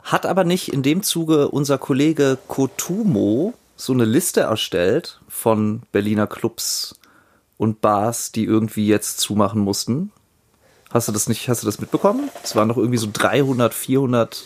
Hat 0.04 0.26
aber 0.26 0.44
nicht 0.44 0.72
in 0.72 0.84
dem 0.84 1.02
Zuge 1.02 1.48
unser 1.48 1.78
Kollege 1.78 2.38
Kotumo 2.48 3.54
so 3.76 3.94
eine 3.94 4.06
Liste 4.06 4.42
erstellt 4.42 5.22
von 5.28 5.82
Berliner 5.92 6.28
Clubs 6.28 7.00
und 7.58 7.82
Bars, 7.82 8.32
die 8.32 8.44
irgendwie 8.44 8.88
jetzt 8.88 9.20
zumachen 9.20 9.62
mussten? 9.62 10.12
Hast 10.92 11.08
du 11.08 11.12
das 11.12 11.28
nicht, 11.28 11.48
hast 11.50 11.64
du 11.64 11.66
das 11.66 11.80
mitbekommen? 11.80 12.30
Es 12.44 12.56
waren 12.56 12.68
doch 12.70 12.78
irgendwie 12.78 12.98
so 12.98 13.08
300, 13.12 13.74
400 13.74 14.44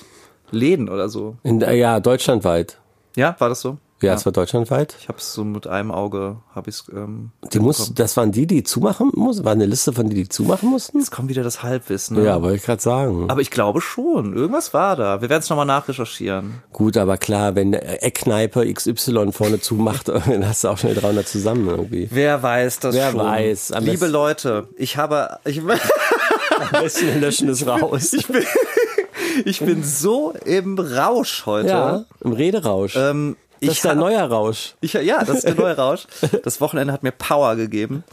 Läden 0.52 0.88
oder 0.90 1.10
so. 1.10 1.36
In, 1.44 1.60
ja, 1.60 2.00
deutschlandweit. 2.00 2.78
Ja, 3.16 3.36
war 3.40 3.50
das 3.50 3.62
so? 3.62 3.78
Ja, 4.00 4.14
es 4.14 4.26
war 4.26 4.32
deutschlandweit. 4.32 4.96
Ich 5.00 5.08
habe 5.08 5.18
es 5.18 5.34
so 5.34 5.44
mit 5.44 5.66
einem 5.66 5.92
Auge, 5.92 6.38
habe 6.54 6.70
ich 6.70 6.84
ähm, 6.94 7.32
Die 7.52 7.60
muss, 7.60 7.94
das 7.96 8.16
waren 8.16 8.32
die, 8.32 8.46
die 8.46 8.64
zumachen 8.64 9.10
mussten? 9.16 9.44
War 9.44 9.54
eine 9.54 9.66
Liste 9.66 9.92
von 9.92 10.08
die, 10.10 10.16
die 10.16 10.30
zumachen 10.30 10.70
mussten? 10.70 11.00
Jetzt 11.00 11.10
kommt 11.12 11.30
wieder 11.30 11.42
das 11.42 11.64
Halbwissen. 11.64 12.18
Ne? 12.18 12.26
Ja, 12.26 12.42
wollte 12.44 12.58
ich 12.58 12.64
gerade 12.64 12.82
sagen. 12.82 13.26
Aber 13.30 13.42
ich 13.42 13.50
glaube 13.50 13.82
schon, 13.82 14.36
irgendwas 14.36 14.72
war 14.74 14.96
da. 14.96 15.22
Wir 15.22 15.30
werden 15.30 15.42
es 15.42 15.50
nochmal 15.50 15.66
nachrecherchieren. 15.66 16.62
Gut, 16.74 16.96
aber 16.96 17.18
klar, 17.18 17.56
wenn 17.56 17.74
Eckkneipe 17.74 18.72
XY 18.72 19.32
vorne 19.32 19.60
zumacht, 19.62 20.08
dann 20.10 20.48
hast 20.48 20.64
du 20.64 20.68
auch 20.70 20.78
schnell 20.78 20.94
300 20.94 21.28
zusammen 21.28 21.68
irgendwie. 21.68 22.08
Wer 22.12 22.44
weiß 22.44 22.80
das 22.80 22.94
Wer 22.94 23.12
schon? 23.12 23.20
weiß. 23.22 23.72
Am 23.72 23.84
Liebe 23.84 23.98
besten- 23.98 24.12
Leute, 24.12 24.68
ich 24.78 24.98
habe, 24.98 25.40
ich, 25.44 25.62
Wir 26.72 27.16
löschen 27.20 27.50
es 27.50 27.66
raus. 27.66 28.14
ich 29.46 29.60
bin 29.60 29.84
so 29.84 30.34
im 30.46 30.78
Rausch 30.78 31.46
heute. 31.46 31.68
ja, 31.70 32.06
im 32.24 32.34
Rederausch. 32.34 32.96
Ähm, 32.96 33.36
das 33.60 33.70
ich 33.70 33.78
ist 33.78 33.84
der 33.84 33.92
hab- 33.92 33.98
neue 33.98 34.20
Rausch. 34.22 34.76
Ich, 34.82 34.94
ja, 34.94 35.24
das 35.24 35.38
ist 35.38 35.48
der 35.48 35.56
neue 35.56 35.76
Rausch. 35.76 36.08
Das 36.44 36.62
Wochenende 36.62 36.94
hat 36.94 37.04
mir 37.04 37.12
Power 37.12 37.56
gegeben. 37.56 38.04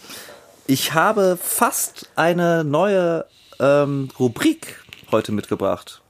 Ich 0.66 0.94
habe 0.94 1.38
fast 1.42 2.09
eine 2.16 2.64
neue 2.64 3.26
ähm, 3.61 4.09
Rubrik 4.18 4.83
heute 5.12 5.33
mitgebracht. 5.33 6.00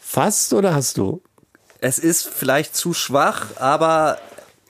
Fast 0.00 0.52
oder 0.52 0.74
hast 0.74 0.98
du? 0.98 1.22
Es 1.80 1.98
ist 1.98 2.26
vielleicht 2.26 2.74
zu 2.74 2.92
schwach, 2.94 3.46
aber 3.56 4.18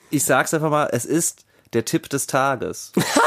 ich 0.09 0.23
sag's 0.25 0.53
einfach 0.53 0.69
mal, 0.69 0.89
es 0.91 1.05
ist 1.05 1.45
der 1.73 1.85
Tipp 1.85 2.09
des 2.09 2.27
Tages. 2.27 2.91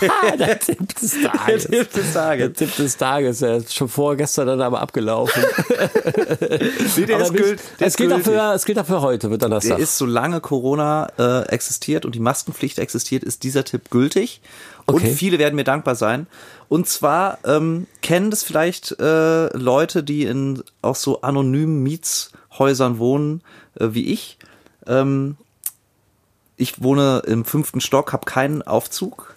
Der 0.38 0.58
Tipp 0.58 0.94
des 0.98 1.20
Der 1.20 1.32
Tages. 1.32 1.64
Tipp 1.64 1.92
des 1.92 2.12
Der 2.12 2.12
Tages. 2.12 2.52
Tipp 2.54 2.76
des 2.76 2.96
Tages, 2.96 3.38
der 3.38 3.56
ist 3.56 3.74
schon 3.74 3.88
vorgestern 3.88 4.46
dann 4.46 4.60
aber 4.62 4.80
abgelaufen. 4.80 5.42
Nee, 6.96 7.06
der 7.06 7.16
aber 7.16 7.24
ist 7.26 7.32
gült- 7.34 7.60
der 7.80 7.86
es, 7.88 7.96
gilt 7.96 8.12
auch 8.12 8.16
gültig. 8.16 8.32
für, 8.32 8.52
es 8.54 8.64
gilt 8.64 8.78
auch 8.78 8.86
für 8.86 9.00
heute, 9.02 9.30
wird 9.30 9.42
Der 9.42 9.48
Donnerstag. 9.48 9.78
ist, 9.78 9.98
solange 9.98 10.40
Corona 10.40 11.08
äh, 11.18 11.42
existiert 11.48 12.04
und 12.04 12.14
die 12.14 12.20
Maskenpflicht 12.20 12.78
existiert, 12.78 13.24
ist 13.24 13.42
dieser 13.42 13.64
Tipp 13.64 13.90
gültig. 13.90 14.40
Und 14.86 14.94
Okay. 14.96 15.12
viele 15.14 15.38
werden 15.38 15.56
mir 15.56 15.64
dankbar 15.64 15.94
sein. 15.96 16.26
Und 16.68 16.88
zwar 16.88 17.38
ähm, 17.44 17.86
kennen 18.02 18.30
das 18.30 18.42
vielleicht 18.42 18.92
äh, 19.00 19.56
Leute, 19.56 20.02
die 20.04 20.24
in 20.24 20.62
auch 20.82 20.96
so 20.96 21.22
anonymen 21.22 21.82
Mietshäusern 21.82 22.98
wohnen, 22.98 23.42
äh, 23.78 23.88
wie 23.90 24.12
ich. 24.12 24.38
Ähm, 24.86 25.36
ich 26.56 26.82
wohne 26.82 27.22
im 27.26 27.44
fünften 27.44 27.80
Stock, 27.80 28.12
habe 28.12 28.24
keinen 28.24 28.62
Aufzug. 28.62 29.34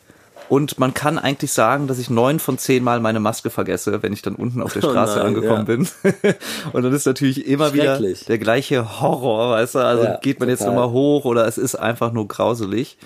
Und 0.49 0.79
man 0.79 0.95
kann 0.95 1.19
eigentlich 1.19 1.53
sagen, 1.53 1.87
dass 1.87 1.99
ich 1.99 2.09
neun 2.09 2.39
von 2.39 2.57
zehn 2.57 2.83
Mal 2.83 2.99
meine 2.99 3.19
Maske 3.19 3.51
vergesse, 3.51 4.01
wenn 4.01 4.13
ich 4.13 4.23
dann 4.23 4.35
unten 4.35 4.61
auf 4.61 4.73
der 4.73 4.83
Oh 4.89 4.89
Straße 4.89 5.19
nein, 5.19 5.27
angekommen 5.27 5.59
ja. 5.59 5.63
bin. 5.75 5.87
und 6.73 6.83
dann 6.83 6.91
ist 6.91 7.05
natürlich 7.05 7.45
immer 7.47 7.73
wieder 7.73 7.99
der 7.99 8.37
gleiche 8.39 8.99
Horror, 8.99 9.51
weißt 9.51 9.75
du? 9.75 9.79
Also 9.79 10.03
Ja, 10.03 10.17
geht 10.17 10.39
man 10.39 10.49
jetzt 10.49 10.59
total. 10.59 10.73
nochmal 10.75 10.91
hoch 10.91 11.25
oder 11.25 11.47
es 11.47 11.57
ist 11.57 11.75
einfach 11.75 12.11
nur 12.11 12.27
grauselig. 12.27 12.97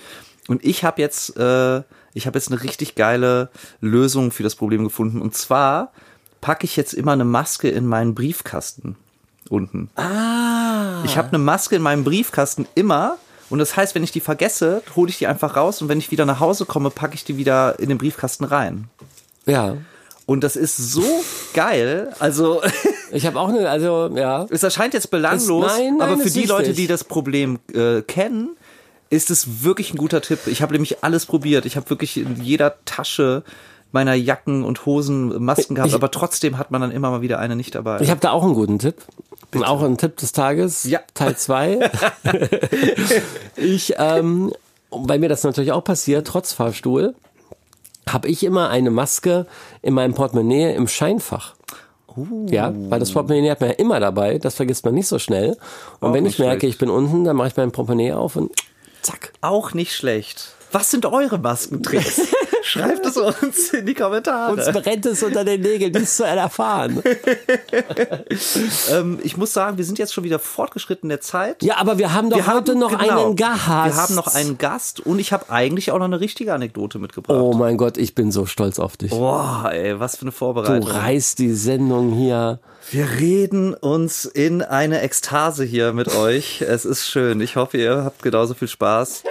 Und 0.48 0.64
ich 0.64 0.84
habe 0.84 1.02
jetzt, 1.02 1.38
äh, 1.38 1.84
ich 2.14 2.28
habe 2.28 2.38
jetzt 2.38 2.52
eine 2.52 2.64
richtig 2.64 2.96
geile 2.96 3.50
Lösung 3.82 4.32
für 4.32 4.44
das 4.44 4.56
Problem 4.56 4.84
gefunden. 4.84 5.22
Und 5.22 5.36
zwar 5.36 5.92
packe 6.42 6.66
ich 6.66 6.76
jetzt 6.76 6.94
immer 6.94 7.12
eine 7.12 7.26
Maske 7.26 7.70
in 7.70 7.86
meinen 7.86 8.16
Briefkasten 8.16 8.96
unten. 9.50 9.90
Ah. 9.96 11.04
Ich 11.06 11.18
habe 11.18 11.30
eine 11.30 11.38
Maske 11.38 11.76
in 11.76 11.82
meinem 11.82 12.04
Briefkasten 12.04 12.68
immer. 12.76 13.18
Und 13.54 13.60
das 13.60 13.78
heißt, 13.78 13.94
wenn 13.94 14.04
ich 14.04 14.12
die 14.12 14.20
vergesse, 14.20 14.82
hole 14.96 15.12
ich 15.12 15.20
die 15.20 15.28
einfach 15.28 15.56
raus 15.56 15.80
und 15.84 15.88
wenn 15.88 16.00
ich 16.00 16.10
wieder 16.10 16.26
nach 16.26 16.40
Hause 16.40 16.66
komme, 16.66 16.90
packe 16.90 17.14
ich 17.14 17.24
die 17.24 17.38
wieder 17.38 17.78
in 17.78 17.88
den 17.88 18.00
Briefkasten 18.00 18.46
rein. 18.46 18.90
Ja. 19.46 19.78
Und 20.26 20.44
das 20.44 20.56
ist 20.56 20.76
so 20.76 21.06
geil. 21.54 22.12
Also 22.18 22.64
Ich 23.12 23.28
habe 23.28 23.40
auch 23.40 23.50
eine, 23.50 23.70
also 23.70 24.10
ja. 24.16 24.48
es 24.50 24.64
erscheint 24.64 24.96
jetzt 24.96 25.12
belanglos, 25.12 25.68
Ist- 25.68 25.78
nein, 25.78 25.98
nein, 25.98 26.10
aber 26.10 26.20
für 26.20 26.32
die 26.32 26.48
Leute, 26.48 26.74
die 26.74 26.88
das 26.88 27.04
Problem 27.04 27.60
äh, 27.76 28.02
kennen, 28.02 28.58
ist 29.12 29.30
es 29.30 29.64
wirklich 29.64 29.94
ein 29.94 29.98
guter 29.98 30.22
Tipp. 30.22 30.40
Ich 30.48 30.64
habe 30.64 30.74
nämlich 30.74 31.04
alles 31.04 31.28
probiert. 31.28 31.68
Ich 31.68 31.76
habe 31.76 31.92
wirklich 31.92 32.18
in 32.18 32.42
jeder 32.42 32.84
Tasche 32.86 33.44
meiner 33.94 34.14
Jacken 34.16 34.64
und 34.66 34.86
Hosen 34.86 35.42
Masken 35.44 35.76
gehabt, 35.76 35.90
Ich- 35.90 35.96
aber 35.96 36.12
trotzdem 36.12 36.58
hat 36.58 36.72
man 36.72 36.82
dann 36.82 36.92
immer 36.92 37.10
mal 37.12 37.22
wieder 37.22 37.40
eine 37.40 37.56
nicht 37.56 37.74
dabei. 37.76 38.02
Ich 38.02 38.10
habe 38.10 38.20
da 38.20 38.32
auch 38.32 38.44
einen 38.44 38.54
guten 38.56 38.80
Tipp. 38.80 38.96
Und 39.54 39.64
auch 39.64 39.82
einen 39.84 39.98
Tipp 39.98 40.18
des 40.18 40.32
Tages, 40.34 40.84
Ja. 40.84 41.00
Teil 41.14 41.38
2. 41.38 41.90
ich, 43.56 43.94
ähm, 43.98 44.52
bei 44.90 45.18
mir 45.18 45.30
das 45.30 45.44
natürlich 45.44 45.72
auch 45.72 45.84
passiert, 45.84 46.28
trotz 46.28 46.54
Fahrstuhl, 46.54 47.16
habe 48.10 48.28
ich 48.28 48.44
immer 48.44 48.70
eine 48.70 48.92
Maske 48.92 49.46
in 49.82 49.94
meinem 49.94 50.14
Portemonnaie 50.14 50.74
im 50.76 50.88
Scheinfach. 50.88 51.54
Ja, 52.48 52.72
weil 52.90 53.00
das 53.00 53.12
Portemonnaie 53.12 53.50
hat 53.50 53.62
man 53.62 53.70
ja 53.72 53.76
immer 53.78 54.00
dabei, 54.00 54.38
das 54.38 54.56
vergisst 54.56 54.86
man 54.86 54.94
nicht 54.94 55.08
so 55.08 55.18
schnell. 55.20 55.58
Und 56.00 56.10
Auch 56.10 56.14
wenn 56.14 56.26
ich 56.26 56.38
merke, 56.38 56.62
schlecht. 56.62 56.74
ich 56.76 56.78
bin 56.80 56.90
unten, 56.90 57.24
dann 57.24 57.36
mache 57.36 57.48
ich 57.50 57.58
mein 57.58 57.72
Portemonnaie 57.72 58.14
auf 58.14 58.36
und 58.36 58.52
zack. 59.02 59.34
Auch 59.42 59.74
nicht 59.74 59.96
schlecht. 59.96 60.54
Was 60.72 60.92
sind 60.92 61.06
eure 61.06 61.38
Maskentricks? 61.40 62.22
Schreibt 62.64 63.06
es 63.06 63.18
uns 63.18 63.74
in 63.74 63.86
die 63.86 63.94
Kommentare. 63.94 64.54
Uns 64.54 64.72
brennt 64.72 65.06
es 65.06 65.22
unter 65.22 65.44
den 65.44 65.62
Nägeln, 65.62 65.92
dies 65.94 66.16
zu 66.18 66.24
erfahren. 66.26 67.04
ähm, 68.92 69.20
ich 69.24 69.38
muss 69.38 69.54
sagen, 69.54 69.78
wir 69.78 69.86
sind 69.86 70.00
jetzt 70.00 70.14
schon 70.14 70.24
wieder 70.24 70.40
fortgeschritten 70.40 71.08
in 71.08 71.10
der 71.10 71.22
Zeit. 71.22 71.62
Ja, 71.64 71.78
aber 71.78 71.98
wir 71.98 72.14
haben 72.14 72.30
doch 72.30 72.38
Wir 72.38 72.48
heute 72.48 72.72
haben- 72.72 72.80
noch 72.80 72.98
genau, 72.98 73.26
einen 73.28 73.36
Gast. 73.36 73.66
Wir 73.68 73.96
haben 73.96 74.16
noch 74.16 74.34
einen 74.34 74.58
Gast 74.58 75.00
und 75.02 75.20
ich 75.20 75.34
habe 75.34 75.50
eigentlich 75.50 75.92
auch 75.92 75.98
noch 76.00 76.06
eine 76.06 76.20
richtige 76.20 76.54
Anekdote 76.54 77.00
mitgebracht. 77.00 77.38
Oh 77.40 77.54
mein 77.54 77.78
Gott, 77.78 77.98
ich 77.98 78.16
bin 78.16 78.32
so 78.32 78.46
stolz 78.46 78.80
auf 78.80 78.98
dich. 78.98 79.12
Boah, 79.12 79.70
ey, 79.72 80.00
was 80.00 80.16
für 80.16 80.22
eine 80.24 80.32
Du 80.32 80.38
Vorbereitung. 80.38 80.88
reißt 80.90 81.40
die 81.40 81.52
Sendung 81.54 82.14
hier. 82.14 82.60
Wir 82.90 83.10
reden 83.10 83.74
uns 83.74 84.26
in 84.26 84.62
eine 84.62 85.02
Ekstase 85.02 85.64
hier 85.64 85.94
mit 85.94 86.16
euch. 86.16 86.62
Es 86.62 86.86
ist 86.86 87.08
schön. 87.08 87.42
Ich 87.42 87.56
hoffe, 87.56 87.78
ihr 87.78 88.04
habt 88.04 88.22
genauso 88.22 88.54
viel 88.54 88.68
Spaß. 88.68 89.24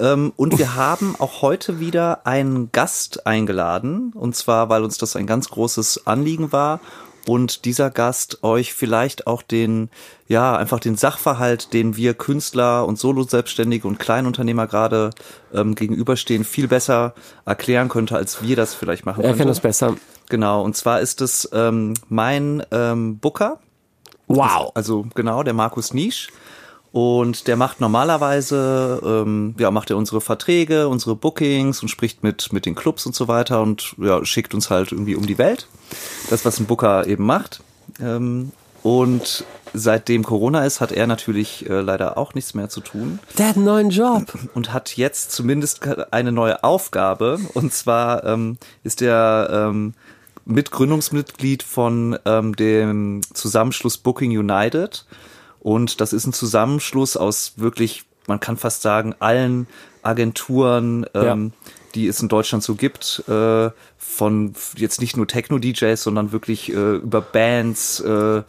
Ähm, 0.00 0.32
und 0.36 0.58
wir 0.58 0.74
haben 0.74 1.16
auch 1.18 1.42
heute 1.42 1.80
wieder 1.80 2.26
einen 2.26 2.70
Gast 2.70 3.26
eingeladen. 3.26 4.12
Und 4.14 4.36
zwar, 4.36 4.68
weil 4.68 4.84
uns 4.84 4.98
das 4.98 5.16
ein 5.16 5.26
ganz 5.26 5.48
großes 5.48 6.06
Anliegen 6.06 6.52
war. 6.52 6.80
Und 7.26 7.66
dieser 7.66 7.90
Gast 7.90 8.42
euch 8.42 8.72
vielleicht 8.72 9.26
auch 9.26 9.42
den, 9.42 9.90
ja, 10.28 10.56
einfach 10.56 10.80
den 10.80 10.96
Sachverhalt, 10.96 11.74
den 11.74 11.96
wir 11.96 12.14
Künstler 12.14 12.86
und 12.86 12.98
Solo-Selbstständige 12.98 13.86
und 13.86 13.98
Kleinunternehmer 13.98 14.66
gerade 14.66 15.10
ähm, 15.52 15.74
gegenüberstehen, 15.74 16.44
viel 16.44 16.68
besser 16.68 17.14
erklären 17.44 17.88
könnte, 17.88 18.16
als 18.16 18.42
wir 18.42 18.56
das 18.56 18.74
vielleicht 18.74 19.04
machen 19.04 19.24
Er 19.24 19.34
kann 19.34 19.46
das 19.48 19.60
besser. 19.60 19.96
Genau, 20.28 20.62
und 20.62 20.76
zwar 20.76 21.00
ist 21.00 21.20
es 21.20 21.48
ähm, 21.52 21.94
mein 22.08 22.62
ähm, 22.70 23.18
Booker, 23.18 23.58
Wow. 24.26 24.72
also 24.74 25.06
genau, 25.14 25.42
der 25.42 25.54
Markus 25.54 25.94
Niesch. 25.94 26.28
Und 26.90 27.46
der 27.48 27.56
macht 27.56 27.80
normalerweise, 27.80 29.00
ähm, 29.04 29.54
ja, 29.58 29.70
macht 29.70 29.90
er 29.90 29.96
unsere 29.96 30.20
Verträge, 30.20 30.88
unsere 30.88 31.16
Bookings 31.16 31.82
und 31.82 31.88
spricht 31.88 32.22
mit, 32.22 32.52
mit 32.52 32.64
den 32.66 32.74
Clubs 32.74 33.04
und 33.06 33.14
so 33.14 33.28
weiter 33.28 33.60
und 33.62 33.94
ja, 33.98 34.24
schickt 34.24 34.54
uns 34.54 34.70
halt 34.70 34.92
irgendwie 34.92 35.14
um 35.14 35.26
die 35.26 35.38
Welt. 35.38 35.66
Das, 36.30 36.44
was 36.44 36.58
ein 36.58 36.66
Booker 36.66 37.06
eben 37.06 37.26
macht. 37.26 37.60
Ähm, 38.00 38.52
und 38.82 39.44
seitdem 39.74 40.24
Corona 40.24 40.64
ist, 40.64 40.80
hat 40.80 40.92
er 40.92 41.06
natürlich 41.06 41.68
äh, 41.68 41.80
leider 41.80 42.16
auch 42.16 42.32
nichts 42.34 42.54
mehr 42.54 42.70
zu 42.70 42.80
tun 42.80 43.18
Der 43.36 43.48
hat 43.48 43.56
einen 43.56 43.66
neuen 43.66 43.90
Job. 43.90 44.32
und 44.54 44.72
hat 44.72 44.96
jetzt 44.96 45.32
zumindest 45.32 45.82
eine 46.10 46.32
neue 46.32 46.64
Aufgabe. 46.64 47.38
Und 47.54 47.74
zwar 47.74 48.24
ähm, 48.24 48.56
ist 48.82 49.02
er 49.02 49.50
ähm, 49.52 49.92
Mitgründungsmitglied 50.48 51.62
von 51.62 52.18
ähm, 52.24 52.56
dem 52.56 53.20
Zusammenschluss 53.34 53.98
Booking 53.98 54.36
United. 54.36 55.06
Und 55.60 56.00
das 56.00 56.12
ist 56.12 56.26
ein 56.26 56.32
Zusammenschluss 56.32 57.16
aus 57.16 57.54
wirklich, 57.56 58.04
man 58.26 58.40
kann 58.40 58.56
fast 58.56 58.82
sagen, 58.82 59.14
allen 59.18 59.66
Agenturen, 60.02 61.06
ähm, 61.14 61.52
die 61.94 62.06
es 62.06 62.20
in 62.20 62.28
Deutschland 62.28 62.62
so 62.64 62.74
gibt, 62.74 63.24
äh, 63.28 63.70
von 63.96 64.54
jetzt 64.76 65.00
nicht 65.00 65.16
nur 65.16 65.26
Techno-DJs, 65.26 66.02
sondern 66.02 66.32
wirklich 66.32 66.72
äh, 66.72 66.96
über 66.96 67.20
Bands, 67.20 68.00
äh, 68.00 68.42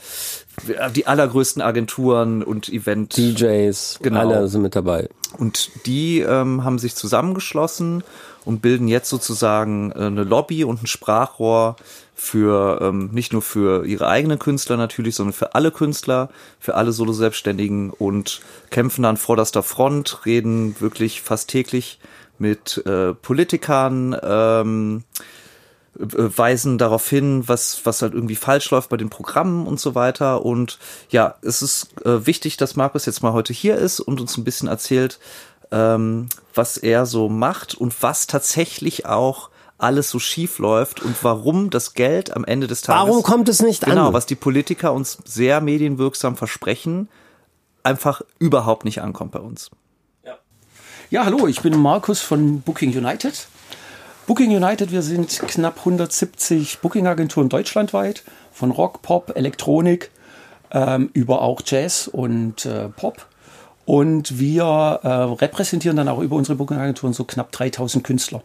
die 0.95 1.07
allergrößten 1.07 1.61
Agenturen 1.61 2.43
und 2.43 2.69
Event. 2.69 3.15
DJs, 3.17 3.99
Genau. 4.01 4.19
alle 4.19 4.47
sind 4.47 4.61
mit 4.61 4.75
dabei. 4.75 5.09
Und 5.37 5.69
die 5.85 6.19
ähm, 6.19 6.63
haben 6.63 6.79
sich 6.79 6.95
zusammengeschlossen 6.95 8.03
und 8.45 8.61
bilden 8.61 8.87
jetzt 8.87 9.09
sozusagen 9.09 9.91
äh, 9.91 10.05
eine 10.05 10.23
Lobby 10.23 10.63
und 10.63 10.83
ein 10.83 10.87
Sprachrohr 10.87 11.75
für 12.15 12.79
ähm, 12.81 13.09
nicht 13.13 13.31
nur 13.31 13.41
für 13.41 13.85
ihre 13.85 14.07
eigenen 14.07 14.39
Künstler 14.39 14.75
natürlich, 14.75 15.15
sondern 15.15 15.33
für 15.33 15.55
alle 15.55 15.71
Künstler, 15.71 16.29
für 16.59 16.75
alle 16.75 16.91
Solo-Selbstständigen 16.91 17.91
und 17.91 18.41
kämpfen 18.71 19.05
an 19.05 19.17
vorderster 19.17 19.63
Front, 19.63 20.25
reden 20.25 20.75
wirklich 20.79 21.21
fast 21.21 21.49
täglich 21.49 21.99
mit 22.39 22.83
äh, 22.85 23.13
Politikern, 23.13 24.17
ähm, 24.21 25.03
äh, 25.99 26.03
weisen 26.05 26.77
darauf 26.77 27.09
hin, 27.09 27.43
was, 27.47 27.81
was 27.85 28.01
halt 28.01 28.13
irgendwie 28.13 28.35
falsch 28.35 28.69
läuft 28.71 28.89
bei 28.89 28.97
den 28.97 29.09
Programmen 29.09 29.67
und 29.67 29.79
so 29.79 29.95
weiter. 29.95 30.45
Und 30.45 30.79
ja, 31.09 31.35
es 31.41 31.61
ist 31.61 32.05
äh, 32.05 32.25
wichtig, 32.25 32.57
dass 32.57 32.75
Markus 32.75 33.05
jetzt 33.05 33.23
mal 33.23 33.33
heute 33.33 33.53
hier 33.53 33.75
ist 33.75 33.99
und 33.99 34.21
uns 34.21 34.37
ein 34.37 34.43
bisschen 34.43 34.67
erzählt, 34.67 35.19
ähm, 35.71 36.29
was 36.53 36.77
er 36.77 37.05
so 37.05 37.29
macht 37.29 37.75
und 37.75 38.01
was 38.01 38.27
tatsächlich 38.27 39.05
auch 39.05 39.49
alles 39.77 40.09
so 40.09 40.19
schief 40.19 40.59
läuft 40.59 41.01
und 41.01 41.23
warum 41.23 41.69
das 41.69 41.93
Geld 41.93 42.35
am 42.35 42.43
Ende 42.43 42.67
des 42.67 42.81
Tages. 42.81 43.07
Warum 43.07 43.23
kommt 43.23 43.47
es 43.49 43.61
nicht 43.61 43.85
genau, 43.85 44.07
an? 44.07 44.13
was 44.13 44.25
die 44.25 44.35
Politiker 44.35 44.93
uns 44.93 45.17
sehr 45.25 45.61
medienwirksam 45.61 46.35
versprechen, 46.35 47.07
einfach 47.83 48.21
überhaupt 48.39 48.83
nicht 48.85 49.01
ankommt 49.01 49.31
bei 49.31 49.39
uns. 49.39 49.71
Ja, 51.11 51.25
hallo, 51.25 51.47
ich 51.47 51.61
bin 51.61 51.75
Markus 51.75 52.21
von 52.21 52.61
Booking 52.61 52.95
United. 52.95 53.47
Booking 54.27 54.55
United, 54.55 54.91
wir 54.91 55.01
sind 55.01 55.39
knapp 55.39 55.79
170 55.79 56.81
Booking-Agenturen 56.81 57.49
deutschlandweit, 57.49 58.21
von 58.51 58.69
Rock, 58.69 59.01
Pop, 59.01 59.35
Elektronik, 59.35 60.11
ähm, 60.71 61.09
über 61.13 61.41
auch 61.41 61.63
Jazz 61.65 62.07
und 62.07 62.63
äh, 62.67 62.89
Pop. 62.89 63.25
Und 63.85 64.37
wir 64.37 64.99
äh, 65.01 65.07
repräsentieren 65.07 65.97
dann 65.97 66.09
auch 66.09 66.19
über 66.19 66.35
unsere 66.35 66.57
Booking-Agenturen 66.57 67.13
so 67.13 67.23
knapp 67.23 67.51
3000 67.53 68.03
Künstler. 68.03 68.43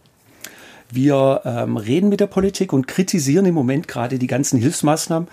Wir 0.89 1.41
ähm, 1.45 1.77
reden 1.77 2.09
mit 2.09 2.19
der 2.19 2.25
Politik 2.25 2.73
und 2.73 2.87
kritisieren 2.87 3.45
im 3.45 3.53
Moment 3.53 3.87
gerade 3.87 4.17
die 4.17 4.25
ganzen 4.25 4.57
Hilfsmaßnahmen, 4.57 5.29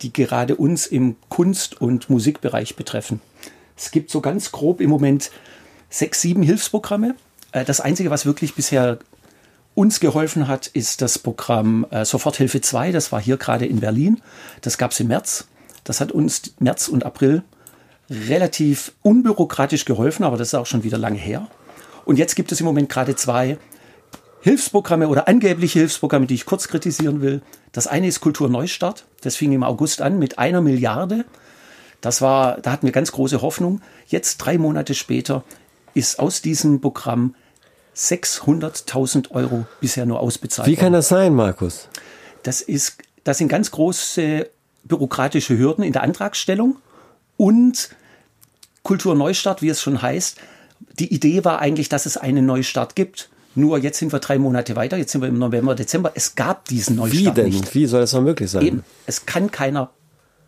die 0.00 0.12
gerade 0.12 0.56
uns 0.56 0.88
im 0.88 1.14
Kunst- 1.28 1.80
und 1.80 2.10
Musikbereich 2.10 2.74
betreffen. 2.74 3.20
Es 3.76 3.92
gibt 3.92 4.10
so 4.10 4.20
ganz 4.20 4.50
grob 4.50 4.80
im 4.80 4.90
Moment 4.90 5.30
sechs, 5.92 6.20
sieben 6.20 6.42
Hilfsprogramme. 6.42 7.14
Äh, 7.52 7.64
Das 7.64 7.80
Einzige, 7.80 8.10
was 8.10 8.26
wirklich 8.26 8.54
bisher 8.54 8.98
uns 9.74 10.00
geholfen 10.00 10.48
hat, 10.48 10.66
ist 10.66 11.00
das 11.00 11.18
Programm 11.18 11.86
äh, 11.90 12.04
Soforthilfe 12.04 12.60
2. 12.60 12.92
Das 12.92 13.12
war 13.12 13.20
hier 13.20 13.36
gerade 13.36 13.66
in 13.66 13.80
Berlin. 13.80 14.20
Das 14.60 14.78
gab 14.78 14.90
es 14.90 15.00
im 15.00 15.08
März. 15.08 15.46
Das 15.84 16.00
hat 16.00 16.12
uns 16.12 16.54
März 16.58 16.88
und 16.88 17.04
April 17.04 17.42
relativ 18.10 18.92
unbürokratisch 19.02 19.84
geholfen, 19.84 20.24
aber 20.24 20.36
das 20.36 20.48
ist 20.48 20.54
auch 20.54 20.66
schon 20.66 20.84
wieder 20.84 20.98
lange 20.98 21.18
her. 21.18 21.46
Und 22.04 22.18
jetzt 22.18 22.34
gibt 22.34 22.52
es 22.52 22.60
im 22.60 22.66
Moment 22.66 22.88
gerade 22.88 23.16
zwei 23.16 23.58
Hilfsprogramme 24.42 25.08
oder 25.08 25.28
angebliche 25.28 25.78
Hilfsprogramme, 25.78 26.26
die 26.26 26.34
ich 26.34 26.46
kurz 26.46 26.68
kritisieren 26.68 27.22
will. 27.22 27.42
Das 27.70 27.86
eine 27.86 28.08
ist 28.08 28.20
Kultur 28.20 28.48
Neustart. 28.48 29.06
Das 29.22 29.36
fing 29.36 29.52
im 29.52 29.62
August 29.62 30.02
an 30.02 30.18
mit 30.18 30.38
einer 30.38 30.60
Milliarde. 30.60 31.24
Das 32.00 32.20
war, 32.20 32.60
da 32.60 32.72
hatten 32.72 32.86
wir 32.86 32.92
ganz 32.92 33.12
große 33.12 33.40
Hoffnung. 33.40 33.80
Jetzt, 34.08 34.38
drei 34.38 34.58
Monate 34.58 34.94
später, 34.94 35.44
ist 35.94 36.18
aus 36.18 36.42
diesem 36.42 36.80
Programm 36.80 37.34
600.000 37.96 39.30
Euro 39.32 39.66
bisher 39.80 40.06
nur 40.06 40.20
ausbezahlt 40.20 40.66
Wie 40.66 40.72
worden. 40.72 40.80
kann 40.80 40.92
das 40.94 41.08
sein, 41.08 41.34
Markus? 41.34 41.88
Das 42.42 42.60
ist, 42.60 42.96
das 43.24 43.38
sind 43.38 43.48
ganz 43.48 43.70
große 43.70 44.48
bürokratische 44.84 45.56
Hürden 45.58 45.84
in 45.84 45.92
der 45.92 46.02
Antragstellung 46.02 46.76
und 47.36 47.90
Kulturneustart, 48.82 49.62
wie 49.62 49.68
es 49.68 49.80
schon 49.80 50.02
heißt. 50.02 50.38
Die 50.98 51.12
Idee 51.14 51.44
war 51.44 51.60
eigentlich, 51.60 51.88
dass 51.88 52.06
es 52.06 52.16
einen 52.16 52.46
Neustart 52.46 52.96
gibt. 52.96 53.30
Nur 53.54 53.78
jetzt 53.78 53.98
sind 53.98 54.12
wir 54.12 54.18
drei 54.18 54.38
Monate 54.38 54.76
weiter, 54.76 54.96
jetzt 54.96 55.12
sind 55.12 55.20
wir 55.20 55.28
im 55.28 55.38
November, 55.38 55.74
Dezember. 55.74 56.12
Es 56.14 56.34
gab 56.34 56.64
diesen 56.68 56.96
Wie 56.96 57.00
Neustart 57.00 57.36
denn? 57.36 57.50
nicht. 57.50 57.74
Wie 57.74 57.86
soll 57.86 58.00
das 58.00 58.12
noch 58.14 58.22
möglich 58.22 58.50
sein? 58.50 58.62
Eben, 58.66 58.84
es 59.06 59.26
kann 59.26 59.50
keiner 59.50 59.90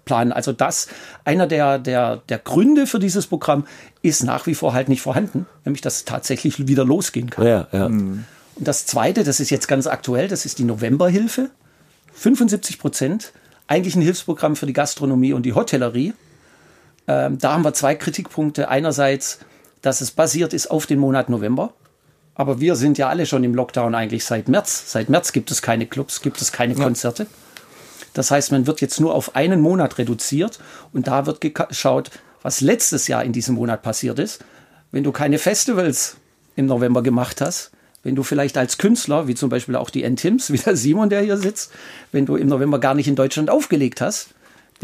planen. 0.04 0.32
Also 0.32 0.52
das, 0.52 0.88
einer 1.24 1.46
der, 1.46 1.78
der, 1.78 2.22
der 2.28 2.38
Gründe 2.38 2.86
für 2.86 2.98
dieses 2.98 3.26
Programm 3.26 3.66
ist 4.02 4.22
nach 4.22 4.46
wie 4.46 4.54
vor 4.54 4.74
halt 4.74 4.88
nicht 4.88 5.02
vorhanden, 5.02 5.46
nämlich 5.64 5.80
dass 5.80 5.96
es 5.96 6.04
tatsächlich 6.04 6.66
wieder 6.66 6.84
losgehen 6.84 7.30
kann. 7.30 7.46
Ja, 7.46 7.66
ja. 7.72 7.86
Und 7.86 8.24
das 8.56 8.86
zweite, 8.86 9.24
das 9.24 9.40
ist 9.40 9.50
jetzt 9.50 9.66
ganz 9.66 9.86
aktuell, 9.86 10.28
das 10.28 10.46
ist 10.46 10.58
die 10.58 10.64
Novemberhilfe. 10.64 11.50
75 12.14 12.78
Prozent, 12.78 13.32
eigentlich 13.66 13.96
ein 13.96 14.02
Hilfsprogramm 14.02 14.56
für 14.56 14.66
die 14.66 14.72
Gastronomie 14.72 15.32
und 15.32 15.44
die 15.44 15.54
Hotellerie. 15.54 16.14
Ähm, 17.08 17.38
da 17.38 17.54
haben 17.54 17.64
wir 17.64 17.74
zwei 17.74 17.94
Kritikpunkte. 17.94 18.68
Einerseits, 18.68 19.40
dass 19.82 20.00
es 20.00 20.10
basiert 20.10 20.52
ist 20.52 20.70
auf 20.70 20.86
den 20.86 20.98
Monat 20.98 21.28
November. 21.28 21.72
Aber 22.34 22.60
wir 22.60 22.76
sind 22.76 22.98
ja 22.98 23.08
alle 23.08 23.26
schon 23.26 23.44
im 23.44 23.54
Lockdown 23.54 23.94
eigentlich 23.94 24.24
seit 24.24 24.48
März. 24.48 24.84
Seit 24.86 25.08
März 25.08 25.32
gibt 25.32 25.50
es 25.50 25.62
keine 25.62 25.86
Clubs, 25.86 26.20
gibt 26.20 26.40
es 26.40 26.50
keine 26.52 26.74
Konzerte. 26.74 27.26
Das 28.14 28.30
heißt, 28.30 28.52
man 28.52 28.66
wird 28.66 28.80
jetzt 28.80 29.00
nur 29.00 29.14
auf 29.14 29.36
einen 29.36 29.60
Monat 29.60 29.98
reduziert 29.98 30.58
und 30.92 31.06
da 31.08 31.26
wird 31.26 31.40
geschaut, 31.40 32.10
was 32.42 32.60
letztes 32.60 33.08
Jahr 33.08 33.24
in 33.24 33.32
diesem 33.32 33.56
Monat 33.56 33.82
passiert 33.82 34.18
ist. 34.18 34.42
Wenn 34.92 35.04
du 35.04 35.12
keine 35.12 35.38
Festivals 35.38 36.16
im 36.56 36.66
November 36.66 37.02
gemacht 37.02 37.40
hast, 37.40 37.72
wenn 38.04 38.14
du 38.14 38.22
vielleicht 38.22 38.56
als 38.56 38.78
Künstler, 38.78 39.26
wie 39.26 39.34
zum 39.34 39.48
Beispiel 39.48 39.76
auch 39.76 39.90
die 39.90 40.04
N-Tims, 40.04 40.50
wie 40.52 40.58
der 40.58 40.76
Simon, 40.76 41.10
der 41.10 41.22
hier 41.22 41.36
sitzt, 41.36 41.72
wenn 42.12 42.26
du 42.26 42.36
im 42.36 42.48
November 42.48 42.78
gar 42.78 42.94
nicht 42.94 43.08
in 43.08 43.16
Deutschland 43.16 43.50
aufgelegt 43.50 44.00
hast, 44.00 44.28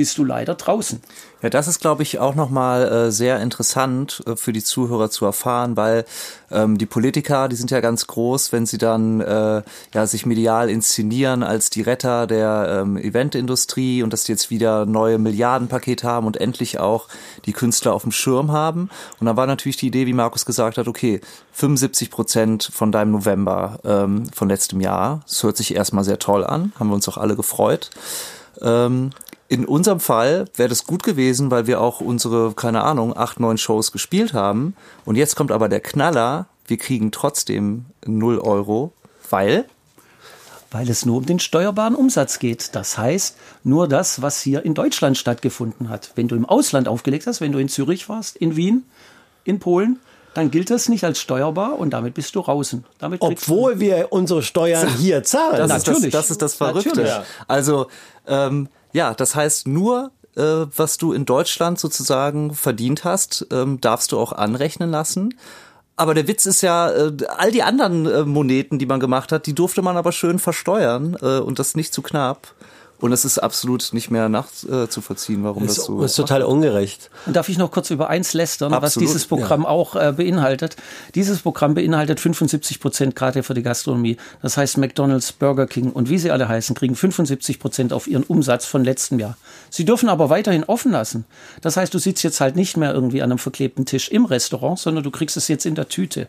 bist 0.00 0.16
du 0.16 0.24
leider 0.24 0.54
draußen. 0.54 1.02
Ja, 1.42 1.50
das 1.50 1.68
ist, 1.68 1.78
glaube 1.78 2.02
ich, 2.02 2.18
auch 2.18 2.34
nochmal 2.34 2.88
äh, 2.88 3.10
sehr 3.10 3.38
interessant 3.42 4.22
äh, 4.26 4.34
für 4.34 4.54
die 4.54 4.64
Zuhörer 4.64 5.10
zu 5.10 5.26
erfahren, 5.26 5.76
weil 5.76 6.06
ähm, 6.50 6.78
die 6.78 6.86
Politiker, 6.86 7.48
die 7.48 7.56
sind 7.56 7.70
ja 7.70 7.80
ganz 7.80 8.06
groß, 8.06 8.50
wenn 8.50 8.64
sie 8.64 8.78
dann 8.78 9.20
äh, 9.20 9.62
ja 9.92 10.06
sich 10.06 10.24
medial 10.24 10.70
inszenieren 10.70 11.42
als 11.42 11.68
die 11.68 11.82
Retter 11.82 12.26
der 12.26 12.80
ähm, 12.80 12.96
Eventindustrie 12.96 14.02
und 14.02 14.14
dass 14.14 14.24
die 14.24 14.32
jetzt 14.32 14.48
wieder 14.48 14.86
neue 14.86 15.18
Milliardenpakete 15.18 16.08
haben 16.08 16.26
und 16.26 16.38
endlich 16.38 16.78
auch 16.78 17.08
die 17.44 17.52
Künstler 17.52 17.92
auf 17.92 18.04
dem 18.04 18.12
Schirm 18.12 18.52
haben. 18.52 18.88
Und 19.20 19.26
da 19.26 19.36
war 19.36 19.46
natürlich 19.46 19.76
die 19.76 19.88
Idee, 19.88 20.06
wie 20.06 20.14
Markus 20.14 20.46
gesagt 20.46 20.78
hat, 20.78 20.88
okay, 20.88 21.20
75 21.52 22.10
Prozent 22.10 22.70
von 22.72 22.90
deinem 22.90 23.10
November 23.10 23.80
ähm, 23.84 24.24
von 24.32 24.48
letztem 24.48 24.80
Jahr. 24.80 25.20
Das 25.26 25.42
hört 25.42 25.58
sich 25.58 25.74
erstmal 25.74 26.04
sehr 26.04 26.18
toll 26.18 26.42
an, 26.42 26.72
haben 26.80 26.88
wir 26.88 26.94
uns 26.94 27.06
auch 27.06 27.18
alle 27.18 27.36
gefreut. 27.36 27.90
Ähm, 28.62 29.10
in 29.50 29.64
unserem 29.64 29.98
Fall 29.98 30.44
wäre 30.54 30.68
das 30.68 30.84
gut 30.84 31.02
gewesen, 31.02 31.50
weil 31.50 31.66
wir 31.66 31.80
auch 31.80 32.00
unsere, 32.00 32.52
keine 32.54 32.84
Ahnung, 32.84 33.16
acht, 33.16 33.40
neun 33.40 33.58
Shows 33.58 33.90
gespielt 33.90 34.32
haben. 34.32 34.76
Und 35.04 35.16
jetzt 35.16 35.34
kommt 35.34 35.50
aber 35.50 35.68
der 35.68 35.80
Knaller. 35.80 36.46
Wir 36.68 36.78
kriegen 36.78 37.10
trotzdem 37.10 37.86
0 38.06 38.38
Euro, 38.38 38.92
weil 39.28 39.64
Weil 40.70 40.88
es 40.88 41.04
nur 41.04 41.16
um 41.16 41.26
den 41.26 41.40
steuerbaren 41.40 41.96
Umsatz 41.96 42.38
geht. 42.38 42.76
Das 42.76 42.96
heißt, 42.96 43.36
nur 43.64 43.88
das, 43.88 44.22
was 44.22 44.40
hier 44.40 44.64
in 44.64 44.74
Deutschland 44.74 45.18
stattgefunden 45.18 45.88
hat. 45.88 46.12
Wenn 46.14 46.28
du 46.28 46.36
im 46.36 46.46
Ausland 46.46 46.86
aufgelegt 46.86 47.26
hast, 47.26 47.40
wenn 47.40 47.50
du 47.50 47.58
in 47.58 47.68
Zürich 47.68 48.08
warst, 48.08 48.36
in 48.36 48.54
Wien, 48.54 48.84
in 49.42 49.58
Polen, 49.58 49.98
dann 50.32 50.52
gilt 50.52 50.70
das 50.70 50.88
nicht 50.88 51.02
als 51.02 51.18
steuerbar 51.18 51.76
und 51.76 51.90
damit 51.90 52.14
bist 52.14 52.36
du 52.36 52.42
draußen. 52.42 52.84
Damit 53.00 53.20
Obwohl 53.20 53.80
wir 53.80 54.12
unsere 54.12 54.44
Steuern 54.44 54.86
hier 54.98 55.24
zahlen. 55.24 55.56
das, 55.56 55.78
ist 55.78 55.88
das, 55.88 55.94
Natürlich. 55.94 56.12
das 56.12 56.30
ist 56.30 56.40
das 56.40 56.54
Verrückte. 56.54 56.88
Natürlich. 56.90 57.26
Also, 57.48 57.88
ähm, 58.28 58.68
ja, 58.92 59.14
das 59.14 59.34
heißt 59.34 59.68
nur, 59.68 60.12
äh, 60.36 60.42
was 60.42 60.98
du 60.98 61.12
in 61.12 61.24
Deutschland 61.24 61.78
sozusagen 61.78 62.54
verdient 62.54 63.04
hast, 63.04 63.46
ähm, 63.52 63.80
darfst 63.80 64.12
du 64.12 64.18
auch 64.18 64.32
anrechnen 64.32 64.90
lassen. 64.90 65.34
Aber 65.96 66.14
der 66.14 66.26
Witz 66.28 66.46
ist 66.46 66.62
ja, 66.62 66.90
äh, 66.90 67.12
all 67.28 67.50
die 67.50 67.62
anderen 67.62 68.06
äh, 68.06 68.24
Moneten, 68.24 68.78
die 68.78 68.86
man 68.86 69.00
gemacht 69.00 69.32
hat, 69.32 69.46
die 69.46 69.54
durfte 69.54 69.82
man 69.82 69.96
aber 69.96 70.12
schön 70.12 70.38
versteuern 70.38 71.16
äh, 71.20 71.40
und 71.40 71.58
das 71.58 71.74
nicht 71.74 71.92
zu 71.92 72.00
knapp. 72.00 72.54
Und 73.00 73.12
es 73.12 73.24
ist 73.24 73.38
absolut 73.38 73.92
nicht 73.92 74.10
mehr 74.10 74.28
nachzuvollziehen, 74.28 74.90
zu 74.90 75.00
vollziehen, 75.00 75.44
warum 75.44 75.66
das 75.66 75.78
ist, 75.78 75.84
so 75.86 76.02
ist 76.02 76.14
total 76.14 76.42
ungerecht. 76.42 77.10
Und 77.26 77.34
darf 77.34 77.48
ich 77.48 77.56
noch 77.56 77.70
kurz 77.70 77.90
über 77.90 78.10
eins 78.10 78.34
lästern, 78.34 78.72
was 78.72 78.82
Absolut, 78.82 79.08
dieses 79.08 79.26
Programm 79.26 79.64
auch 79.64 79.96
äh, 79.96 80.12
beinhaltet? 80.16 80.76
Dieses 81.14 81.40
Programm 81.40 81.74
beinhaltet 81.74 82.20
75 82.20 82.78
Prozent 82.78 83.16
gerade 83.16 83.42
für 83.42 83.54
die 83.54 83.62
Gastronomie. 83.62 84.18
Das 84.42 84.56
heißt, 84.56 84.76
McDonald's, 84.78 85.32
Burger 85.32 85.66
King 85.66 85.90
und 85.92 86.10
wie 86.10 86.18
sie 86.18 86.30
alle 86.30 86.48
heißen, 86.48 86.74
kriegen 86.74 86.94
75 86.94 87.58
Prozent 87.58 87.92
auf 87.92 88.06
ihren 88.06 88.24
Umsatz 88.24 88.66
von 88.66 88.84
letztem 88.84 89.18
Jahr. 89.18 89.36
Sie 89.70 89.84
dürfen 89.84 90.08
aber 90.08 90.28
weiterhin 90.28 90.64
offen 90.64 90.92
lassen. 90.92 91.24
Das 91.62 91.76
heißt, 91.76 91.94
du 91.94 91.98
sitzt 91.98 92.22
jetzt 92.22 92.40
halt 92.40 92.54
nicht 92.54 92.76
mehr 92.76 92.92
irgendwie 92.92 93.22
an 93.22 93.30
einem 93.30 93.38
verklebten 93.38 93.86
Tisch 93.86 94.08
im 94.08 94.26
Restaurant, 94.26 94.78
sondern 94.78 95.04
du 95.04 95.10
kriegst 95.10 95.36
es 95.36 95.48
jetzt 95.48 95.64
in 95.64 95.74
der 95.74 95.88
Tüte. 95.88 96.28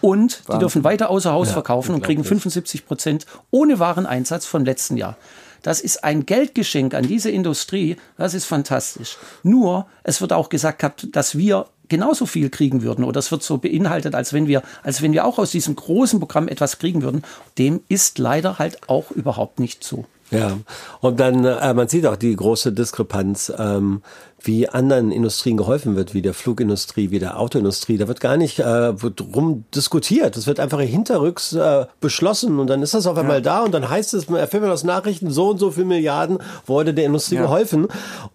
Und 0.00 0.42
die 0.52 0.58
dürfen 0.58 0.84
weiter 0.84 1.10
außer 1.10 1.32
Haus 1.32 1.50
verkaufen 1.50 1.94
und 1.94 2.02
kriegen 2.02 2.24
75 2.24 2.86
Prozent 2.86 3.26
ohne 3.50 3.78
Wareneinsatz 3.78 4.46
von 4.46 4.64
letzten 4.64 4.96
Jahr. 4.96 5.16
Das 5.64 5.80
ist 5.80 6.04
ein 6.04 6.26
Geldgeschenk 6.26 6.94
an 6.94 7.08
diese 7.08 7.30
Industrie. 7.30 7.96
Das 8.18 8.34
ist 8.34 8.44
fantastisch. 8.44 9.16
Nur, 9.42 9.86
es 10.02 10.20
wird 10.20 10.32
auch 10.32 10.50
gesagt 10.50 10.80
gehabt, 10.80 11.08
dass 11.12 11.36
wir 11.38 11.66
genauso 11.88 12.26
viel 12.26 12.50
kriegen 12.50 12.82
würden 12.82 13.04
oder 13.04 13.18
es 13.18 13.32
wird 13.32 13.42
so 13.42 13.58
beinhaltet, 13.58 14.14
als 14.14 14.32
wenn 14.34 14.46
wir, 14.46 14.62
als 14.82 15.00
wenn 15.00 15.12
wir 15.12 15.24
auch 15.24 15.38
aus 15.38 15.50
diesem 15.50 15.74
großen 15.74 16.20
Programm 16.20 16.48
etwas 16.48 16.78
kriegen 16.78 17.02
würden. 17.02 17.22
Dem 17.58 17.80
ist 17.88 18.18
leider 18.18 18.58
halt 18.58 18.88
auch 18.90 19.10
überhaupt 19.10 19.58
nicht 19.58 19.82
so. 19.82 20.04
Ja, 20.30 20.58
und 21.00 21.18
dann, 21.18 21.44
äh, 21.44 21.74
man 21.74 21.88
sieht 21.88 22.06
auch 22.06 22.16
die 22.16 22.34
große 22.34 22.72
Diskrepanz, 22.72 23.52
ähm, 23.56 24.02
wie 24.46 24.68
anderen 24.68 25.10
Industrien 25.10 25.56
geholfen 25.56 25.96
wird, 25.96 26.14
wie 26.14 26.22
der 26.22 26.34
Flugindustrie, 26.34 27.10
wie 27.10 27.18
der 27.18 27.38
Autoindustrie. 27.38 27.98
Da 27.98 28.08
wird 28.08 28.20
gar 28.20 28.36
nicht 28.36 28.58
äh, 28.60 28.92
drum 28.94 29.64
diskutiert. 29.74 30.36
Das 30.36 30.46
wird 30.46 30.60
einfach 30.60 30.80
hinterrücks 30.80 31.52
äh, 31.52 31.86
beschlossen 32.00 32.58
und 32.58 32.68
dann 32.68 32.82
ist 32.82 32.94
das 32.94 33.06
auf 33.06 33.16
einmal 33.16 33.42
da 33.42 33.62
und 33.62 33.72
dann 33.72 33.88
heißt 33.88 34.14
es, 34.14 34.28
erfüllen 34.28 34.64
wir 34.64 34.72
aus 34.72 34.84
Nachrichten, 34.84 35.30
so 35.30 35.50
und 35.50 35.58
so 35.58 35.70
viel 35.70 35.84
Milliarden 35.84 36.38
wurde 36.66 36.94
der 36.94 37.06
Industrie 37.06 37.36
geholfen. 37.36 37.88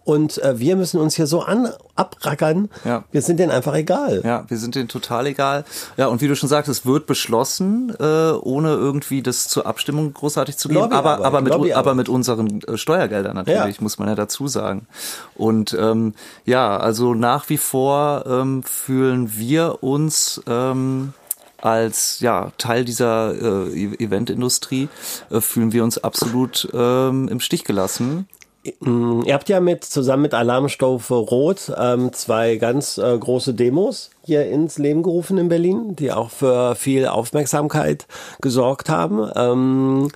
Und 0.04 0.38
äh, 0.42 0.58
wir 0.58 0.76
müssen 0.76 1.00
uns 1.00 1.14
hier 1.14 1.26
so 1.26 1.42
an, 1.42 1.68
abrackern. 1.96 2.68
Ja. 2.84 3.04
Wir 3.12 3.22
sind 3.22 3.38
denen 3.38 3.52
einfach 3.52 3.74
egal. 3.74 4.22
Ja, 4.24 4.44
wir 4.48 4.56
sind 4.58 4.74
denen 4.74 4.88
total 4.88 5.26
egal. 5.26 5.64
Ja, 5.96 6.06
und 6.08 6.20
wie 6.20 6.28
du 6.28 6.36
schon 6.36 6.48
sagst, 6.48 6.68
es 6.68 6.84
wird 6.86 7.06
beschlossen, 7.06 7.92
äh, 8.00 8.02
ohne 8.32 8.70
irgendwie 8.70 9.22
das 9.22 9.48
zur 9.48 9.66
Abstimmung 9.66 10.12
großartig 10.12 10.56
zu 10.56 10.68
geben. 10.68 10.92
Aber, 10.92 11.24
aber, 11.24 11.40
mit, 11.40 11.52
aber 11.74 11.94
mit 11.94 12.08
unseren 12.08 12.62
äh, 12.62 12.76
Steuergeldern 12.76 13.36
natürlich, 13.36 13.76
Ja. 13.76 13.82
muss 13.82 13.98
man 13.98 14.08
ja 14.08 14.14
dazu 14.14 14.48
sagen. 14.48 14.86
Und 15.34 15.76
ähm, 15.78 15.99
ja, 16.44 16.76
also 16.76 17.14
nach 17.14 17.48
wie 17.48 17.58
vor 17.58 18.24
ähm, 18.26 18.62
fühlen 18.62 19.32
wir 19.36 19.82
uns 19.82 20.40
ähm, 20.46 21.12
als 21.58 22.20
ja 22.20 22.52
Teil 22.58 22.84
dieser 22.84 23.34
äh, 23.66 23.68
E- 23.70 24.04
Eventindustrie 24.04 24.88
äh, 25.30 25.40
fühlen 25.40 25.72
wir 25.72 25.84
uns 25.84 25.98
absolut 25.98 26.68
ähm, 26.72 27.28
im 27.28 27.40
Stich 27.40 27.64
gelassen. 27.64 28.28
Ihr 28.62 29.32
habt 29.32 29.48
ja 29.48 29.58
mit 29.58 29.84
zusammen 29.84 30.20
mit 30.20 30.34
Alarmstufe 30.34 31.14
Rot 31.14 31.72
ähm, 31.78 32.12
zwei 32.12 32.56
ganz 32.56 32.98
äh, 32.98 33.16
große 33.18 33.54
Demos 33.54 34.10
hier 34.22 34.46
ins 34.50 34.76
Leben 34.76 35.02
gerufen 35.02 35.38
in 35.38 35.48
Berlin, 35.48 35.96
die 35.96 36.12
auch 36.12 36.28
für 36.28 36.74
viel 36.74 37.06
Aufmerksamkeit 37.06 38.06
gesorgt 38.42 38.90
haben. 38.90 39.30
Ähm, 39.34 40.08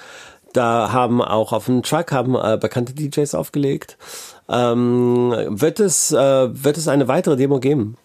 da 0.53 0.93
haben 0.93 1.23
auch 1.23 1.55
auf 1.55 1.65
dem 1.67 1.83
Truck 1.83 2.13
haben 2.13 2.35
äh, 2.37 2.59
bekannte 2.61 2.93
DJs 2.93 3.35
aufgelegt. 3.35 3.97
Ähm, 4.49 5.35
wird 5.49 5.81
es 5.81 6.13
äh, 6.13 6.17
wird 6.65 6.77
es 6.77 6.89
eine 6.89 7.09
weitere 7.09 7.37
Demo 7.37 7.61
geben? 7.61 7.97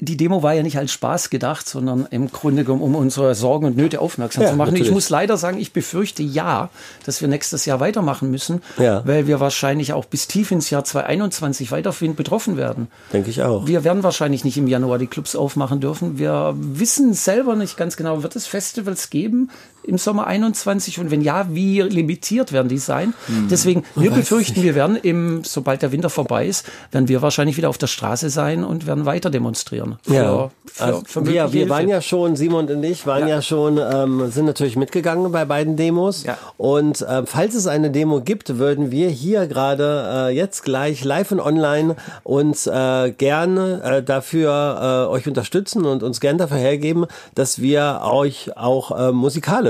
die 0.00 0.16
Demo 0.16 0.44
war 0.44 0.54
ja 0.54 0.62
nicht 0.62 0.78
als 0.78 0.92
Spaß 0.92 1.28
gedacht, 1.28 1.68
sondern 1.68 2.06
im 2.12 2.30
Grunde 2.30 2.62
genommen, 2.62 2.82
um 2.82 2.94
unsere 2.94 3.34
Sorgen 3.34 3.66
und 3.66 3.76
Nöte 3.76 4.00
aufmerksam 4.00 4.44
Ja, 4.44 4.50
zu 4.50 4.56
machen. 4.56 4.68
natürlich. 4.70 4.88
Ich 4.88 4.94
muss 4.94 5.10
leider 5.10 5.36
sagen, 5.36 5.58
ich 5.58 5.72
befürchte 5.72 6.22
ja, 6.22 6.70
dass 7.04 7.20
wir 7.20 7.26
nächstes 7.26 7.64
Jahr 7.66 7.80
weitermachen 7.80 8.30
müssen, 8.30 8.62
Ja. 8.78 9.04
weil 9.06 9.26
wir 9.26 9.40
wahrscheinlich 9.40 9.92
auch 9.92 10.04
bis 10.04 10.28
tief 10.28 10.52
ins 10.52 10.70
Jahr 10.70 10.84
2021 10.84 11.72
weiterhin 11.72 12.14
betroffen 12.14 12.56
werden. 12.56 12.86
Denke 13.12 13.30
ich 13.30 13.42
auch. 13.42 13.66
Wir 13.66 13.82
werden 13.82 14.04
wahrscheinlich 14.04 14.44
nicht 14.44 14.56
im 14.56 14.68
Januar 14.68 14.98
die 14.98 15.08
Clubs 15.08 15.34
aufmachen 15.34 15.80
dürfen. 15.80 16.16
Wir 16.16 16.54
wissen 16.56 17.12
selber 17.12 17.56
nicht 17.56 17.76
ganz 17.76 17.96
genau, 17.96 18.22
wird 18.22 18.36
es 18.36 18.46
Festivals 18.46 19.10
geben 19.10 19.50
im 19.88 19.98
Sommer 19.98 20.26
21 20.26 20.98
und 21.00 21.10
wenn 21.10 21.22
ja, 21.22 21.46
wie 21.50 21.80
limitiert 21.80 22.52
werden 22.52 22.68
die 22.68 22.78
sein? 22.78 23.14
Hm. 23.26 23.48
Deswegen, 23.50 23.84
wir 23.96 24.10
befürchten, 24.10 24.62
wir 24.62 24.74
werden 24.74 24.96
im, 24.96 25.42
sobald 25.44 25.82
der 25.82 25.92
Winter 25.92 26.10
vorbei 26.10 26.46
ist, 26.46 26.66
werden 26.92 27.08
wir 27.08 27.22
wahrscheinlich 27.22 27.56
wieder 27.56 27.68
auf 27.68 27.78
der 27.78 27.86
Straße 27.86 28.30
sein 28.30 28.64
und 28.64 28.86
werden 28.86 29.06
weiter 29.06 29.30
demonstrieren. 29.30 29.98
Für, 30.02 30.14
Ja, 30.14 30.50
für, 30.66 30.84
also 30.84 31.02
für 31.06 31.26
wir, 31.26 31.52
wir 31.52 31.68
waren 31.68 31.88
ja 31.88 32.02
schon, 32.02 32.36
Simon 32.36 32.68
und 32.68 32.84
ich 32.84 33.06
waren 33.06 33.26
ja, 33.26 33.40
schon, 33.42 33.78
ähm, 33.78 34.30
sind 34.30 34.44
natürlich 34.44 34.76
mitgegangen 34.76 35.32
bei 35.32 35.44
beiden 35.44 35.76
Demos. 35.76 36.24
Ja. 36.24 36.36
Und 36.56 37.00
äh, 37.02 37.24
falls 37.24 37.54
es 37.54 37.66
eine 37.66 37.90
Demo 37.90 38.20
gibt, 38.20 38.58
würden 38.58 38.90
wir 38.90 39.08
hier 39.08 39.46
gerade 39.46 40.28
äh, 40.28 40.36
jetzt 40.36 40.64
gleich 40.64 41.04
live 41.04 41.32
und 41.32 41.40
online 41.40 41.96
uns 42.24 42.66
äh, 42.66 43.12
gerne 43.12 43.82
äh, 43.82 44.02
dafür 44.02 45.06
äh, 45.08 45.12
euch 45.12 45.26
unterstützen 45.26 45.86
und 45.86 46.02
uns 46.02 46.20
gerne 46.20 46.38
dafür 46.38 46.58
hergeben, 46.58 47.06
dass 47.34 47.60
wir 47.60 48.02
euch 48.04 48.56
auch 48.56 48.90
äh, 48.90 49.12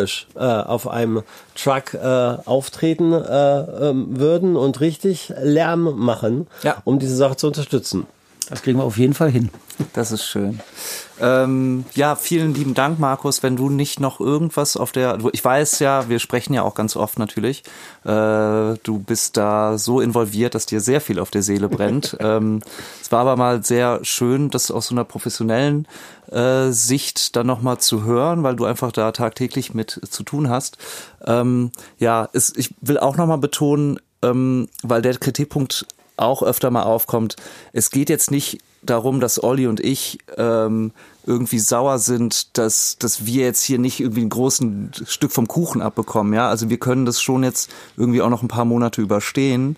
musikalisch 0.08 0.26
äh, 0.36 0.38
auf 0.40 0.88
einem 0.88 1.22
Truck 1.54 1.94
äh, 1.94 1.98
auftreten 2.48 3.12
äh, 3.12 3.60
ähm, 3.88 4.18
würden 4.18 4.56
und 4.56 4.80
richtig 4.80 5.32
Lärm 5.42 5.94
machen, 5.98 6.46
Ja. 6.62 6.76
um 6.84 6.98
diese 6.98 7.16
Sache 7.16 7.36
zu 7.36 7.46
unterstützen. 7.48 8.06
Das 8.48 8.62
kriegen 8.62 8.78
wir 8.78 8.84
auf 8.84 8.96
jeden 8.96 9.14
Fall 9.14 9.30
hin. 9.30 9.50
Das 9.92 10.10
ist 10.10 10.24
schön. 10.24 10.60
Ähm, 11.20 11.84
ja, 11.94 12.16
vielen 12.16 12.54
lieben 12.54 12.74
Dank, 12.74 12.98
Markus. 12.98 13.42
Wenn 13.42 13.56
du 13.56 13.68
nicht 13.68 14.00
noch 14.00 14.20
irgendwas 14.20 14.76
auf 14.76 14.90
der, 14.90 15.18
ich 15.32 15.44
weiß 15.44 15.80
ja, 15.80 16.08
wir 16.08 16.18
sprechen 16.18 16.54
ja 16.54 16.62
auch 16.62 16.74
ganz 16.74 16.96
oft 16.96 17.18
natürlich. 17.18 17.62
Äh, 18.04 18.76
du 18.82 18.98
bist 19.04 19.36
da 19.36 19.76
so 19.76 20.00
involviert, 20.00 20.54
dass 20.54 20.66
dir 20.66 20.80
sehr 20.80 21.00
viel 21.00 21.18
auf 21.18 21.30
der 21.30 21.42
Seele 21.42 21.68
brennt. 21.68 22.16
ähm, 22.20 22.62
es 23.02 23.12
war 23.12 23.20
aber 23.20 23.36
mal 23.36 23.62
sehr 23.64 24.00
schön, 24.02 24.50
das 24.50 24.70
aus 24.70 24.86
so 24.86 24.94
einer 24.94 25.04
professionellen 25.04 25.86
äh, 26.30 26.70
Sicht 26.70 27.36
dann 27.36 27.46
noch 27.46 27.60
mal 27.60 27.78
zu 27.78 28.04
hören, 28.04 28.42
weil 28.42 28.56
du 28.56 28.64
einfach 28.64 28.92
da 28.92 29.12
tagtäglich 29.12 29.74
mit 29.74 30.00
zu 30.08 30.22
tun 30.22 30.48
hast. 30.48 30.78
Ähm, 31.26 31.70
ja, 31.98 32.28
es, 32.32 32.54
ich 32.56 32.74
will 32.80 32.98
auch 32.98 33.16
noch 33.16 33.26
mal 33.26 33.36
betonen, 33.36 34.00
ähm, 34.22 34.68
weil 34.82 35.02
der 35.02 35.16
Kritikpunkt 35.16 35.86
auch 36.18 36.42
öfter 36.42 36.70
mal 36.70 36.82
aufkommt. 36.82 37.36
Es 37.72 37.90
geht 37.90 38.10
jetzt 38.10 38.30
nicht 38.30 38.58
darum, 38.82 39.20
dass 39.20 39.42
Olli 39.42 39.66
und 39.66 39.80
ich 39.80 40.18
ähm, 40.36 40.92
irgendwie 41.26 41.58
sauer 41.58 41.98
sind, 41.98 42.56
dass, 42.56 42.96
dass 42.98 43.26
wir 43.26 43.44
jetzt 43.44 43.62
hier 43.62 43.78
nicht 43.78 44.00
irgendwie 44.00 44.22
ein 44.22 44.30
großen 44.30 44.92
Stück 45.06 45.32
vom 45.32 45.48
Kuchen 45.48 45.82
abbekommen. 45.82 46.32
Ja, 46.32 46.48
also 46.48 46.70
wir 46.70 46.78
können 46.78 47.04
das 47.04 47.20
schon 47.20 47.42
jetzt 47.42 47.70
irgendwie 47.96 48.22
auch 48.22 48.30
noch 48.30 48.42
ein 48.42 48.48
paar 48.48 48.64
Monate 48.64 49.02
überstehen. 49.02 49.76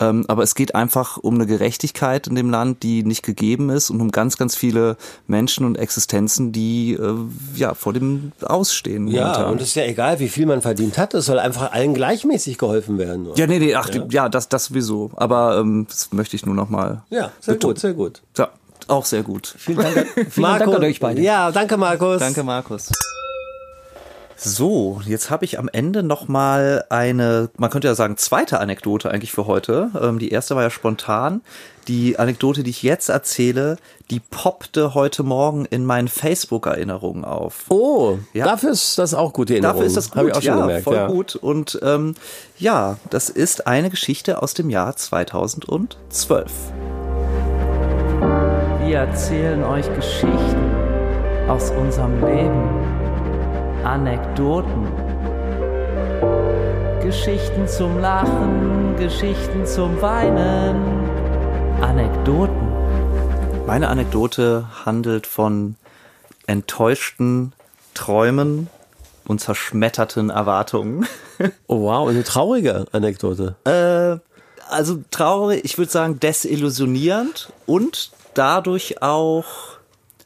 Ähm, 0.00 0.24
aber 0.28 0.42
es 0.42 0.54
geht 0.54 0.74
einfach 0.74 1.18
um 1.18 1.34
eine 1.34 1.46
Gerechtigkeit 1.46 2.26
in 2.26 2.34
dem 2.34 2.50
Land, 2.50 2.82
die 2.82 3.02
nicht 3.02 3.22
gegeben 3.22 3.68
ist 3.68 3.90
und 3.90 4.00
um 4.00 4.10
ganz, 4.10 4.38
ganz 4.38 4.56
viele 4.56 4.96
Menschen 5.26 5.66
und 5.66 5.76
Existenzen, 5.76 6.52
die 6.52 6.94
äh, 6.94 7.14
ja 7.54 7.74
vor 7.74 7.92
dem 7.92 8.32
Ausstehen. 8.40 9.08
Ja, 9.08 9.24
momentan. 9.24 9.52
und 9.52 9.60
es 9.60 9.68
ist 9.68 9.74
ja 9.74 9.84
egal, 9.84 10.18
wie 10.18 10.28
viel 10.28 10.46
man 10.46 10.62
verdient 10.62 10.96
hat. 10.96 11.12
Es 11.12 11.26
soll 11.26 11.38
einfach 11.38 11.72
allen 11.72 11.94
gleichmäßig 11.94 12.56
geholfen 12.56 12.98
werden. 12.98 13.24
Nur. 13.24 13.36
ja, 13.36 13.46
nee, 13.46 13.58
nee, 13.58 13.74
ach, 13.74 13.90
ja, 14.10 14.28
das, 14.28 14.48
das 14.48 14.66
sowieso. 14.66 15.10
Aber 15.16 15.58
ähm, 15.58 15.86
das 15.88 16.12
möchte 16.12 16.34
ich 16.34 16.46
nur 16.46 16.54
noch 16.54 16.70
mal. 16.70 17.02
ja 17.10 17.30
sehr 17.40 17.56
gut, 17.56 17.78
sehr 17.78 17.92
gut. 17.92 18.22
Ja, 18.38 18.48
auch 18.88 19.04
sehr 19.04 19.22
gut. 19.22 19.54
Vielen 19.58 19.78
Dank, 19.78 20.06
vielen 20.30 20.42
Dank 20.58 20.74
an 20.74 20.84
euch 20.84 20.98
beide. 20.98 21.20
Ja, 21.20 21.50
danke 21.52 21.76
Markus. 21.76 22.20
Danke, 22.20 22.42
Markus. 22.42 22.90
So, 24.42 25.02
jetzt 25.04 25.28
habe 25.28 25.44
ich 25.44 25.58
am 25.58 25.68
Ende 25.70 26.02
noch 26.02 26.26
mal 26.26 26.86
eine, 26.88 27.50
man 27.58 27.68
könnte 27.68 27.88
ja 27.88 27.94
sagen, 27.94 28.16
zweite 28.16 28.58
Anekdote 28.58 29.10
eigentlich 29.10 29.32
für 29.32 29.46
heute. 29.46 29.90
Ähm, 30.00 30.18
die 30.18 30.30
erste 30.30 30.56
war 30.56 30.62
ja 30.62 30.70
spontan. 30.70 31.42
Die 31.88 32.18
Anekdote, 32.18 32.62
die 32.62 32.70
ich 32.70 32.82
jetzt 32.82 33.10
erzähle, 33.10 33.76
die 34.08 34.18
poppte 34.18 34.94
heute 34.94 35.24
Morgen 35.24 35.66
in 35.66 35.84
meinen 35.84 36.08
Facebook-Erinnerungen 36.08 37.26
auf. 37.26 37.66
Oh, 37.68 38.16
Ja. 38.32 38.46
dafür 38.46 38.70
ist 38.70 38.96
das 38.96 39.12
auch 39.12 39.34
gute 39.34 39.52
Erinnerung. 39.52 39.74
Dafür 39.76 39.86
ist 39.86 39.98
das 39.98 40.10
gut, 40.10 40.32
auch 40.32 40.36
schon 40.36 40.42
ja, 40.42 40.60
gemerkt. 40.62 40.84
voll 40.84 40.96
ja. 40.96 41.06
gut. 41.08 41.36
Und 41.36 41.78
ähm, 41.82 42.14
ja, 42.56 42.96
das 43.10 43.28
ist 43.28 43.66
eine 43.66 43.90
Geschichte 43.90 44.42
aus 44.42 44.54
dem 44.54 44.70
Jahr 44.70 44.96
2012. 44.96 46.50
Wir 48.86 49.00
erzählen 49.00 49.62
euch 49.64 49.94
Geschichten 49.94 50.70
aus 51.46 51.70
unserem 51.72 52.24
Leben. 52.24 52.99
Anekdoten. 53.84 54.88
Geschichten 57.02 57.66
zum 57.66 57.98
Lachen, 57.98 58.94
Geschichten 58.96 59.66
zum 59.66 60.00
Weinen. 60.02 61.10
Anekdoten. 61.80 62.68
Meine 63.66 63.88
Anekdote 63.88 64.66
handelt 64.84 65.26
von 65.26 65.76
enttäuschten 66.46 67.54
Träumen 67.94 68.68
und 69.26 69.40
zerschmetterten 69.40 70.30
Erwartungen. 70.30 71.06
Oh 71.68 71.80
wow, 71.80 72.06
eine 72.06 72.22
traurige 72.22 72.84
Anekdote. 72.92 73.56
Äh, 73.64 74.18
also 74.70 74.98
traurig, 75.10 75.64
ich 75.64 75.78
würde 75.78 75.90
sagen 75.90 76.20
desillusionierend 76.20 77.50
und 77.64 78.10
dadurch 78.34 79.00
auch 79.00 79.46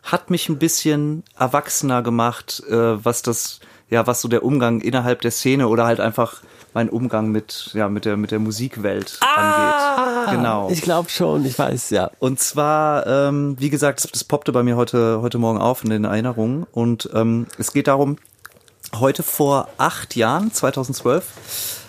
hat 0.05 0.31
mich 0.31 0.49
ein 0.49 0.59
bisschen 0.59 1.25
erwachsener 1.39 2.03
gemacht, 2.03 2.63
äh, 2.69 3.05
was 3.05 3.23
das, 3.23 3.61
ja, 3.91 4.07
was 4.07 4.21
so 4.21 4.29
der 4.29 4.45
Umgang 4.45 4.81
innerhalb 4.81 5.23
der 5.23 5.31
Szene 5.31 5.69
oder 5.69 5.87
halt 5.87 6.01
einfach 6.01 6.43
mein 6.75 6.91
Umgang 6.91 7.29
mit, 7.29 7.71
ja, 7.73 7.89
mit 7.89 8.05
der, 8.05 8.17
mit 8.17 8.31
der 8.31 8.41
Musikwelt 8.41 9.19
angeht. 9.35 10.37
Genau. 10.37 10.69
Ich 10.71 10.83
glaube 10.83 11.09
schon, 11.09 11.45
ich 11.47 11.59
weiß, 11.59 11.91
ja. 11.91 12.11
Und 12.19 12.41
zwar, 12.41 13.07
ähm, 13.07 13.57
wie 13.59 13.71
gesagt, 13.71 14.05
das, 14.05 14.11
das 14.11 14.25
poppte 14.25 14.53
bei 14.53 14.63
mir 14.63 14.77
heute, 14.77 15.21
heute 15.23 15.39
Morgen 15.39 15.59
auf 15.59 15.85
in 15.85 15.91
den 15.91 16.05
Erinnerungen. 16.05 16.67
Und 16.73 17.09
ähm, 17.15 17.47
es 17.59 17.73
geht 17.73 17.87
darum, 17.87 18.17
heute 18.99 19.23
vor 19.23 19.69
acht 19.79 20.17
Jahren, 20.17 20.53
2012, 20.53 21.81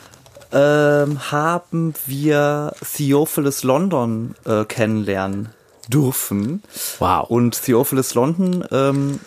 ähm, 0.52 1.32
haben 1.32 1.94
wir 2.06 2.74
Theophilus 2.96 3.64
London 3.64 4.36
äh, 4.46 4.64
kennenlernen 4.66 5.50
dürfen. 5.88 6.64
Wow. 7.00 7.30
Und 7.30 7.62
Theophilus 7.64 8.14
London, 8.14 8.66
ähm, 8.72 9.20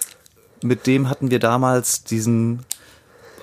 mit 0.62 0.86
dem 0.86 1.08
hatten 1.08 1.30
wir 1.30 1.38
damals 1.38 2.04
diesen, 2.04 2.64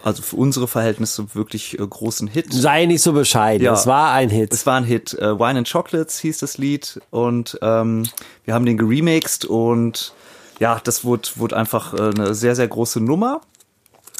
also 0.03 0.21
für 0.21 0.35
unsere 0.35 0.67
Verhältnisse 0.67 1.33
wirklich 1.33 1.79
äh, 1.79 1.87
großen 1.87 2.27
Hit. 2.27 2.53
Sei 2.53 2.85
nicht 2.85 3.01
so 3.01 3.13
bescheiden. 3.13 3.65
Ja. 3.65 3.73
Es 3.73 3.87
war 3.87 4.11
ein 4.11 4.29
Hit. 4.29 4.53
Es 4.53 4.65
war 4.65 4.75
ein 4.75 4.83
Hit. 4.83 5.13
Äh, 5.13 5.39
Wine 5.39 5.59
and 5.59 5.71
Chocolates 5.71 6.19
hieß 6.19 6.39
das 6.39 6.57
Lied 6.57 6.99
und 7.09 7.57
ähm, 7.61 8.03
wir 8.43 8.53
haben 8.53 8.65
den 8.65 8.77
geremixed 8.77 9.45
und 9.45 10.13
ja, 10.59 10.79
das 10.83 11.03
wurde, 11.03 11.29
wurde 11.35 11.57
einfach 11.57 11.93
äh, 11.93 11.97
eine 11.97 12.33
sehr, 12.33 12.55
sehr 12.55 12.67
große 12.67 12.99
Nummer. 12.99 13.41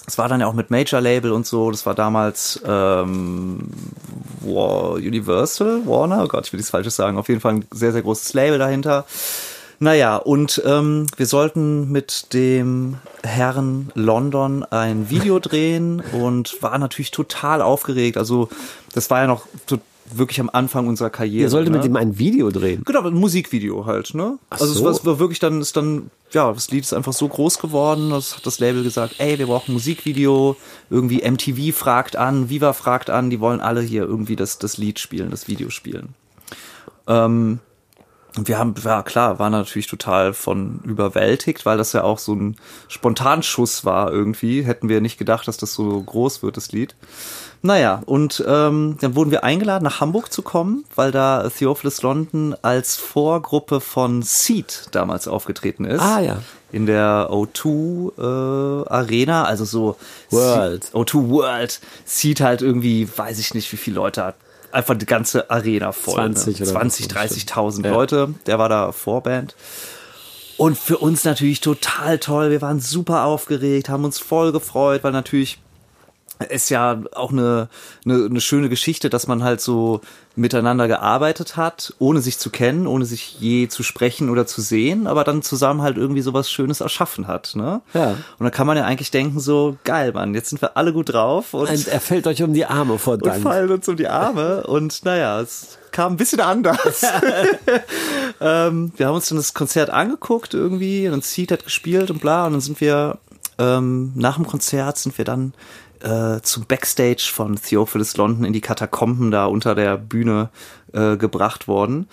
Es 0.08 0.18
war 0.18 0.28
dann 0.30 0.40
ja 0.42 0.48
auch 0.48 0.54
mit 0.54 0.70
Major 0.72 1.02
Label 1.02 1.32
und 1.32 1.46
so. 1.48 1.72
Das 1.72 1.86
war 1.86 1.96
damals 1.96 2.62
ähm, 2.66 3.70
War 4.42 4.94
Universal, 4.94 5.82
Warner. 5.86 6.24
Oh 6.24 6.28
Gott, 6.28 6.46
ich 6.48 6.54
will 6.54 6.58
nichts 6.60 6.70
Falsches 6.72 6.96
sagen. 6.96 7.18
Auf 7.18 7.28
jeden 7.28 7.42
Fall 7.42 7.54
ein 7.56 7.66
sehr, 7.72 7.92
sehr 7.92 8.02
großes 8.04 8.34
Label 8.34 8.60
dahinter. 8.60 9.06
Naja, 9.80 10.16
und 10.16 10.62
ähm, 10.66 11.08
wir 11.18 11.26
sollten 11.26 11.92
mit 11.92 12.34
dem 12.34 12.98
Herrn 13.24 13.92
London 13.94 14.64
ein 14.64 15.10
Video 15.10 15.40
drehen 15.40 16.02
und 16.14 16.62
war 16.62 16.78
natürlich 16.78 17.12
total 17.12 17.62
aufgeregt. 17.62 18.18
Also 18.18 18.48
das 18.94 19.10
war 19.10 19.22
ja 19.22 19.28
noch 19.28 19.48
to- 19.68 19.80
wirklich 20.14 20.40
am 20.40 20.50
Anfang 20.52 20.88
unserer 20.88 21.10
Karriere. 21.10 21.44
Ihr 21.44 21.50
solltet 21.50 21.72
ne? 21.72 21.80
mit 21.80 21.86
ihm 21.86 21.96
ein 21.96 22.18
Video 22.20 22.52
drehen. 22.52 22.84
Genau, 22.86 23.02
ein 23.02 23.14
Musikvideo 23.14 23.86
halt, 23.86 24.14
ne? 24.14 24.38
also 24.50 24.66
es 24.66 24.78
so. 24.78 24.86
war, 24.86 24.92
es 24.92 25.06
war 25.06 25.20
wirklich 25.20 25.40
dann, 25.40 25.62
ist 25.62 25.76
dann, 25.76 26.12
ja, 26.32 26.52
das 26.52 26.70
Lied 26.72 26.84
ist 26.84 26.94
einfach 26.94 27.14
so 27.14 27.28
groß 27.28 27.60
geworden, 27.60 28.12
das 28.12 28.36
hat 28.36 28.46
das 28.46 28.60
Label 28.60 28.84
gesagt, 28.84 29.16
ey, 29.18 29.40
wir 29.40 29.48
brauchen 29.48 29.72
ein 29.72 29.74
Musikvideo, 29.74 30.56
irgendwie 30.90 31.30
MTV 31.30 31.76
fragt 31.76 32.16
an, 32.16 32.50
Viva 32.50 32.74
fragt 32.74 33.10
an, 33.10 33.30
die 33.30 33.40
wollen 33.40 33.62
alle 33.62 33.82
hier 33.82 34.04
irgendwie 34.04 34.36
das, 34.36 34.60
das 34.60 34.78
Lied 34.78 35.00
spielen, 35.00 35.32
das 35.32 35.48
Video 35.48 35.70
spielen. 35.70 36.10
Ähm, 37.08 37.60
und 38.38 38.48
wir 38.48 38.58
haben, 38.60 38.76
ja 38.84 39.02
klar, 39.04 39.40
waren 39.40 39.52
natürlich 39.52 39.88
total 39.88 40.34
von 40.34 40.80
überwältigt, 40.84 41.66
weil 41.66 41.78
das 41.78 41.94
ja 41.94 42.04
auch 42.04 42.20
so 42.20 42.34
ein 42.34 42.58
Spontanschuss 42.88 43.86
war 43.86 44.12
irgendwie. 44.12 44.64
Hätten 44.64 44.90
wir 44.90 45.00
nicht 45.02 45.18
gedacht, 45.18 45.48
dass 45.48 45.58
das 45.58 45.74
so 45.74 46.02
groß 46.02 46.44
wird, 46.44 46.58
das 46.58 46.72
Lied. 46.72 46.96
Naja, 47.62 48.02
und 48.06 48.44
ähm, 48.48 48.98
dann 49.02 49.16
wurden 49.16 49.32
wir 49.32 49.44
eingeladen, 49.44 49.84
nach 49.86 50.00
Hamburg 50.00 50.32
zu 50.32 50.42
kommen, 50.44 50.86
weil 50.96 51.12
da 51.12 51.50
Theophilus 51.50 52.02
London 52.04 52.56
als 52.62 52.96
Vorgruppe 52.96 53.82
von 53.82 54.22
Seed 54.22 54.88
damals 54.92 55.28
aufgetreten 55.28 55.86
ist. 55.86 56.02
Ah, 56.02 56.20
ja. 56.20 56.38
In 56.72 56.86
der 56.86 57.30
O2 57.32 58.12
äh, 58.20 58.88
Arena, 58.90 59.46
also 59.46 59.66
so 59.66 59.96
World. 60.30 60.84
Seed- 60.86 60.94
O2 60.94 61.30
World. 61.30 61.80
Seed 62.04 62.42
halt 62.42 62.62
irgendwie, 62.62 63.08
weiß 63.16 63.40
ich 63.40 63.54
nicht, 63.54 63.72
wie 63.72 63.78
viele 63.78 63.96
Leute 63.96 64.24
hat. 64.26 64.36
Einfach 64.76 64.96
die 64.96 65.06
ganze 65.06 65.50
Arena 65.50 65.94
voll. 65.94 66.16
20 66.16 66.60
ne? 66.60 66.66
oder 66.66 66.80
20, 66.82 67.16
was, 67.16 67.32
30.000 67.32 67.86
Ja. 67.86 67.92
Leute. 67.92 68.36
Der 68.46 68.60
war 68.60 68.68
da 68.68 68.92
Vorband. 68.92 69.56
Und 70.58 70.78
für 70.78 70.98
uns 70.98 71.24
natürlich 71.24 71.62
total 71.62 72.20
toll. 72.20 72.52
Wir 72.52 72.62
waren 72.62 72.82
super 72.82 73.24
aufgeregt, 73.24 73.88
haben 73.88 74.04
uns 74.04 74.20
voll 74.20 74.52
gefreut, 74.52 75.06
weil 75.06 75.14
natürlich 75.14 75.60
ist 76.50 76.70
ja 76.70 77.02
auch 77.14 77.32
eine, 77.32 77.70
eine, 78.06 78.26
eine 78.26 78.42
schöne 78.42 78.70
Geschichte, 78.70 79.10
dass 79.10 79.28
man 79.28 79.44
halt 79.44 79.62
so 79.62 80.02
miteinander 80.36 80.88
gearbeitet 80.88 81.56
hat, 81.56 81.94
ohne 81.98 82.20
sich 82.20 82.38
zu 82.38 82.50
kennen, 82.50 82.88
ohne 82.88 83.06
sich 83.06 83.40
je 83.40 83.70
zu 83.70 83.84
sprechen 83.84 84.30
oder 84.30 84.46
zu 84.46 84.62
sehen, 84.62 85.08
aber 85.08 85.24
dann 85.24 85.42
zusammen 85.42 85.82
halt 85.82 85.96
irgendwie 85.96 86.22
sowas 86.22 86.52
Schönes 86.52 86.82
erschaffen 86.82 87.28
hat. 87.28 87.54
Ne? 87.56 87.82
Ja. 87.94 88.18
Und 88.38 88.44
da 88.44 88.50
kann 88.50 88.68
man 88.68 88.76
ja 88.76 88.84
eigentlich 88.84 89.12
denken, 89.12 89.40
so, 89.40 89.78
geil, 89.86 90.12
Mann, 90.12 90.34
jetzt 90.34 90.50
sind 90.50 90.62
wir 90.62 90.76
alle 90.76 90.92
gut 90.92 91.14
drauf 91.14 91.54
und, 91.54 91.70
Und 91.70 91.88
er 91.88 92.02
fällt 92.02 92.28
euch 92.28 92.44
um 92.44 92.54
die 92.54 92.66
Arme 92.66 92.98
vor 93.00 93.14
und 93.14 93.26
Dank. 93.26 93.44
fallen 93.44 93.72
uns 93.72 93.88
um 93.88 93.96
die 93.96 94.10
Arme. 94.10 94.68
Und 94.68 95.06
naja, 95.06 95.40
es 95.40 95.78
kam 95.92 96.14
ein 96.14 96.18
bisschen 96.18 96.42
anders. 96.42 97.04
ähm, 98.42 98.92
wir 98.98 99.08
haben 99.08 99.16
uns 99.16 99.30
dann 99.30 99.38
das 99.38 99.54
Konzert 99.54 99.90
angeguckt 99.90 100.54
irgendwie 100.54 101.08
und 101.08 101.24
Seed 101.24 101.52
hat 101.54 101.64
gespielt 101.64 102.12
und 102.12 102.20
bla. 102.20 102.46
Und 102.46 102.54
dann 102.54 102.62
sind 102.62 102.82
wir 102.82 103.20
ähm, 103.58 104.12
nach 104.16 104.36
dem 104.36 104.46
Konzert 104.46 104.98
sind 104.98 105.18
wir 105.18 105.26
dann 105.26 105.54
äh, 106.06 106.42
zum 106.42 106.66
Backstage 106.66 107.30
von 107.34 107.56
Theophilus 107.56 108.16
London 108.16 108.46
in 108.46 108.54
die 108.54 108.62
Katakomben 108.62 109.32
da 109.32 109.46
unter 109.46 109.76
der 109.76 109.98
Bühne 109.98 110.50
äh, 110.94 111.18
gebracht 111.18 111.68
worden. 111.68 112.08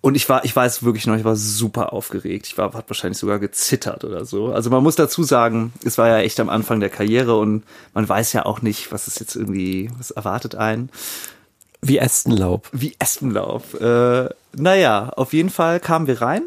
Und 0.00 0.16
ich 0.16 0.28
war, 0.28 0.44
ich 0.44 0.54
weiß 0.54 0.82
wirklich 0.82 1.06
noch, 1.06 1.16
ich 1.16 1.24
war 1.24 1.36
super 1.36 1.92
aufgeregt. 1.92 2.46
Ich 2.46 2.58
war, 2.58 2.72
hat 2.74 2.90
wahrscheinlich 2.90 3.18
sogar 3.18 3.38
gezittert 3.38 4.04
oder 4.04 4.24
so. 4.24 4.52
Also 4.52 4.68
man 4.68 4.82
muss 4.82 4.96
dazu 4.96 5.22
sagen, 5.22 5.72
es 5.82 5.96
war 5.96 6.08
ja 6.08 6.18
echt 6.18 6.40
am 6.40 6.50
Anfang 6.50 6.80
der 6.80 6.90
Karriere 6.90 7.38
und 7.38 7.64
man 7.94 8.06
weiß 8.06 8.34
ja 8.34 8.44
auch 8.44 8.60
nicht, 8.60 8.92
was 8.92 9.08
ist 9.08 9.20
jetzt 9.20 9.34
irgendwie, 9.34 9.90
was 9.96 10.10
erwartet 10.10 10.56
einen. 10.56 10.90
Wie 11.80 11.98
Ästenlaub. 11.98 12.68
Wie 12.72 12.94
Espenlauf. 12.98 13.74
Äh, 13.80 14.28
naja, 14.54 15.10
auf 15.16 15.32
jeden 15.32 15.50
Fall 15.50 15.80
kamen 15.80 16.06
wir 16.06 16.20
rein 16.20 16.42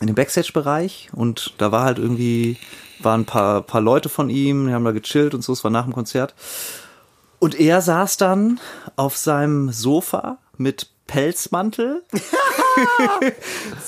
in 0.00 0.08
den 0.08 0.16
Backstage-Bereich 0.16 1.10
und 1.12 1.54
da 1.58 1.72
war 1.72 1.84
halt 1.84 1.98
irgendwie, 1.98 2.58
waren 3.00 3.22
ein 3.22 3.26
paar, 3.26 3.62
paar 3.62 3.80
Leute 3.80 4.08
von 4.08 4.30
ihm, 4.30 4.66
die 4.66 4.72
haben 4.72 4.84
da 4.84 4.92
gechillt 4.92 5.34
und 5.34 5.42
so, 5.42 5.52
es 5.52 5.64
war 5.64 5.70
nach 5.70 5.84
dem 5.84 5.92
Konzert. 5.92 6.34
Und 7.38 7.58
er 7.58 7.82
saß 7.82 8.16
dann 8.16 8.60
auf 8.96 9.16
seinem 9.16 9.70
Sofa 9.70 10.38
mit 10.56 10.88
Pelzmantel. 11.06 12.02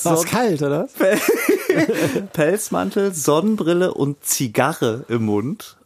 War 0.03 0.25
kalt, 0.25 0.63
oder? 0.63 0.89
Pelzmantel, 2.33 3.13
Sonnenbrille 3.13 3.93
und 3.93 4.25
Zigarre 4.25 5.05
im 5.09 5.25
Mund. 5.25 5.77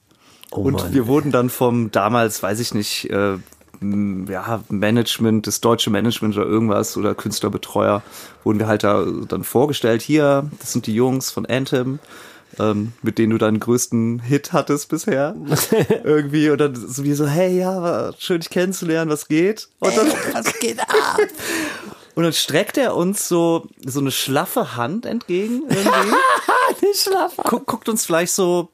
und 0.51 0.75
Mann. 0.75 0.93
wir 0.93 1.07
wurden 1.07 1.33
dann 1.33 1.51
vom 1.51 1.91
damals, 1.91 2.43
weiß 2.43 2.61
ich 2.61 2.75
nicht, 2.75 3.11
äh, 3.11 3.39
ja, 4.29 4.63
Management, 4.69 5.47
das 5.47 5.61
deutsche 5.61 5.91
Management 5.91 6.37
oder 6.37 6.47
irgendwas 6.47 6.97
oder 6.97 7.15
Künstlerbetreuer, 7.15 8.03
wurden 8.45 8.59
wir 8.59 8.67
halt 8.69 8.85
da 8.85 9.05
dann 9.29 9.45
vorgestellt. 9.45 10.03
Hier, 10.03 10.49
das 10.61 10.73
sind 10.73 10.87
die 10.87 10.95
Jungs 10.95 11.31
von 11.31 11.47
Anthem, 11.47 11.99
ähm, 12.59 12.93
mit 13.03 13.19
denen 13.19 13.31
du 13.31 13.39
deinen 13.39 13.61
größten 13.61 14.21
Hit 14.21 14.53
hattest 14.53 14.89
bisher. 14.89 15.35
Irgendwie. 16.05 16.51
Und 16.51 16.59
dann 16.59 16.75
so 16.75 17.05
wie 17.05 17.15
so, 17.15 17.27
hey, 17.27 17.59
ja, 17.59 18.13
schön 18.19 18.41
dich 18.41 18.51
kennenzulernen, 18.51 19.11
was 19.11 19.29
geht? 19.29 19.69
Und 19.79 19.97
dann, 19.97 20.07
Was 20.33 20.59
geht 20.59 20.81
ab? 20.81 21.19
und 22.15 22.23
dann 22.23 22.33
streckt 22.33 22.77
er 22.77 22.97
uns 22.97 23.29
so, 23.29 23.67
so 23.85 24.01
eine 24.01 24.11
schlaffe 24.11 24.77
Hand 24.77 25.07
entgegen 25.07 25.63
irgendwie. 25.69 26.17
Die 26.81 26.99
Schlaffer. 26.99 27.43
guckt, 27.43 27.89
uns 27.89 28.05
vielleicht 28.05 28.33
so 28.33 28.71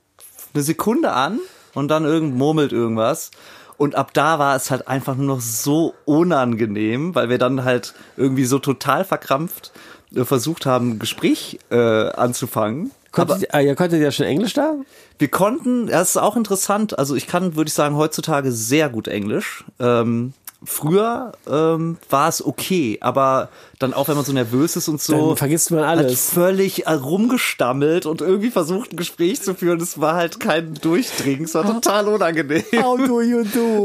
eine 0.54 0.62
Sekunde 0.62 1.12
an 1.12 1.40
und 1.74 1.88
dann 1.88 2.04
irgend 2.04 2.36
murmelt 2.36 2.72
irgendwas. 2.72 3.30
Und 3.76 3.94
ab 3.94 4.12
da 4.12 4.40
war 4.40 4.56
es 4.56 4.70
halt 4.72 4.88
einfach 4.88 5.14
nur 5.14 5.26
noch 5.26 5.40
so 5.40 5.94
unangenehm, 6.04 7.14
weil 7.14 7.28
wir 7.28 7.38
dann 7.38 7.64
halt 7.64 7.94
irgendwie 8.16 8.44
so 8.44 8.58
total 8.58 9.04
verkrampft 9.04 9.72
äh, 10.14 10.24
versucht 10.24 10.66
haben, 10.66 10.92
ein 10.92 10.98
Gespräch 10.98 11.60
äh, 11.70 11.76
anzufangen. 12.10 12.90
Aber 13.20 13.34
Konntet, 13.34 13.54
ah, 13.54 13.60
ihr 13.60 13.74
konntet 13.74 14.00
ja 14.02 14.10
schon 14.10 14.26
Englisch 14.26 14.54
da? 14.54 14.74
wir 15.18 15.28
konnten, 15.28 15.88
das 15.88 16.10
ist 16.10 16.16
auch 16.16 16.36
interessant, 16.36 16.98
also 16.98 17.14
ich 17.16 17.26
kann, 17.26 17.56
würde 17.56 17.68
ich 17.68 17.74
sagen, 17.74 17.96
heutzutage 17.96 18.52
sehr 18.52 18.88
gut 18.88 19.08
Englisch. 19.08 19.64
Ähm, 19.80 20.32
früher 20.64 21.32
ähm, 21.48 21.98
war 22.10 22.28
es 22.28 22.44
okay, 22.44 22.98
aber 23.00 23.48
dann 23.78 23.94
auch, 23.94 24.08
wenn 24.08 24.16
man 24.16 24.24
so 24.24 24.32
nervös 24.32 24.76
ist 24.76 24.88
und 24.88 25.00
so, 25.00 25.28
Dann 25.28 25.36
vergisst 25.36 25.70
man 25.70 25.80
hat 25.86 25.98
alles. 25.98 26.30
völlig 26.30 26.86
äh, 26.86 26.92
rumgestammelt 26.92 28.06
und 28.06 28.20
irgendwie 28.20 28.50
versucht, 28.50 28.92
ein 28.92 28.96
Gespräch 28.96 29.42
zu 29.42 29.54
führen. 29.54 29.80
Es 29.80 30.00
war 30.00 30.14
halt 30.14 30.40
kein 30.40 30.74
Durchdringen, 30.74 31.44
es 31.44 31.54
war 31.54 31.64
total 31.80 32.08
unangenehm. 32.08 32.62
How 32.80 32.96
do 32.96 33.20
you 33.22 33.42
do? 33.44 33.84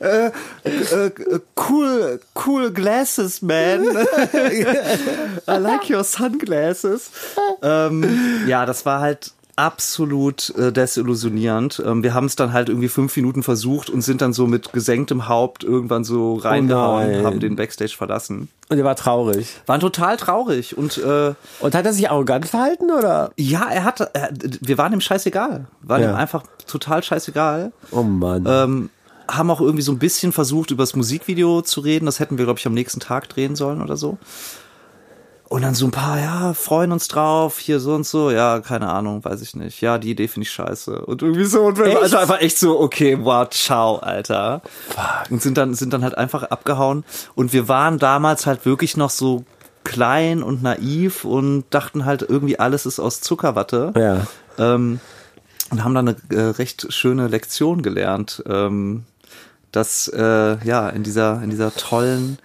Äh, 0.00 0.26
äh, 0.26 1.10
cool, 1.56 2.20
cool 2.46 2.70
glasses, 2.72 3.42
man. 3.42 3.84
I 5.46 5.58
like 5.58 5.90
your 5.90 6.04
sunglasses. 6.04 7.10
Ähm, 7.62 8.44
ja, 8.46 8.66
das 8.66 8.84
war 8.86 9.00
halt 9.00 9.32
absolut 9.56 10.50
äh, 10.56 10.72
desillusionierend. 10.72 11.82
Ähm, 11.84 12.02
wir 12.02 12.14
haben 12.14 12.26
es 12.26 12.36
dann 12.36 12.52
halt 12.52 12.68
irgendwie 12.68 12.88
fünf 12.88 13.14
Minuten 13.16 13.42
versucht 13.42 13.90
und 13.90 14.00
sind 14.02 14.22
dann 14.22 14.32
so 14.32 14.46
mit 14.46 14.72
gesenktem 14.72 15.28
Haupt 15.28 15.64
irgendwann 15.64 16.04
so 16.04 16.34
reingehauen, 16.36 17.12
nein. 17.12 17.24
haben 17.24 17.40
den 17.40 17.56
Backstage 17.56 17.94
verlassen. 17.96 18.48
Und 18.68 18.78
er 18.78 18.84
war 18.84 18.96
traurig. 18.96 19.48
Waren 19.66 19.80
total 19.80 20.16
traurig 20.16 20.76
und 20.76 20.98
äh, 20.98 21.34
Und 21.60 21.74
hat 21.74 21.84
er 21.84 21.92
sich 21.92 22.10
arrogant 22.10 22.46
verhalten, 22.46 22.90
oder? 22.90 23.30
ja, 23.36 23.68
er 23.70 23.84
hatte, 23.84 24.10
er, 24.14 24.30
wir 24.60 24.78
waren 24.78 24.92
ihm 24.92 25.00
scheißegal, 25.00 25.66
waren 25.82 26.02
Ja. 26.02 26.10
ihm 26.12 26.16
einfach 26.16 26.44
total 26.66 27.02
scheißegal. 27.02 27.72
Oh 27.90 28.02
Mann. 28.02 28.44
Ähm, 28.48 28.90
haben 29.28 29.50
auch 29.50 29.60
irgendwie 29.60 29.82
so 29.82 29.92
ein 29.92 29.98
bisschen 29.98 30.32
versucht, 30.32 30.70
über 30.72 30.82
das 30.82 30.94
Musikvideo 30.96 31.62
zu 31.62 31.80
reden. 31.80 32.06
Das 32.06 32.18
hätten 32.20 32.38
wir, 32.38 32.44
glaube 32.44 32.58
ich, 32.58 32.66
am 32.66 32.74
nächsten 32.74 33.00
Tag 33.00 33.28
drehen 33.28 33.54
sollen 33.56 33.80
oder 33.80 33.96
so. 33.96 34.18
Und 35.52 35.60
dann 35.60 35.74
so 35.74 35.84
ein 35.84 35.90
paar, 35.90 36.18
ja, 36.18 36.54
freuen 36.54 36.92
uns 36.92 37.08
drauf, 37.08 37.58
hier 37.58 37.78
so 37.78 37.94
und 37.94 38.06
so. 38.06 38.30
Ja, 38.30 38.60
keine 38.60 38.88
Ahnung, 38.88 39.22
weiß 39.22 39.42
ich 39.42 39.54
nicht. 39.54 39.82
Ja, 39.82 39.98
die 39.98 40.12
Idee 40.12 40.26
finde 40.26 40.44
ich 40.44 40.50
scheiße. 40.50 41.04
Und 41.04 41.20
irgendwie 41.20 41.44
so. 41.44 41.64
Und 41.64 41.76
wir 41.76 41.84
Echt? 41.84 41.98
also 41.98 42.16
einfach 42.16 42.40
echt 42.40 42.58
so, 42.58 42.80
okay, 42.80 43.18
wow, 43.20 43.46
ciao, 43.50 43.96
Alter. 43.98 44.62
Und 45.28 45.42
sind 45.42 45.58
dann, 45.58 45.74
sind 45.74 45.92
dann 45.92 46.04
halt 46.04 46.16
einfach 46.16 46.44
abgehauen. 46.44 47.04
Und 47.34 47.52
wir 47.52 47.68
waren 47.68 47.98
damals 47.98 48.46
halt 48.46 48.64
wirklich 48.64 48.96
noch 48.96 49.10
so 49.10 49.44
klein 49.84 50.42
und 50.42 50.62
naiv 50.62 51.26
und 51.26 51.64
dachten 51.68 52.06
halt 52.06 52.22
irgendwie 52.22 52.58
alles 52.58 52.86
ist 52.86 52.98
aus 52.98 53.20
Zuckerwatte 53.20 53.92
ja. 53.94 54.26
ähm, 54.56 55.00
und 55.70 55.84
haben 55.84 55.94
dann 55.94 56.08
eine 56.08 56.16
äh, 56.30 56.48
recht 56.52 56.90
schöne 56.94 57.28
Lektion 57.28 57.82
gelernt, 57.82 58.42
ähm, 58.48 59.04
dass 59.70 60.08
äh, 60.08 60.64
ja 60.64 60.88
in 60.88 61.02
dieser 61.02 61.42
in 61.42 61.50
dieser 61.50 61.74
tollen 61.74 62.38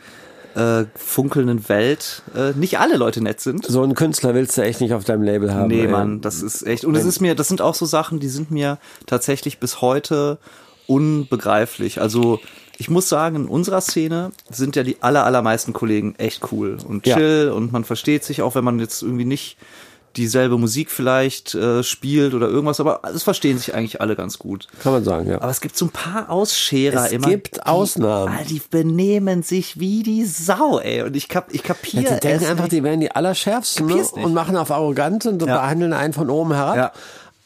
äh, 0.57 0.85
funkelnden 0.95 1.69
Welt 1.69 2.23
äh, 2.35 2.51
nicht 2.53 2.79
alle 2.79 2.97
Leute 2.97 3.21
nett 3.21 3.39
sind. 3.39 3.65
So 3.65 3.83
einen 3.83 3.93
Künstler 3.93 4.33
willst 4.33 4.57
du 4.57 4.63
echt 4.63 4.81
nicht 4.81 4.93
auf 4.93 5.03
deinem 5.03 5.21
Label 5.21 5.53
haben. 5.53 5.67
Nee, 5.67 5.81
ey. 5.81 5.87
Mann, 5.87 6.19
das 6.21 6.41
ist 6.41 6.65
echt. 6.65 6.83
Und 6.83 6.95
es 6.95 7.05
ist 7.05 7.19
mir, 7.21 7.35
das 7.35 7.47
sind 7.47 7.61
auch 7.61 7.75
so 7.75 7.85
Sachen, 7.85 8.19
die 8.19 8.27
sind 8.29 8.49
mir 8.49 8.79
tatsächlich 9.05 9.59
bis 9.59 9.81
heute 9.81 10.39
unbegreiflich. 10.87 12.01
Also 12.01 12.39
ich 12.77 12.89
muss 12.89 13.09
sagen, 13.09 13.35
in 13.35 13.45
unserer 13.47 13.81
Szene 13.81 14.31
sind 14.49 14.75
ja 14.75 14.83
die 14.83 14.97
aller, 15.01 15.25
allermeisten 15.25 15.73
Kollegen 15.73 16.15
echt 16.17 16.51
cool 16.51 16.77
und 16.87 17.05
Ja. 17.07 17.15
chill 17.17 17.51
und 17.53 17.71
man 17.71 17.83
versteht 17.83 18.23
sich, 18.23 18.41
auch 18.41 18.55
wenn 18.55 18.63
man 18.63 18.79
jetzt 18.79 19.01
irgendwie 19.01 19.25
nicht 19.25 19.57
dieselbe 20.17 20.57
Musik 20.57 20.91
vielleicht 20.91 21.55
äh, 21.55 21.83
spielt 21.83 22.33
oder 22.33 22.47
irgendwas, 22.49 22.79
aber 22.79 23.01
es 23.13 23.23
verstehen 23.23 23.57
sich 23.57 23.73
eigentlich 23.73 24.01
alle 24.01 24.15
ganz 24.15 24.37
gut. 24.39 24.67
Kann 24.83 24.91
man 24.91 25.03
sagen, 25.03 25.29
ja. 25.29 25.37
Aber 25.41 25.49
es 25.51 25.61
gibt 25.61 25.77
so 25.77 25.85
ein 25.85 25.91
paar 25.91 26.29
Ausscherer 26.29 27.05
Es 27.05 27.11
immer. 27.11 27.27
gibt 27.29 27.55
die, 27.57 27.61
Ausnahmen. 27.61 28.33
Alter, 28.33 28.45
die 28.49 28.61
benehmen 28.69 29.43
sich 29.43 29.79
wie 29.79 30.03
die 30.03 30.25
Sau, 30.25 30.79
ey. 30.79 31.03
Und 31.03 31.15
ich, 31.15 31.29
kap, 31.29 31.53
ich 31.53 31.63
kapiere 31.63 32.03
Ja, 32.03 32.13
die 32.15 32.19
denken 32.19 32.43
es 32.43 32.49
einfach, 32.49 32.63
nicht. 32.65 32.73
die 32.73 32.83
wären 32.83 32.99
die 32.99 33.11
Allerschärfsten 33.11 33.85
ne? 33.85 34.03
Und 34.13 34.33
machen 34.33 34.57
auf 34.57 34.71
arrogant 34.71 35.25
und 35.25 35.41
Ja. 35.41 35.61
behandeln 35.61 35.93
einen 35.93 36.13
von 36.13 36.29
oben 36.29 36.53
herab. 36.53 36.75
Ja. 36.75 36.91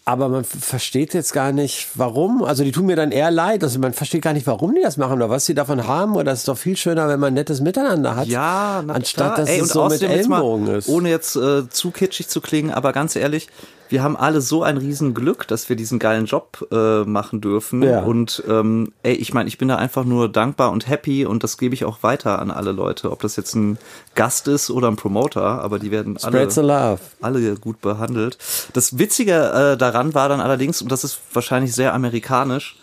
Aber 0.03 0.29
man 0.29 0.43
versteht 0.43 1.13
jetzt 1.13 1.31
gar 1.31 1.51
nicht, 1.51 1.89
warum. 1.93 2.43
Also 2.43 2.63
die 2.63 2.71
tun 2.71 2.87
mir 2.87 2.95
dann 2.95 3.11
eher 3.11 3.29
leid. 3.29 3.63
Also 3.63 3.77
man 3.77 3.93
versteht 3.93 4.23
gar 4.23 4.33
nicht, 4.33 4.47
warum 4.47 4.73
die 4.73 4.81
das 4.81 4.97
machen 4.97 5.13
oder 5.13 5.29
was 5.29 5.45
sie 5.45 5.53
davon 5.53 5.87
haben. 5.87 6.15
Oder 6.15 6.31
es 6.31 6.39
ist 6.39 6.47
doch 6.47 6.57
viel 6.57 6.75
schöner, 6.75 7.07
wenn 7.07 7.19
man 7.19 7.35
nettes 7.35 7.61
Miteinander 7.61 8.15
hat. 8.15 8.27
Ja, 8.27 8.83
na 8.85 8.93
anstatt 8.93 9.37
dass 9.37 9.47
Ey, 9.47 9.59
es 9.59 9.69
so 9.69 9.87
mit 9.87 10.01
mal, 10.01 10.09
Ellenbogen 10.09 10.67
ist. 10.67 10.89
Ohne 10.89 11.09
jetzt 11.09 11.35
äh, 11.35 11.69
zu 11.69 11.91
kitschig 11.91 12.27
zu 12.27 12.41
klingen, 12.41 12.71
aber 12.71 12.93
ganz 12.93 13.15
ehrlich, 13.15 13.47
wir 13.91 14.03
haben 14.03 14.15
alle 14.15 14.41
so 14.41 14.63
ein 14.63 14.77
Riesenglück, 14.77 15.47
dass 15.47 15.67
wir 15.67 15.75
diesen 15.75 15.99
geilen 15.99 16.25
Job 16.25 16.67
äh, 16.71 17.03
machen 17.03 17.41
dürfen. 17.41 17.83
Ja. 17.83 18.01
Und 18.01 18.43
ähm, 18.47 18.93
ey, 19.03 19.13
ich 19.13 19.33
meine, 19.33 19.49
ich 19.49 19.57
bin 19.57 19.67
da 19.67 19.75
einfach 19.75 20.05
nur 20.05 20.29
dankbar 20.29 20.71
und 20.71 20.87
happy 20.87 21.25
und 21.25 21.43
das 21.43 21.57
gebe 21.57 21.75
ich 21.75 21.85
auch 21.85 22.01
weiter 22.01 22.39
an 22.39 22.51
alle 22.51 22.71
Leute. 22.71 23.11
Ob 23.11 23.21
das 23.21 23.35
jetzt 23.35 23.53
ein 23.55 23.77
Gast 24.15 24.47
ist 24.47 24.69
oder 24.69 24.87
ein 24.87 24.95
Promoter, 24.95 25.61
aber 25.61 25.77
die 25.77 25.91
werden 25.91 26.17
alle 26.21 26.31
Spread 26.31 26.51
the 26.53 26.61
love. 26.61 26.99
alle 27.21 27.55
gut 27.55 27.81
behandelt. 27.81 28.37
Das 28.73 28.97
Witzige 28.97 29.73
äh, 29.73 29.77
daran 29.77 30.13
war 30.13 30.29
dann 30.29 30.39
allerdings, 30.39 30.81
und 30.81 30.91
das 30.91 31.03
ist 31.03 31.19
wahrscheinlich 31.33 31.73
sehr 31.73 31.93
amerikanisch, 31.93 32.77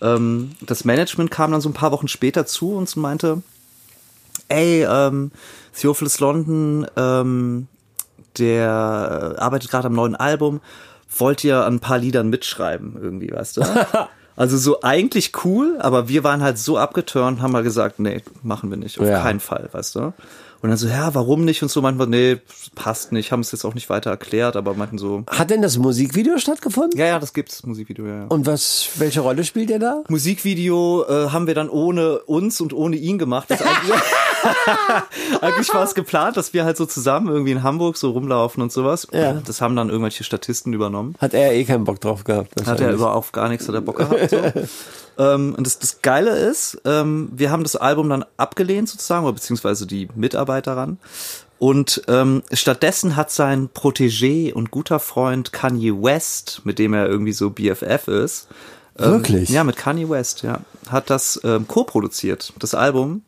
ähm, 0.00 0.52
das 0.60 0.84
Management 0.84 1.30
kam 1.30 1.52
dann 1.52 1.60
so 1.60 1.68
ein 1.68 1.74
paar 1.74 1.92
Wochen 1.92 2.08
später 2.08 2.46
zu 2.46 2.72
uns 2.72 2.96
und 2.96 3.02
meinte, 3.02 3.42
ey, 4.48 4.84
ähm, 4.88 5.30
Theophilus 5.78 6.18
London, 6.20 6.86
ähm, 6.96 7.68
der 8.36 9.34
äh, 9.36 9.40
arbeitet 9.40 9.70
gerade 9.70 9.86
am 9.88 9.94
neuen 9.94 10.14
Album, 10.16 10.60
wollt 11.16 11.42
ihr 11.44 11.64
an 11.64 11.76
ein 11.76 11.80
paar 11.80 11.98
Liedern 11.98 12.28
mitschreiben 12.28 12.96
irgendwie, 13.00 13.30
weißt 13.32 13.58
du? 13.58 13.62
Also 14.36 14.56
so 14.56 14.82
eigentlich 14.82 15.32
cool, 15.44 15.78
aber 15.80 16.08
wir 16.08 16.22
waren 16.22 16.42
halt 16.42 16.58
so 16.58 16.78
abgeturnt, 16.78 17.42
haben 17.42 17.50
mal 17.50 17.64
gesagt, 17.64 17.98
nee, 17.98 18.22
machen 18.44 18.70
wir 18.70 18.76
nicht, 18.76 19.00
auf 19.00 19.08
Ja. 19.08 19.20
keinen 19.20 19.40
Fall, 19.40 19.68
weißt 19.72 19.96
du? 19.96 20.12
Und 20.60 20.68
dann 20.70 20.76
so, 20.76 20.86
ja, 20.86 21.12
warum 21.12 21.44
nicht? 21.44 21.60
Und 21.64 21.70
so 21.72 21.82
wir, 21.82 22.06
nee, 22.06 22.40
passt 22.76 23.10
nicht, 23.10 23.32
haben 23.32 23.40
es 23.40 23.50
jetzt 23.50 23.64
auch 23.64 23.74
nicht 23.74 23.90
weiter 23.90 24.10
erklärt, 24.10 24.54
aber 24.54 24.74
meinten 24.74 24.96
so, 24.96 25.24
Hat 25.28 25.50
denn 25.50 25.60
das 25.60 25.76
Musikvideo 25.76 26.38
stattgefunden? 26.38 26.96
ja, 26.96 27.06
ja, 27.06 27.18
das 27.18 27.32
gibt's, 27.32 27.66
Musikvideo, 27.66 28.06
ja. 28.06 28.14
ja. 28.14 28.24
Und 28.28 28.46
was, 28.46 28.90
welche 28.94 29.22
Rolle 29.22 29.42
spielt 29.42 29.70
ihr 29.70 29.80
da? 29.80 30.04
Musikvideo 30.08 31.04
äh, 31.08 31.30
haben 31.30 31.48
wir 31.48 31.56
dann 31.56 31.68
ohne 31.68 32.20
uns 32.20 32.60
und 32.60 32.72
ohne 32.72 32.94
ihn 32.94 33.18
gemacht. 33.18 33.48
Eigentlich, 35.40 35.72
war 35.72 35.84
es 35.84 35.94
geplant, 35.94 36.36
dass 36.36 36.52
wir 36.52 36.64
halt 36.64 36.76
so 36.76 36.86
zusammen 36.86 37.28
irgendwie 37.28 37.52
in 37.52 37.62
Hamburg 37.62 37.96
so 37.96 38.10
rumlaufen 38.10 38.62
und 38.62 38.72
sowas. 38.72 39.06
Ja. 39.12 39.34
Das 39.34 39.60
haben 39.60 39.76
dann 39.76 39.88
irgendwelche 39.88 40.24
Statisten 40.24 40.72
übernommen. 40.72 41.14
Hat 41.18 41.34
er 41.34 41.52
eh 41.52 41.64
keinen 41.64 41.84
Bock 41.84 42.00
drauf 42.00 42.24
gehabt. 42.24 42.52
Hat 42.52 42.60
er 42.60 42.66
wahrscheinlich. 42.66 42.96
über 42.96 43.14
auf 43.14 43.32
gar 43.32 43.48
nichts 43.48 43.68
hat 43.68 43.74
er 43.74 43.80
Bock 43.80 43.98
gehabt. 43.98 44.30
So. 44.30 44.36
ähm, 45.18 45.54
und 45.56 45.66
das, 45.66 45.78
das 45.78 46.02
Geile 46.02 46.36
ist, 46.36 46.80
ähm, 46.84 47.30
wir 47.34 47.50
haben 47.50 47.62
das 47.62 47.76
Album 47.76 48.08
dann 48.08 48.24
abgelehnt 48.36 48.88
sozusagen, 48.88 49.24
oder 49.24 49.34
beziehungsweise 49.34 49.86
die 49.86 50.08
Mitarbeiter 50.14 50.76
ran. 50.76 50.98
Und 51.58 52.02
ähm, 52.06 52.42
stattdessen 52.52 53.16
hat 53.16 53.32
sein 53.32 53.68
Protégé 53.68 54.52
und 54.52 54.70
guter 54.70 55.00
Freund 55.00 55.52
Kanye 55.52 55.92
West, 55.92 56.62
mit 56.64 56.78
dem 56.78 56.94
er 56.94 57.08
irgendwie 57.08 57.32
so 57.32 57.50
BFF 57.50 58.06
ist, 58.06 58.48
ähm, 58.98 59.12
Wirklich? 59.12 59.48
ja, 59.48 59.64
mit 59.64 59.76
Kanye 59.76 60.08
West, 60.08 60.42
ja, 60.42 60.60
hat 60.88 61.10
das 61.10 61.40
ähm, 61.44 61.66
co-produziert, 61.68 62.52
das 62.58 62.74
Album. 62.74 63.22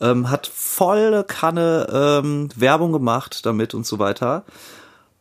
Ähm, 0.00 0.30
hat 0.30 0.46
volle 0.46 1.24
Kanne 1.24 1.86
ähm, 2.22 2.48
Werbung 2.54 2.92
gemacht 2.92 3.46
damit 3.46 3.72
und 3.74 3.86
so 3.86 3.98
weiter. 3.98 4.42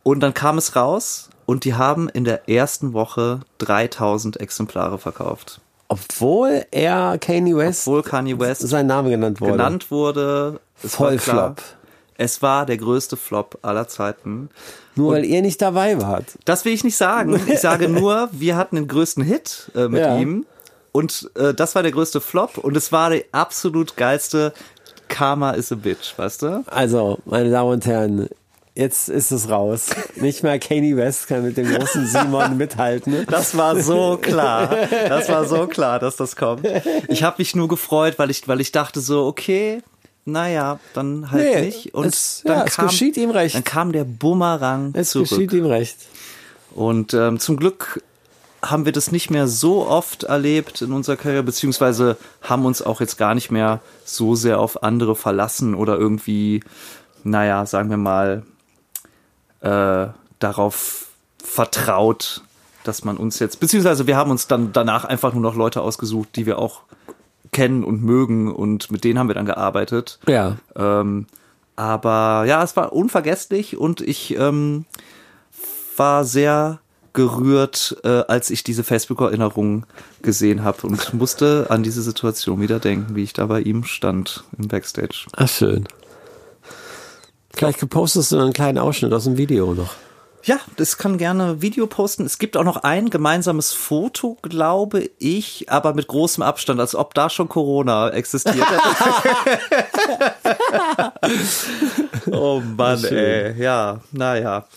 Und 0.04 0.20
dann 0.20 0.34
kam 0.34 0.58
es 0.58 0.76
raus 0.76 1.30
und 1.46 1.64
die 1.64 1.76
haben 1.76 2.10
in 2.10 2.26
der 2.26 2.50
ersten 2.50 2.94
Woche 2.94 3.40
3000 3.60 4.40
Exemplare 4.40 4.98
verkauft. 4.98 5.62
Obwohl 5.88 6.66
er 6.72 7.18
Kanye 7.20 7.56
West 7.56 7.88
Obwohl 7.88 8.04
Kanye 8.04 8.38
West 8.40 8.68
sein 8.68 8.88
Name 8.88 9.10
genannt 9.12 9.40
wurde. 9.40 9.52
genannt 9.54 9.92
wurde. 9.92 10.60
Es 10.84 11.00
war 11.00 11.10
klar, 11.16 11.20
Vollflop. 11.20 11.62
Es 12.18 12.42
war 12.42 12.66
der 12.66 12.78
größte 12.78 13.18
Flop 13.18 13.60
aller 13.62 13.88
Zeiten. 13.88 14.50
Nur 14.96 15.14
weil 15.14 15.26
ihr 15.26 15.42
nicht 15.42 15.62
dabei 15.62 16.02
wart. 16.02 16.38
Das 16.46 16.66
will 16.66 16.74
ich 16.74 16.84
nicht 16.84 16.98
sagen. 16.98 17.40
Ich 17.48 17.60
sage 17.60 17.88
nur, 17.90 18.30
wir 18.32 18.56
hatten 18.56 18.76
den 18.78 18.88
größten 18.88 19.24
Hit 19.24 19.72
äh, 19.76 19.88
mit 19.88 20.02
Ja. 20.02 20.18
ihm. 20.18 20.46
Und 20.96 21.30
äh, 21.36 21.54
das 21.54 21.76
war 21.76 21.84
der 21.84 21.92
größte 21.92 22.22
Flop. 22.22 22.58
Und 22.58 22.78
es 22.78 22.92
war 22.94 23.10
der 23.10 23.24
absolut 23.34 23.98
geilste 23.98 24.54
Karma 25.10 25.52
is 25.52 25.72
a 25.72 25.76
Bitch, 25.76 26.18
weißt 26.18 26.42
du? 26.44 26.64
Also, 26.68 27.20
meine 27.26 27.52
Damen 27.52 27.70
und 27.72 27.86
Herren, 27.86 28.30
jetzt 28.76 29.10
ist 29.10 29.32
es 29.32 29.50
raus. 29.50 29.88
Nicht 30.16 30.42
mal 30.44 30.58
Kanye 30.58 30.96
West 30.96 31.28
kann 31.28 31.44
mit 31.44 31.58
dem 31.58 31.68
großen 31.74 32.08
Simon 32.08 32.56
mithalten. 32.64 33.26
Das 33.30 33.58
war 33.58 33.78
so 33.80 34.18
klar. 34.22 34.74
Das 35.10 35.28
war 35.28 35.44
so 35.46 35.68
klar, 35.68 36.00
dass 36.00 36.16
das 36.16 36.36
kommt. 36.38 36.66
Ich 37.10 37.24
habe 37.24 37.36
mich 37.40 37.56
nur 37.56 37.68
gefreut, 37.68 38.18
weil 38.18 38.32
ich, 38.32 38.48
weil 38.48 38.62
ich 38.62 38.72
dachte 38.72 39.02
so, 39.02 39.26
okay, 39.26 39.82
naja, 40.24 40.80
dann 40.94 41.30
halt 41.30 41.44
Nee, 41.44 41.62
nicht. 41.66 41.94
Und 41.94 42.06
es- 42.08 42.42
dann 42.46 42.60
ja, 42.60 42.64
es 42.66 42.78
geschieht 42.78 43.18
ihm 43.18 43.32
recht. 43.32 43.54
Dann 43.56 43.64
kam 43.66 43.92
der 43.92 44.06
Bumerang 44.06 44.92
Es 44.96 45.10
zurück. 45.12 45.28
geschieht 45.30 45.52
ihm 45.54 45.66
recht. 45.66 45.98
Und 46.74 47.14
ähm, 47.14 47.40
zum 47.40 47.58
Glück 47.58 48.02
haben 48.70 48.86
wir 48.86 48.92
das 48.92 49.12
nicht 49.12 49.30
mehr 49.30 49.48
so 49.48 49.88
oft 49.88 50.24
erlebt 50.24 50.82
in 50.82 50.92
unserer 50.92 51.16
Karriere, 51.16 51.44
beziehungsweise 51.44 52.18
haben 52.42 52.66
uns 52.66 52.82
auch 52.82 53.00
jetzt 53.00 53.18
gar 53.18 53.36
nicht 53.36 53.52
mehr 53.52 53.80
so 54.04 54.36
sehr 54.36 54.60
auf 54.60 54.84
andere 54.84 55.16
verlassen 55.16 55.76
oder 55.76 55.98
irgendwie, 55.98 56.64
naja, 57.24 57.66
sagen 57.66 57.90
wir 57.90 57.98
mal, 57.98 58.44
äh, 59.62 60.08
darauf 60.40 61.08
vertraut, 61.44 62.42
dass 62.84 63.04
man 63.04 63.18
uns 63.18 63.40
jetzt, 63.40 63.60
beziehungsweise 63.60 64.08
wir 64.08 64.18
haben 64.18 64.32
uns 64.32 64.48
dann 64.48 64.74
danach 64.74 65.06
einfach 65.06 65.34
nur 65.34 65.42
noch 65.42 65.56
Leute 65.56 65.82
ausgesucht, 65.82 66.30
die 66.36 66.46
wir 66.46 66.60
auch 66.60 66.82
kennen 67.52 67.84
und 67.84 68.04
mögen 68.04 68.52
und 68.52 68.92
mit 68.92 69.04
denen 69.04 69.18
haben 69.18 69.30
wir 69.30 69.36
dann 69.36 69.46
gearbeitet. 69.46 70.20
Ja. 70.28 70.58
Ähm, 70.76 71.28
aber 71.76 72.46
ja, 72.48 72.64
es 72.64 72.76
war 72.76 72.94
unvergesslich 72.94 73.78
und 73.78 74.02
ich 74.02 74.38
ähm, 74.38 74.86
war 75.98 76.26
sehr 76.26 76.80
gerührt, 77.16 77.98
äh, 78.04 78.24
als 78.28 78.52
ich 78.52 78.64
diese 78.64 78.84
Facebook-Erinnerung 78.84 79.88
gesehen 80.22 80.64
habe 80.64 80.86
und 80.86 81.14
musste 81.16 81.68
an 81.70 81.82
diese 81.82 82.04
Situation 82.04 82.62
wieder 82.62 82.80
denken, 82.80 83.16
wie 83.16 83.24
ich 83.24 83.34
da 83.34 83.48
bei 83.48 83.62
ihm 83.62 83.84
stand 83.84 84.44
im 84.60 84.68
Backstage. 84.68 85.26
Ach, 85.36 85.50
schön. 85.50 85.88
Vielleicht 87.56 87.90
postest 87.90 88.32
du 88.32 88.40
einen 88.40 88.54
kleinen 88.54 88.78
Ausschnitt 88.78 89.14
aus 89.14 89.24
dem 89.24 89.38
Video 89.38 89.74
noch. 89.74 89.96
Ja, 90.44 90.60
das 90.76 91.00
kann 91.00 91.18
gerne 91.18 91.64
Video 91.64 91.88
posten. 91.88 92.24
Es 92.24 92.38
gibt 92.38 92.56
auch 92.56 92.64
noch 92.64 92.78
ein 92.78 93.10
gemeinsames 93.10 93.72
Foto, 93.74 94.38
glaube 94.44 95.10
ich, 95.18 95.72
aber 95.72 95.96
mit 95.96 96.06
großem 96.06 96.44
Abstand, 96.44 96.80
als 96.80 96.94
ob 96.94 97.16
da 97.16 97.32
schon 97.32 97.50
Corona 97.50 98.12
existiert 98.12 98.58
hätte. 98.70 98.88
oh 102.32 102.62
Mann, 102.78 103.04
ey. 103.06 103.60
Ja, 103.60 104.02
naja. 104.12 104.68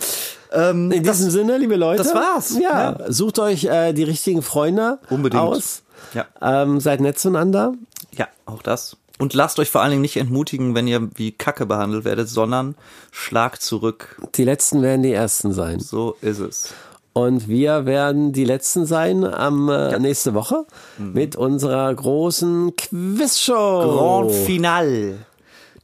Ähm, 0.53 0.91
In 0.93 1.03
diesem 1.03 1.31
Sinne, 1.31 1.59
liebe 1.59 1.77
Leute. 1.77 2.03
das 2.03 2.15
war's. 2.15 2.59
Ja, 2.59 2.97
Ja. 2.99 3.13
sucht 3.13 3.39
euch 3.39 3.65
äh, 3.65 3.93
die 3.93 4.05
richtigen 4.05 4.43
Freunde 4.43 4.99
Unbedingt. 5.11 5.43
aus. 5.43 5.83
ja. 6.15 6.27
Ähm, 6.41 6.81
seid 6.81 7.01
nett 7.01 7.19
zueinander. 7.19 7.75
Ja, 8.13 8.29
auch 8.47 8.63
das. 8.63 8.97
Und 9.19 9.35
lasst 9.35 9.59
euch 9.59 9.69
vor 9.71 9.81
allen 9.83 9.91
Dingen 9.91 10.03
nicht 10.03 10.17
entmutigen, 10.17 10.75
wenn 10.77 10.87
ihr 10.87 11.11
wie 11.17 11.33
Kacke 11.33 11.67
behandelt 11.67 12.05
werdet, 12.05 12.29
sondern 12.29 12.77
schlagt 13.11 13.63
zurück. 13.63 14.21
Die 14.37 14.45
Letzten 14.45 14.81
werden 14.81 15.03
die 15.03 15.13
Ersten 15.13 15.53
sein. 15.53 15.81
So 15.81 16.17
ist 16.21 16.39
es. 16.39 16.73
Und 17.15 17.49
wir 17.49 17.85
werden 17.85 18.33
die 18.33 18.45
Letzten 18.45 18.87
sein 18.87 19.25
am 19.25 19.69
äh, 19.69 19.99
nächste 19.99 20.35
Woche 20.35 20.67
Mhm. 20.99 21.13
mit 21.15 21.35
unserer 21.35 21.93
großen 21.93 22.77
Quizshow. 22.77 23.97
Grand 23.99 24.31
Final. 24.33 25.17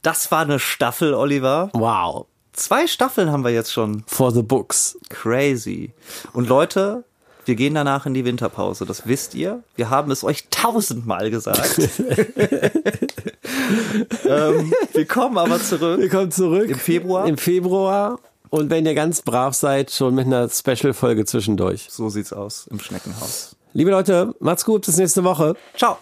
Das 0.01 0.31
war 0.31 0.41
eine 0.41 0.59
Staffel, 0.59 1.13
Oliver. 1.13 1.69
Wow. 1.73 2.27
Zwei 2.55 2.87
Staffeln 2.87 3.31
haben 3.31 3.43
wir 3.43 3.51
jetzt 3.51 3.71
schon. 3.73 4.03
For 4.07 4.31
the 4.31 4.41
books. 4.41 4.97
Crazy. 5.09 5.91
Und 6.33 6.47
Leute, 6.47 7.03
wir 7.45 7.55
gehen 7.55 7.75
danach 7.75 8.05
in 8.05 8.13
die 8.13 8.23
Winterpause. 8.23 8.85
Das 8.85 9.07
wisst 9.07 9.35
ihr. 9.35 9.61
Wir 9.75 9.89
haben 9.89 10.09
es 10.09 10.23
euch 10.23 10.47
tausendmal 10.49 11.29
gesagt. 11.29 11.77
ähm, 14.25 14.73
wir 14.93 15.05
kommen 15.05 15.37
aber 15.37 15.61
zurück. 15.61 15.99
Wir 15.99 16.09
kommen 16.09 16.31
zurück. 16.31 16.69
Im 16.69 16.79
Februar? 16.79 17.27
Im 17.27 17.37
Februar. 17.37 18.19
Und 18.49 18.69
wenn 18.69 18.85
ihr 18.85 18.95
ganz 18.95 19.21
brav 19.21 19.53
seid, 19.53 19.91
schon 19.91 20.15
mit 20.15 20.25
einer 20.25 20.49
Special-Folge 20.49 21.25
zwischendurch. 21.25 21.87
So 21.89 22.09
sieht's 22.09 22.31
aus 22.31 22.67
im 22.71 22.79
Schneckenhaus. 22.79 23.55
Liebe 23.73 23.91
Leute, 23.91 24.33
macht's 24.39 24.63
gut, 24.63 24.85
bis 24.85 24.95
nächste 24.97 25.25
Woche. 25.25 25.55
Ciao. 25.75 25.97